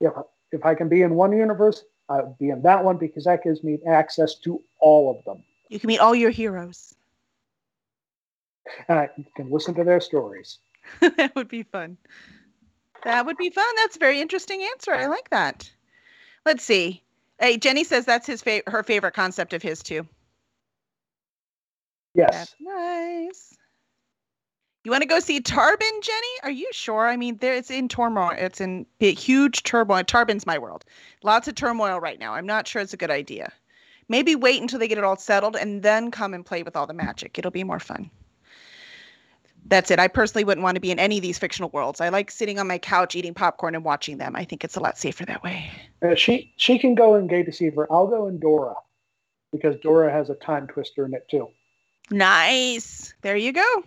if 0.00 0.12
if 0.50 0.64
I 0.64 0.74
can 0.74 0.88
be 0.88 1.02
in 1.02 1.14
one 1.14 1.32
universe, 1.32 1.84
I 2.08 2.22
would 2.22 2.38
be 2.38 2.48
in 2.48 2.62
that 2.62 2.84
one 2.84 2.96
because 2.96 3.24
that 3.24 3.42
gives 3.42 3.62
me 3.62 3.78
access 3.86 4.34
to 4.40 4.62
all 4.80 5.14
of 5.14 5.24
them. 5.24 5.44
You 5.68 5.78
can 5.78 5.88
meet 5.88 5.98
all 5.98 6.14
your 6.14 6.30
heroes. 6.30 6.94
Uh, 8.88 8.92
and 8.92 8.98
I 8.98 9.08
can 9.36 9.50
listen 9.50 9.74
to 9.74 9.84
their 9.84 10.00
stories. 10.00 10.58
that 11.00 11.34
would 11.34 11.48
be 11.48 11.62
fun. 11.62 11.96
That 13.04 13.26
would 13.26 13.36
be 13.36 13.50
fun. 13.50 13.64
That's 13.76 13.96
a 13.96 14.00
very 14.00 14.20
interesting 14.20 14.62
answer. 14.62 14.92
I 14.92 15.06
like 15.06 15.30
that. 15.30 15.70
Let's 16.44 16.64
see. 16.64 17.02
Hey, 17.38 17.56
Jenny 17.56 17.84
says 17.84 18.04
that's 18.04 18.26
his 18.26 18.42
fa- 18.42 18.62
her 18.66 18.82
favorite 18.82 19.14
concept 19.14 19.52
of 19.52 19.62
his 19.62 19.82
too. 19.82 20.06
Yes. 22.14 22.30
That's 22.32 22.54
nice. 22.60 23.54
You 24.84 24.90
want 24.90 25.02
to 25.02 25.08
go 25.08 25.20
see 25.20 25.40
Tarbin, 25.40 26.00
Jenny? 26.02 26.26
Are 26.42 26.50
you 26.50 26.68
sure? 26.72 27.06
I 27.06 27.16
mean, 27.16 27.36
there 27.38 27.54
it's 27.54 27.70
in 27.70 27.88
turmoil. 27.88 28.30
It's 28.30 28.60
in 28.60 28.86
huge 29.00 29.62
turmoil. 29.62 30.02
Tarbin's 30.02 30.46
my 30.46 30.58
world. 30.58 30.84
Lots 31.22 31.46
of 31.46 31.54
turmoil 31.54 32.00
right 32.00 32.18
now. 32.18 32.34
I'm 32.34 32.46
not 32.46 32.66
sure 32.66 32.80
it's 32.80 32.94
a 32.94 32.96
good 32.98 33.10
idea. 33.10 33.52
Maybe 34.08 34.34
wait 34.34 34.62
until 34.62 34.78
they 34.78 34.88
get 34.88 34.98
it 34.98 35.04
all 35.04 35.16
settled 35.16 35.56
and 35.56 35.82
then 35.82 36.10
come 36.10 36.32
and 36.32 36.46
play 36.46 36.62
with 36.62 36.74
all 36.74 36.86
the 36.86 36.94
magic. 36.94 37.38
It'll 37.38 37.50
be 37.50 37.64
more 37.64 37.78
fun. 37.80 38.10
That's 39.66 39.90
it. 39.90 39.98
I 39.98 40.08
personally 40.08 40.44
wouldn't 40.44 40.62
want 40.62 40.76
to 40.76 40.80
be 40.80 40.90
in 40.90 40.98
any 40.98 41.18
of 41.18 41.22
these 41.22 41.38
fictional 41.38 41.70
worlds. 41.70 42.00
I 42.00 42.08
like 42.08 42.30
sitting 42.30 42.58
on 42.58 42.66
my 42.66 42.78
couch 42.78 43.14
eating 43.14 43.34
popcorn 43.34 43.74
and 43.74 43.84
watching 43.84 44.18
them. 44.18 44.34
I 44.34 44.44
think 44.44 44.64
it's 44.64 44.76
a 44.76 44.80
lot 44.80 44.96
safer 44.96 45.26
that 45.26 45.42
way. 45.42 45.70
Uh, 46.02 46.14
she 46.14 46.52
she 46.56 46.78
can 46.78 46.94
go 46.94 47.16
in 47.16 47.26
Gay 47.26 47.42
Deceiver. 47.42 47.86
I'll 47.90 48.06
go 48.06 48.28
in 48.28 48.38
Dora 48.38 48.74
because 49.52 49.76
Dora 49.80 50.10
has 50.10 50.30
a 50.30 50.34
time 50.34 50.66
twister 50.66 51.04
in 51.04 51.14
it 51.14 51.28
too. 51.30 51.48
Nice. 52.10 53.12
There 53.22 53.36
you 53.36 53.52
go. 53.52 53.84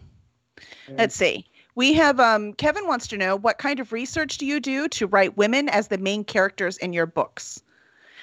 Let's 0.89 1.15
see. 1.15 1.47
We 1.76 1.93
have 1.93 2.19
um, 2.19 2.53
Kevin 2.53 2.86
wants 2.86 3.07
to 3.07 3.17
know 3.17 3.36
what 3.36 3.57
kind 3.57 3.80
of 3.80 3.91
research 3.91 4.38
do 4.38 4.45
you 4.45 4.59
do 4.59 4.88
to 4.89 5.07
write 5.07 5.38
women 5.38 5.69
as 5.69 5.88
the 5.88 5.97
main 5.97 6.24
characters 6.24 6.78
in 6.78 6.93
your 6.93 7.05
books? 7.05 7.63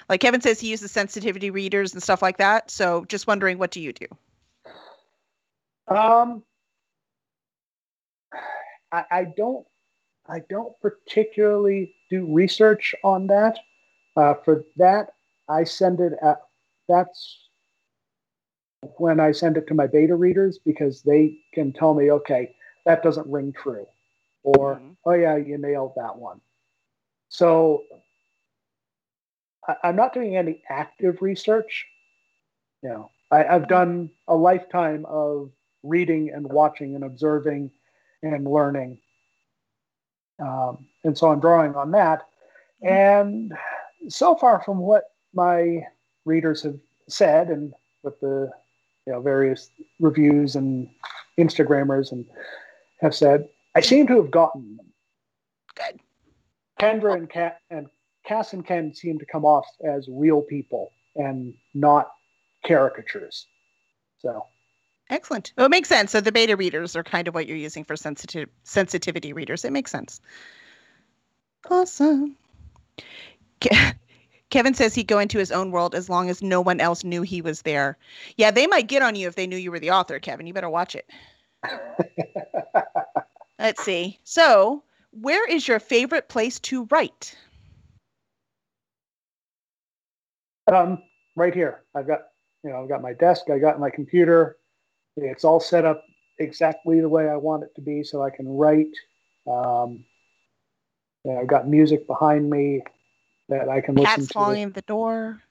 Like 0.08 0.20
Kevin 0.20 0.40
says, 0.40 0.60
he 0.60 0.68
uses 0.70 0.90
sensitivity 0.90 1.50
readers 1.50 1.92
and 1.92 2.02
stuff 2.02 2.22
like 2.22 2.38
that. 2.38 2.70
So, 2.70 3.04
just 3.06 3.26
wondering, 3.26 3.58
what 3.58 3.70
do 3.70 3.80
you 3.80 3.92
do? 3.92 4.06
Um, 5.88 6.42
I, 8.92 9.04
I 9.10 9.24
don't 9.36 9.66
I 10.28 10.40
don't 10.50 10.78
particularly 10.80 11.94
do 12.10 12.26
research 12.26 12.94
on 13.02 13.26
that. 13.28 13.58
Uh, 14.16 14.34
for 14.44 14.64
that, 14.76 15.10
I 15.48 15.64
send 15.64 16.00
it 16.00 16.12
at 16.22 16.40
that's 16.88 17.48
when 18.96 19.20
I 19.20 19.32
send 19.32 19.56
it 19.56 19.66
to 19.68 19.74
my 19.74 19.86
beta 19.86 20.14
readers 20.14 20.58
because 20.64 21.02
they 21.02 21.38
can 21.52 21.72
tell 21.72 21.94
me, 21.94 22.10
okay, 22.10 22.54
that 22.84 23.02
doesn't 23.02 23.26
ring 23.26 23.52
true, 23.52 23.86
or 24.42 24.76
mm-hmm. 24.76 24.90
oh 25.06 25.14
yeah, 25.14 25.36
you 25.36 25.58
nailed 25.58 25.92
that 25.96 26.16
one. 26.16 26.40
So 27.28 27.84
I, 29.66 29.88
am 29.88 29.96
not 29.96 30.14
doing 30.14 30.36
any 30.36 30.62
active 30.68 31.20
research. 31.20 31.86
You 32.82 32.90
know, 32.90 33.10
I, 33.30 33.44
I've 33.44 33.68
done 33.68 34.10
a 34.28 34.34
lifetime 34.34 35.04
of 35.06 35.50
reading 35.82 36.30
and 36.34 36.46
watching 36.46 36.94
and 36.94 37.04
observing 37.04 37.70
and 38.22 38.46
learning. 38.46 38.98
Um, 40.40 40.86
and 41.04 41.16
so 41.16 41.30
I'm 41.30 41.40
drawing 41.40 41.74
on 41.74 41.90
that. 41.92 42.22
And 42.82 43.52
so 44.08 44.36
far 44.36 44.62
from 44.62 44.78
what 44.78 45.04
my 45.34 45.84
readers 46.24 46.62
have 46.62 46.78
said 47.08 47.48
and 47.48 47.72
with 48.02 48.18
the 48.20 48.50
you 49.06 49.12
know 49.12 49.20
various 49.20 49.70
reviews 49.98 50.54
and 50.54 50.88
Instagrammers 51.38 52.12
and 52.12 52.24
have 53.00 53.14
said, 53.14 53.48
I 53.74 53.80
seem 53.80 54.06
to 54.08 54.16
have 54.16 54.30
gotten 54.30 54.76
them. 54.76 54.86
Good. 55.74 56.00
Kendra 56.80 57.14
and 57.14 57.52
and 57.70 57.86
Cass 58.24 58.52
and 58.52 58.66
Ken 58.66 58.94
seem 58.94 59.18
to 59.18 59.26
come 59.26 59.44
off 59.44 59.66
as 59.84 60.08
real 60.10 60.42
people 60.42 60.92
and 61.16 61.54
not 61.74 62.10
caricatures. 62.64 63.46
So 64.18 64.46
Excellent. 65.10 65.52
Well, 65.56 65.66
it 65.66 65.70
makes 65.70 65.88
sense. 65.88 66.10
So 66.10 66.20
the 66.20 66.32
beta 66.32 66.56
readers 66.56 66.94
are 66.94 67.02
kind 67.02 67.28
of 67.28 67.34
what 67.34 67.46
you're 67.46 67.56
using 67.56 67.84
for 67.84 67.96
sensitive 67.96 68.48
sensitivity 68.64 69.32
readers. 69.32 69.64
It 69.64 69.72
makes 69.72 69.90
sense. 69.90 70.20
Awesome. 71.70 72.36
Ke- 73.60 73.94
Kevin 74.50 74.74
says 74.74 74.94
he'd 74.94 75.06
go 75.06 75.18
into 75.18 75.38
his 75.38 75.52
own 75.52 75.70
world 75.70 75.94
as 75.94 76.08
long 76.08 76.30
as 76.30 76.42
no 76.42 76.60
one 76.60 76.80
else 76.80 77.04
knew 77.04 77.22
he 77.22 77.42
was 77.42 77.62
there. 77.62 77.98
Yeah, 78.36 78.50
they 78.50 78.66
might 78.66 78.86
get 78.86 79.02
on 79.02 79.14
you 79.14 79.28
if 79.28 79.34
they 79.34 79.46
knew 79.46 79.56
you 79.56 79.70
were 79.70 79.78
the 79.78 79.90
author, 79.90 80.18
Kevin. 80.18 80.46
You 80.46 80.54
better 80.54 80.70
watch 80.70 80.94
it. 80.94 81.10
Let's 83.58 83.82
see. 83.82 84.18
So, 84.24 84.82
where 85.10 85.46
is 85.50 85.68
your 85.68 85.80
favorite 85.80 86.28
place 86.28 86.58
to 86.60 86.84
write? 86.84 87.36
Um, 90.72 91.02
right 91.36 91.54
here. 91.54 91.82
I've 91.94 92.06
got, 92.06 92.20
you 92.62 92.70
know, 92.70 92.82
I've 92.82 92.88
got 92.88 93.02
my 93.02 93.12
desk. 93.12 93.50
I 93.50 93.58
got 93.58 93.80
my 93.80 93.90
computer. 93.90 94.56
It's 95.22 95.44
all 95.44 95.60
set 95.60 95.84
up 95.84 96.04
exactly 96.38 97.00
the 97.00 97.08
way 97.08 97.28
I 97.28 97.36
want 97.36 97.64
it 97.64 97.74
to 97.76 97.80
be, 97.80 98.02
so 98.02 98.22
I 98.22 98.30
can 98.30 98.48
write. 98.48 98.94
Um, 99.46 100.04
you 101.24 101.32
know, 101.32 101.40
I've 101.40 101.46
got 101.46 101.68
music 101.68 102.06
behind 102.06 102.48
me 102.48 102.82
that 103.48 103.68
I 103.68 103.80
can 103.80 103.94
listen 103.94 104.14
Cats 104.16 104.28
to. 104.28 104.34
falling 104.34 104.62
in 104.62 104.72
the 104.72 104.82
door. 104.82 105.42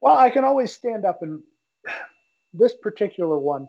Well, 0.00 0.16
I 0.16 0.30
can 0.30 0.44
always 0.44 0.72
stand 0.72 1.04
up 1.04 1.22
and 1.22 1.42
this 2.54 2.74
particular 2.74 3.38
one, 3.38 3.68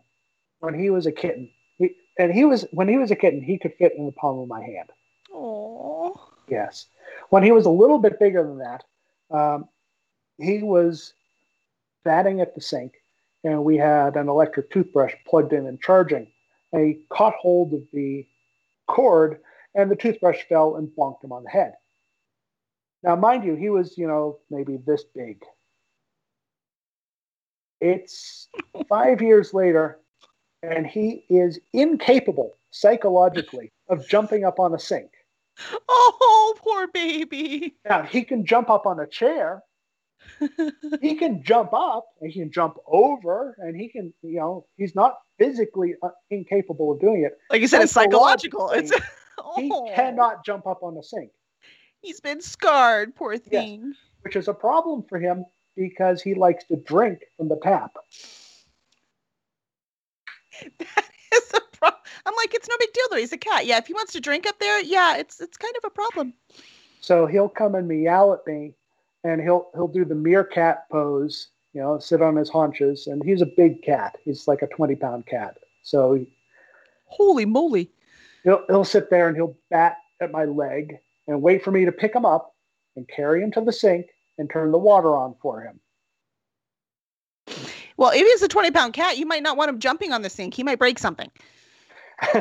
when 0.59 0.77
he 0.77 0.89
was 0.89 1.05
a 1.05 1.11
kitten, 1.11 1.49
he, 1.77 1.95
and 2.17 2.33
he 2.33 2.45
was 2.45 2.65
when 2.71 2.87
he 2.87 2.97
was 2.97 3.11
a 3.11 3.15
kitten, 3.15 3.41
he 3.41 3.57
could 3.57 3.73
fit 3.75 3.93
in 3.97 4.05
the 4.05 4.11
palm 4.11 4.39
of 4.39 4.47
my 4.47 4.61
hand. 4.61 4.89
Oh. 5.33 6.19
Yes. 6.47 6.87
When 7.29 7.43
he 7.43 7.51
was 7.51 7.65
a 7.65 7.69
little 7.69 7.99
bit 7.99 8.19
bigger 8.19 8.43
than 8.43 8.59
that, 8.59 8.83
um, 9.31 9.69
he 10.37 10.63
was 10.63 11.13
batting 12.03 12.41
at 12.41 12.55
the 12.55 12.61
sink, 12.61 12.93
and 13.43 13.63
we 13.63 13.77
had 13.77 14.15
an 14.15 14.29
electric 14.29 14.71
toothbrush 14.71 15.13
plugged 15.27 15.53
in 15.53 15.65
and 15.67 15.81
charging. 15.81 16.27
And 16.71 16.85
he 16.85 17.05
caught 17.09 17.33
hold 17.35 17.73
of 17.73 17.81
the 17.93 18.27
cord, 18.87 19.39
and 19.75 19.89
the 19.89 19.95
toothbrush 19.95 20.43
fell 20.47 20.75
and 20.75 20.89
bonked 20.97 21.23
him 21.23 21.31
on 21.31 21.43
the 21.43 21.49
head. 21.49 21.73
Now, 23.03 23.15
mind 23.15 23.43
you, 23.45 23.55
he 23.55 23.69
was, 23.69 23.97
you 23.97 24.07
know, 24.07 24.39
maybe 24.49 24.77
this 24.85 25.03
big. 25.15 25.43
It's 27.79 28.49
five 28.89 29.21
years 29.21 29.53
later, 29.53 29.99
and 30.61 30.85
he 30.85 31.23
is 31.29 31.59
incapable 31.71 32.57
psychologically 32.71 33.71
of 33.87 34.07
jumping 34.07 34.43
up 34.43 34.59
on 34.59 34.73
a 34.73 34.79
sink. 34.79 35.11
Oh, 35.89 36.55
poor 36.57 36.87
baby. 36.87 37.75
Now, 37.87 38.03
he 38.03 38.23
can 38.23 38.45
jump 38.45 38.69
up 38.69 38.85
on 38.85 38.99
a 38.99 39.05
chair, 39.05 39.61
he 41.01 41.15
can 41.15 41.43
jump 41.43 41.73
up 41.73 42.07
and 42.21 42.31
he 42.31 42.39
can 42.39 42.51
jump 42.51 42.77
over 42.87 43.55
and 43.59 43.75
he 43.75 43.89
can, 43.89 44.13
you 44.21 44.39
know, 44.39 44.65
he's 44.77 44.95
not 44.95 45.17
physically 45.37 45.95
uh, 46.03 46.09
incapable 46.29 46.91
of 46.91 46.99
doing 46.99 47.23
it. 47.23 47.37
Like 47.49 47.61
you 47.61 47.67
said, 47.67 47.81
it's 47.81 47.93
psychological. 47.93 48.71
It's 48.75 48.91
oh. 49.37 49.55
he 49.55 49.69
cannot 49.95 50.45
jump 50.45 50.67
up 50.67 50.83
on 50.83 50.95
the 50.95 51.03
sink. 51.03 51.31
He's 52.01 52.19
been 52.19 52.41
scarred, 52.41 53.15
poor 53.15 53.37
thing. 53.37 53.87
Yes, 53.87 53.95
which 54.21 54.35
is 54.35 54.47
a 54.47 54.53
problem 54.53 55.03
for 55.07 55.19
him 55.19 55.45
because 55.75 56.21
he 56.21 56.33
likes 56.33 56.65
to 56.65 56.75
drink 56.75 57.19
from 57.37 57.49
the 57.49 57.57
tap. 57.61 57.91
That 60.77 61.05
is 61.33 61.51
a 61.53 61.61
problem. 61.77 62.01
I'm 62.25 62.33
like, 62.35 62.53
it's 62.53 62.67
no 62.67 62.75
big 62.79 62.91
deal 62.91 63.05
though. 63.11 63.17
He's 63.17 63.31
a 63.31 63.37
cat. 63.37 63.65
Yeah, 63.65 63.77
if 63.77 63.87
he 63.87 63.93
wants 63.93 64.11
to 64.13 64.19
drink 64.19 64.45
up 64.45 64.59
there, 64.59 64.81
yeah, 64.81 65.15
it's 65.17 65.39
it's 65.39 65.57
kind 65.57 65.73
of 65.77 65.87
a 65.87 65.89
problem. 65.89 66.33
So 66.99 67.27
he'll 67.27 67.49
come 67.49 67.75
and 67.75 67.87
meow 67.87 68.33
at 68.33 68.45
me 68.45 68.73
and 69.24 69.41
he'll 69.41 69.70
he'll 69.74 69.88
do 69.88 70.05
the 70.05 70.15
meerkat 70.15 70.89
pose, 70.89 71.49
you 71.74 71.82
know, 71.82 71.99
sit 71.99 72.22
on 72.22 72.36
his 72.36 72.49
haunches, 72.49 73.07
and 73.07 73.24
he's 73.24 73.41
a 73.41 73.47
big 73.57 73.82
cat. 73.82 74.17
He's 74.24 74.47
like 74.47 74.61
a 74.61 74.67
twenty 74.67 74.95
pound 74.95 75.26
cat. 75.26 75.57
So, 75.84 76.26
holy 77.05 77.45
moly! 77.45 77.91
He'll 78.43 78.63
he'll 78.67 78.86
sit 78.86 79.09
there 79.09 79.28
and 79.28 79.36
he'll 79.36 79.57
bat 79.70 79.97
at 80.22 80.32
my 80.32 80.45
leg 80.45 80.97
and 81.28 81.41
wait 81.41 81.63
for 81.63 81.72
me 81.72 81.86
to 81.86 81.91
pick 81.91 82.13
him 82.13 82.26
up 82.26 82.55
and 82.95 83.07
carry 83.07 83.41
him 83.41 83.51
to 83.51 83.61
the 83.61 83.72
sink 83.72 84.07
and 84.38 84.49
turn 84.49 84.72
the 84.72 84.78
water 84.78 85.15
on 85.15 85.36
for 85.41 85.61
him. 85.61 85.80
Well, 87.97 88.11
if 88.13 88.26
he's 88.26 88.41
a 88.41 88.47
20 88.47 88.72
pound 88.72 88.93
cat, 88.93 89.17
you 89.17 89.26
might 89.26 89.43
not 89.43 89.57
want 89.57 89.70
him 89.70 89.80
jumping 89.80 90.13
on 90.13 90.22
the 90.22 90.30
sink. 90.30 90.53
He 90.53 90.63
might 90.63 90.80
break 90.80 90.97
something. 90.97 91.30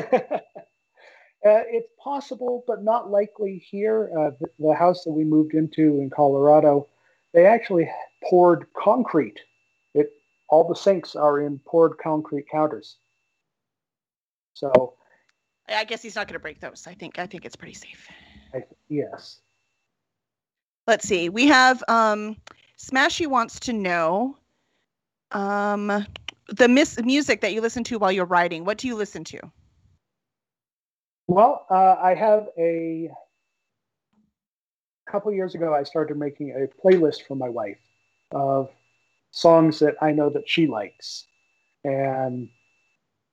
Uh, 1.45 1.63
it's 1.67 1.89
possible, 2.03 2.65
but 2.67 2.83
not 2.83 3.09
likely 3.09 3.63
here. 3.69 4.11
Uh, 4.17 4.31
the, 4.41 4.47
the, 4.59 4.73
house 4.73 5.05
that 5.05 5.11
we 5.11 5.23
moved 5.23 5.53
into 5.53 6.01
in 6.01 6.09
Colorado, 6.09 6.85
they 7.33 7.45
actually 7.45 7.89
poured 8.29 8.65
concrete. 8.73 9.39
It 9.93 10.11
all 10.49 10.67
the 10.67 10.75
sinks 10.75 11.15
are 11.15 11.39
in 11.39 11.59
poured 11.59 11.97
concrete 11.97 12.49
counters. 12.49 12.97
So, 14.53 14.95
I 15.69 15.85
guess 15.85 16.01
he's 16.01 16.15
not 16.15 16.27
going 16.27 16.33
to 16.33 16.39
break 16.39 16.59
those. 16.59 16.85
I 16.87 16.93
think 16.93 17.17
I 17.19 17.25
think 17.25 17.45
it's 17.45 17.55
pretty 17.55 17.75
safe. 17.75 18.09
I, 18.53 18.63
yes. 18.89 19.39
Let's 20.87 21.07
see. 21.07 21.29
We 21.29 21.47
have 21.47 21.81
um, 21.87 22.35
Smashy 22.77 23.27
wants 23.27 23.61
to 23.61 23.73
know 23.73 24.35
um, 25.31 26.05
the 26.47 26.67
mis- 26.67 26.99
music 27.01 27.39
that 27.41 27.53
you 27.53 27.61
listen 27.61 27.85
to 27.85 27.99
while 27.99 28.11
you're 28.11 28.25
writing. 28.25 28.65
What 28.65 28.77
do 28.77 28.87
you 28.87 28.95
listen 28.95 29.23
to? 29.25 29.39
Well, 31.29 31.67
uh, 31.69 31.95
I 32.01 32.15
have 32.15 32.47
a, 32.57 33.07
a 35.07 35.11
couple 35.11 35.31
years 35.31 35.53
ago. 35.53 35.75
I 35.75 35.83
started 35.83 36.17
making 36.17 36.49
a 36.51 36.65
playlist 36.83 37.27
for 37.27 37.35
my 37.35 37.47
wife 37.47 37.77
of 38.31 38.71
songs 39.29 39.77
that 39.77 39.95
I 40.01 40.11
know 40.11 40.31
that 40.31 40.49
she 40.49 40.65
likes, 40.65 41.27
and 41.83 42.49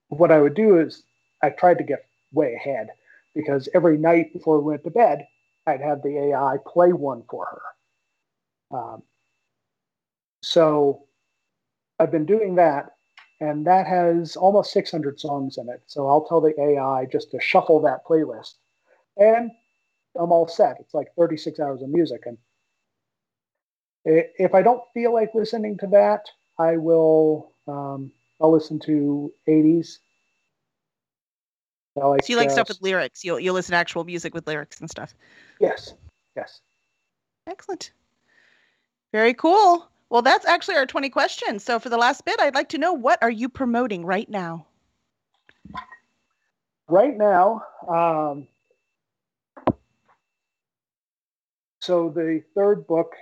what 0.09 0.31
I 0.31 0.43
would 0.43 0.53
do 0.53 0.79
is 0.79 1.05
I 1.43 1.49
tried 1.49 1.79
to 1.79 1.85
get 1.85 2.05
way 2.35 2.53
ahead 2.55 2.89
because 3.35 3.67
every 3.75 3.97
night 3.97 4.35
before 4.35 4.61
we 4.61 4.73
went 4.73 4.85
to 4.85 4.91
bed, 4.91 5.27
I'd 5.67 5.81
have 5.81 6.03
the 6.03 6.19
AI 6.19 6.59
play 6.67 6.93
one 6.93 7.23
for 7.31 7.47
her. 7.47 8.79
Um, 8.79 9.03
so 10.43 11.05
I've 11.99 12.11
been 12.13 12.27
doing 12.27 12.57
that, 12.57 12.96
and 13.41 13.67
that 13.67 13.87
has 13.87 14.37
almost 14.37 14.73
600 14.73 15.21
songs 15.21 15.59
in 15.59 15.69
it. 15.69 15.83
So 15.87 16.09
I'll 16.09 16.25
tell 16.25 16.41
the 16.41 16.59
AI 16.61 17.07
just 17.07 17.31
to 17.33 17.41
shuffle 17.41 17.81
that 17.83 18.05
playlist, 18.05 18.55
and 19.17 19.51
I'm 20.19 20.33
all 20.33 20.49
set. 20.49 20.77
It's 20.81 20.95
like 20.95 21.09
36 21.17 21.61
hours 21.61 21.83
of 21.83 21.89
music, 21.89 22.23
and 22.27 22.39
if 24.05 24.55
I 24.55 24.63
don't 24.63 24.83
feel 24.95 25.13
like 25.13 25.35
listening 25.35 25.79
to 25.79 25.87
that, 25.89 26.27
I 26.59 26.77
will. 26.77 27.53
Um, 27.69 28.13
I'll 28.41 28.53
listen 28.53 28.79
to 28.81 29.33
80s, 29.49 29.99
I 32.01 32.07
like, 32.07 32.25
So 32.25 32.33
you 32.33 32.37
like 32.37 32.49
uh, 32.49 32.53
stuff 32.53 32.69
with 32.69 32.83
lyrics. 32.83 33.25
You'll 33.25 33.41
you'll 33.41 33.55
listen 33.55 33.73
to 33.73 33.79
actual 33.79 34.05
music 34.05 34.35
with 34.35 34.47
lyrics 34.47 34.81
and 34.81 34.91
stuff. 34.91 35.15
Yes, 35.61 35.95
yes. 36.37 36.61
Excellent. 37.47 37.93
Very 39.13 39.35
cool. 39.35 39.89
Well, 40.11 40.23
that's 40.23 40.47
actually 40.47 40.77
our 40.77 40.87
20 40.87 41.11
questions. 41.11 41.65
So 41.65 41.79
for 41.79 41.89
the 41.89 41.97
last 41.97 42.25
bit, 42.25 42.39
I'd 42.41 42.55
like 42.55 42.69
to 42.71 42.79
know 42.79 42.93
what 42.93 43.19
are 43.23 43.31
you 43.31 43.49
promoting 43.49 44.05
right 44.05 44.29
now? 44.29 44.67
Right 46.89 47.17
now, 47.17 47.63
um, 47.89 48.47
so 51.81 52.11
the 52.11 52.45
third 52.55 52.87
book, 52.87 53.17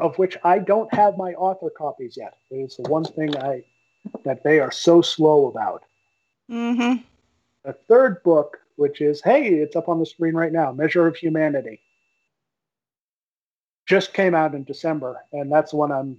of 0.00 0.18
which 0.18 0.36
I 0.44 0.58
don't 0.58 0.92
have 0.92 1.16
my 1.16 1.32
author 1.32 1.70
copies 1.70 2.14
yet. 2.14 2.34
It 2.50 2.56
is 2.56 2.76
the 2.76 2.90
one 2.90 3.04
thing 3.04 3.34
I 3.38 3.64
that 4.24 4.44
they 4.44 4.60
are 4.60 4.70
so 4.70 5.00
slow 5.00 5.46
about. 5.46 5.84
Mm-hmm. 6.50 7.02
The 7.64 7.72
third 7.88 8.22
book, 8.22 8.58
which 8.76 9.00
is 9.00 9.22
hey, 9.22 9.54
it's 9.54 9.74
up 9.74 9.88
on 9.88 9.98
the 9.98 10.06
screen 10.06 10.34
right 10.34 10.52
now, 10.52 10.72
Measure 10.72 11.06
of 11.06 11.16
Humanity, 11.16 11.80
just 13.86 14.12
came 14.12 14.34
out 14.34 14.54
in 14.54 14.64
December, 14.64 15.24
and 15.32 15.50
that's 15.50 15.72
one 15.72 15.92
I'm 15.92 16.16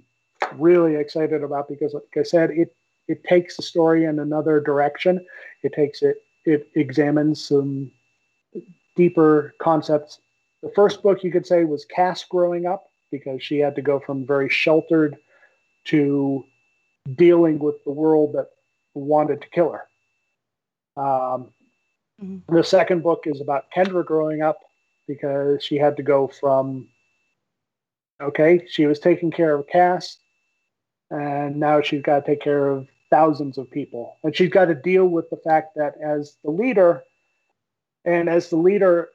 really 0.56 0.96
excited 0.96 1.44
about 1.44 1.68
because, 1.68 1.94
like 1.94 2.04
I 2.18 2.24
said, 2.24 2.52
it 2.52 2.76
it 3.08 3.24
takes 3.24 3.58
the 3.58 3.64
story 3.64 4.06
in 4.06 4.20
another 4.20 4.60
direction. 4.60 5.26
It 5.64 5.74
takes 5.74 6.02
it 6.02 6.24
it 6.46 6.68
examines 6.76 7.44
some 7.44 7.92
deeper 8.96 9.54
concepts. 9.62 10.20
The 10.64 10.72
first 10.76 11.04
book 11.04 11.24
you 11.24 11.32
could 11.32 11.46
say 11.46 11.66
was 11.66 11.86
Cass 11.86 12.24
growing 12.24 12.66
up 12.66 12.88
because 13.12 13.44
she 13.44 13.60
had 13.60 13.76
to 13.76 13.82
go 13.82 14.00
from 14.00 14.26
very 14.26 14.50
sheltered 14.50 15.18
to 15.86 16.44
dealing 17.16 17.60
with 17.60 17.84
the 17.86 17.92
world 17.92 18.34
that 18.34 18.50
wanted 18.94 19.42
to 19.42 19.50
kill 19.50 19.72
her. 19.72 21.02
Um, 21.02 21.54
Mhm. 22.22 22.42
The 22.48 22.64
second 22.64 23.04
book 23.04 23.28
is 23.28 23.42
about 23.42 23.72
Kendra 23.76 24.04
growing 24.06 24.42
up 24.42 24.60
because 25.08 25.64
she 25.64 25.78
had 25.78 25.96
to 25.98 26.04
go 26.04 26.28
from 26.28 26.88
okay, 28.22 28.66
she 28.68 28.86
was 28.86 29.00
taking 29.00 29.32
care 29.32 29.56
of 29.56 29.68
Cass, 29.68 30.18
and 31.10 31.58
now 31.58 31.82
she's 31.82 32.02
got 32.02 32.26
to 32.26 32.32
take 32.32 32.42
care 32.42 32.68
of 32.68 32.88
thousands 33.10 33.58
of 33.58 33.70
people. 33.72 34.18
And 34.24 34.36
she's 34.36 34.50
got 34.50 34.66
to 34.66 34.76
deal 34.76 35.08
with 35.08 35.30
the 35.30 35.38
fact 35.38 35.76
that 35.76 35.96
as 36.02 36.36
the 36.44 36.52
leader, 36.52 37.04
and 38.06 38.30
as 38.30 38.50
the 38.50 38.58
leader 38.58 39.10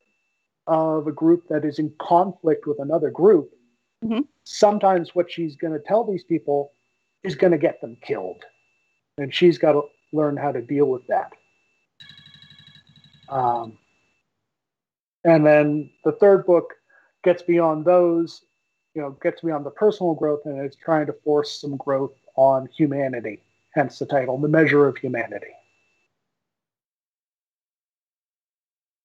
of 0.67 1.07
a 1.07 1.13
group 1.13 1.49
that 1.49 1.65
is 1.65 1.79
in 1.79 1.93
conflict 1.99 2.67
with 2.67 2.79
another 2.79 3.11
group, 3.11 3.53
Mhm. 4.05 4.27
sometimes 4.45 5.15
what 5.15 5.31
she's 5.31 5.57
going 5.57 5.73
to 5.73 5.79
tell 5.81 6.05
these 6.05 6.25
people 6.25 6.73
is 7.23 7.35
going 7.35 7.53
to 7.53 7.59
get 7.59 7.81
them 7.81 7.97
killed. 7.97 8.45
And 9.19 9.35
she's 9.35 9.59
got 9.59 9.73
to 9.73 9.83
learn 10.13 10.37
how 10.37 10.53
to 10.53 10.63
deal 10.63 10.87
with 10.87 11.07
that. 11.09 11.33
Um, 13.29 13.79
and 15.25 15.47
then 15.47 15.91
the 16.05 16.13
third 16.13 16.45
book 16.47 16.75
gets 17.23 17.43
beyond 17.43 17.85
those, 17.85 18.45
you 18.95 19.03
know, 19.03 19.11
gets 19.23 19.41
beyond 19.41 19.65
the 19.65 19.71
personal 19.71 20.15
growth 20.15 20.41
and 20.45 20.67
is 20.67 20.77
trying 20.77 21.07
to 21.07 21.15
force 21.25 21.61
some 21.61 21.77
growth 21.77 22.13
on 22.37 22.69
humanity. 22.77 23.41
Hence 23.75 23.99
the 23.99 24.07
title, 24.07 24.39
The 24.39 24.47
Measure 24.49 24.87
of 24.87 24.97
Humanity. 24.99 25.47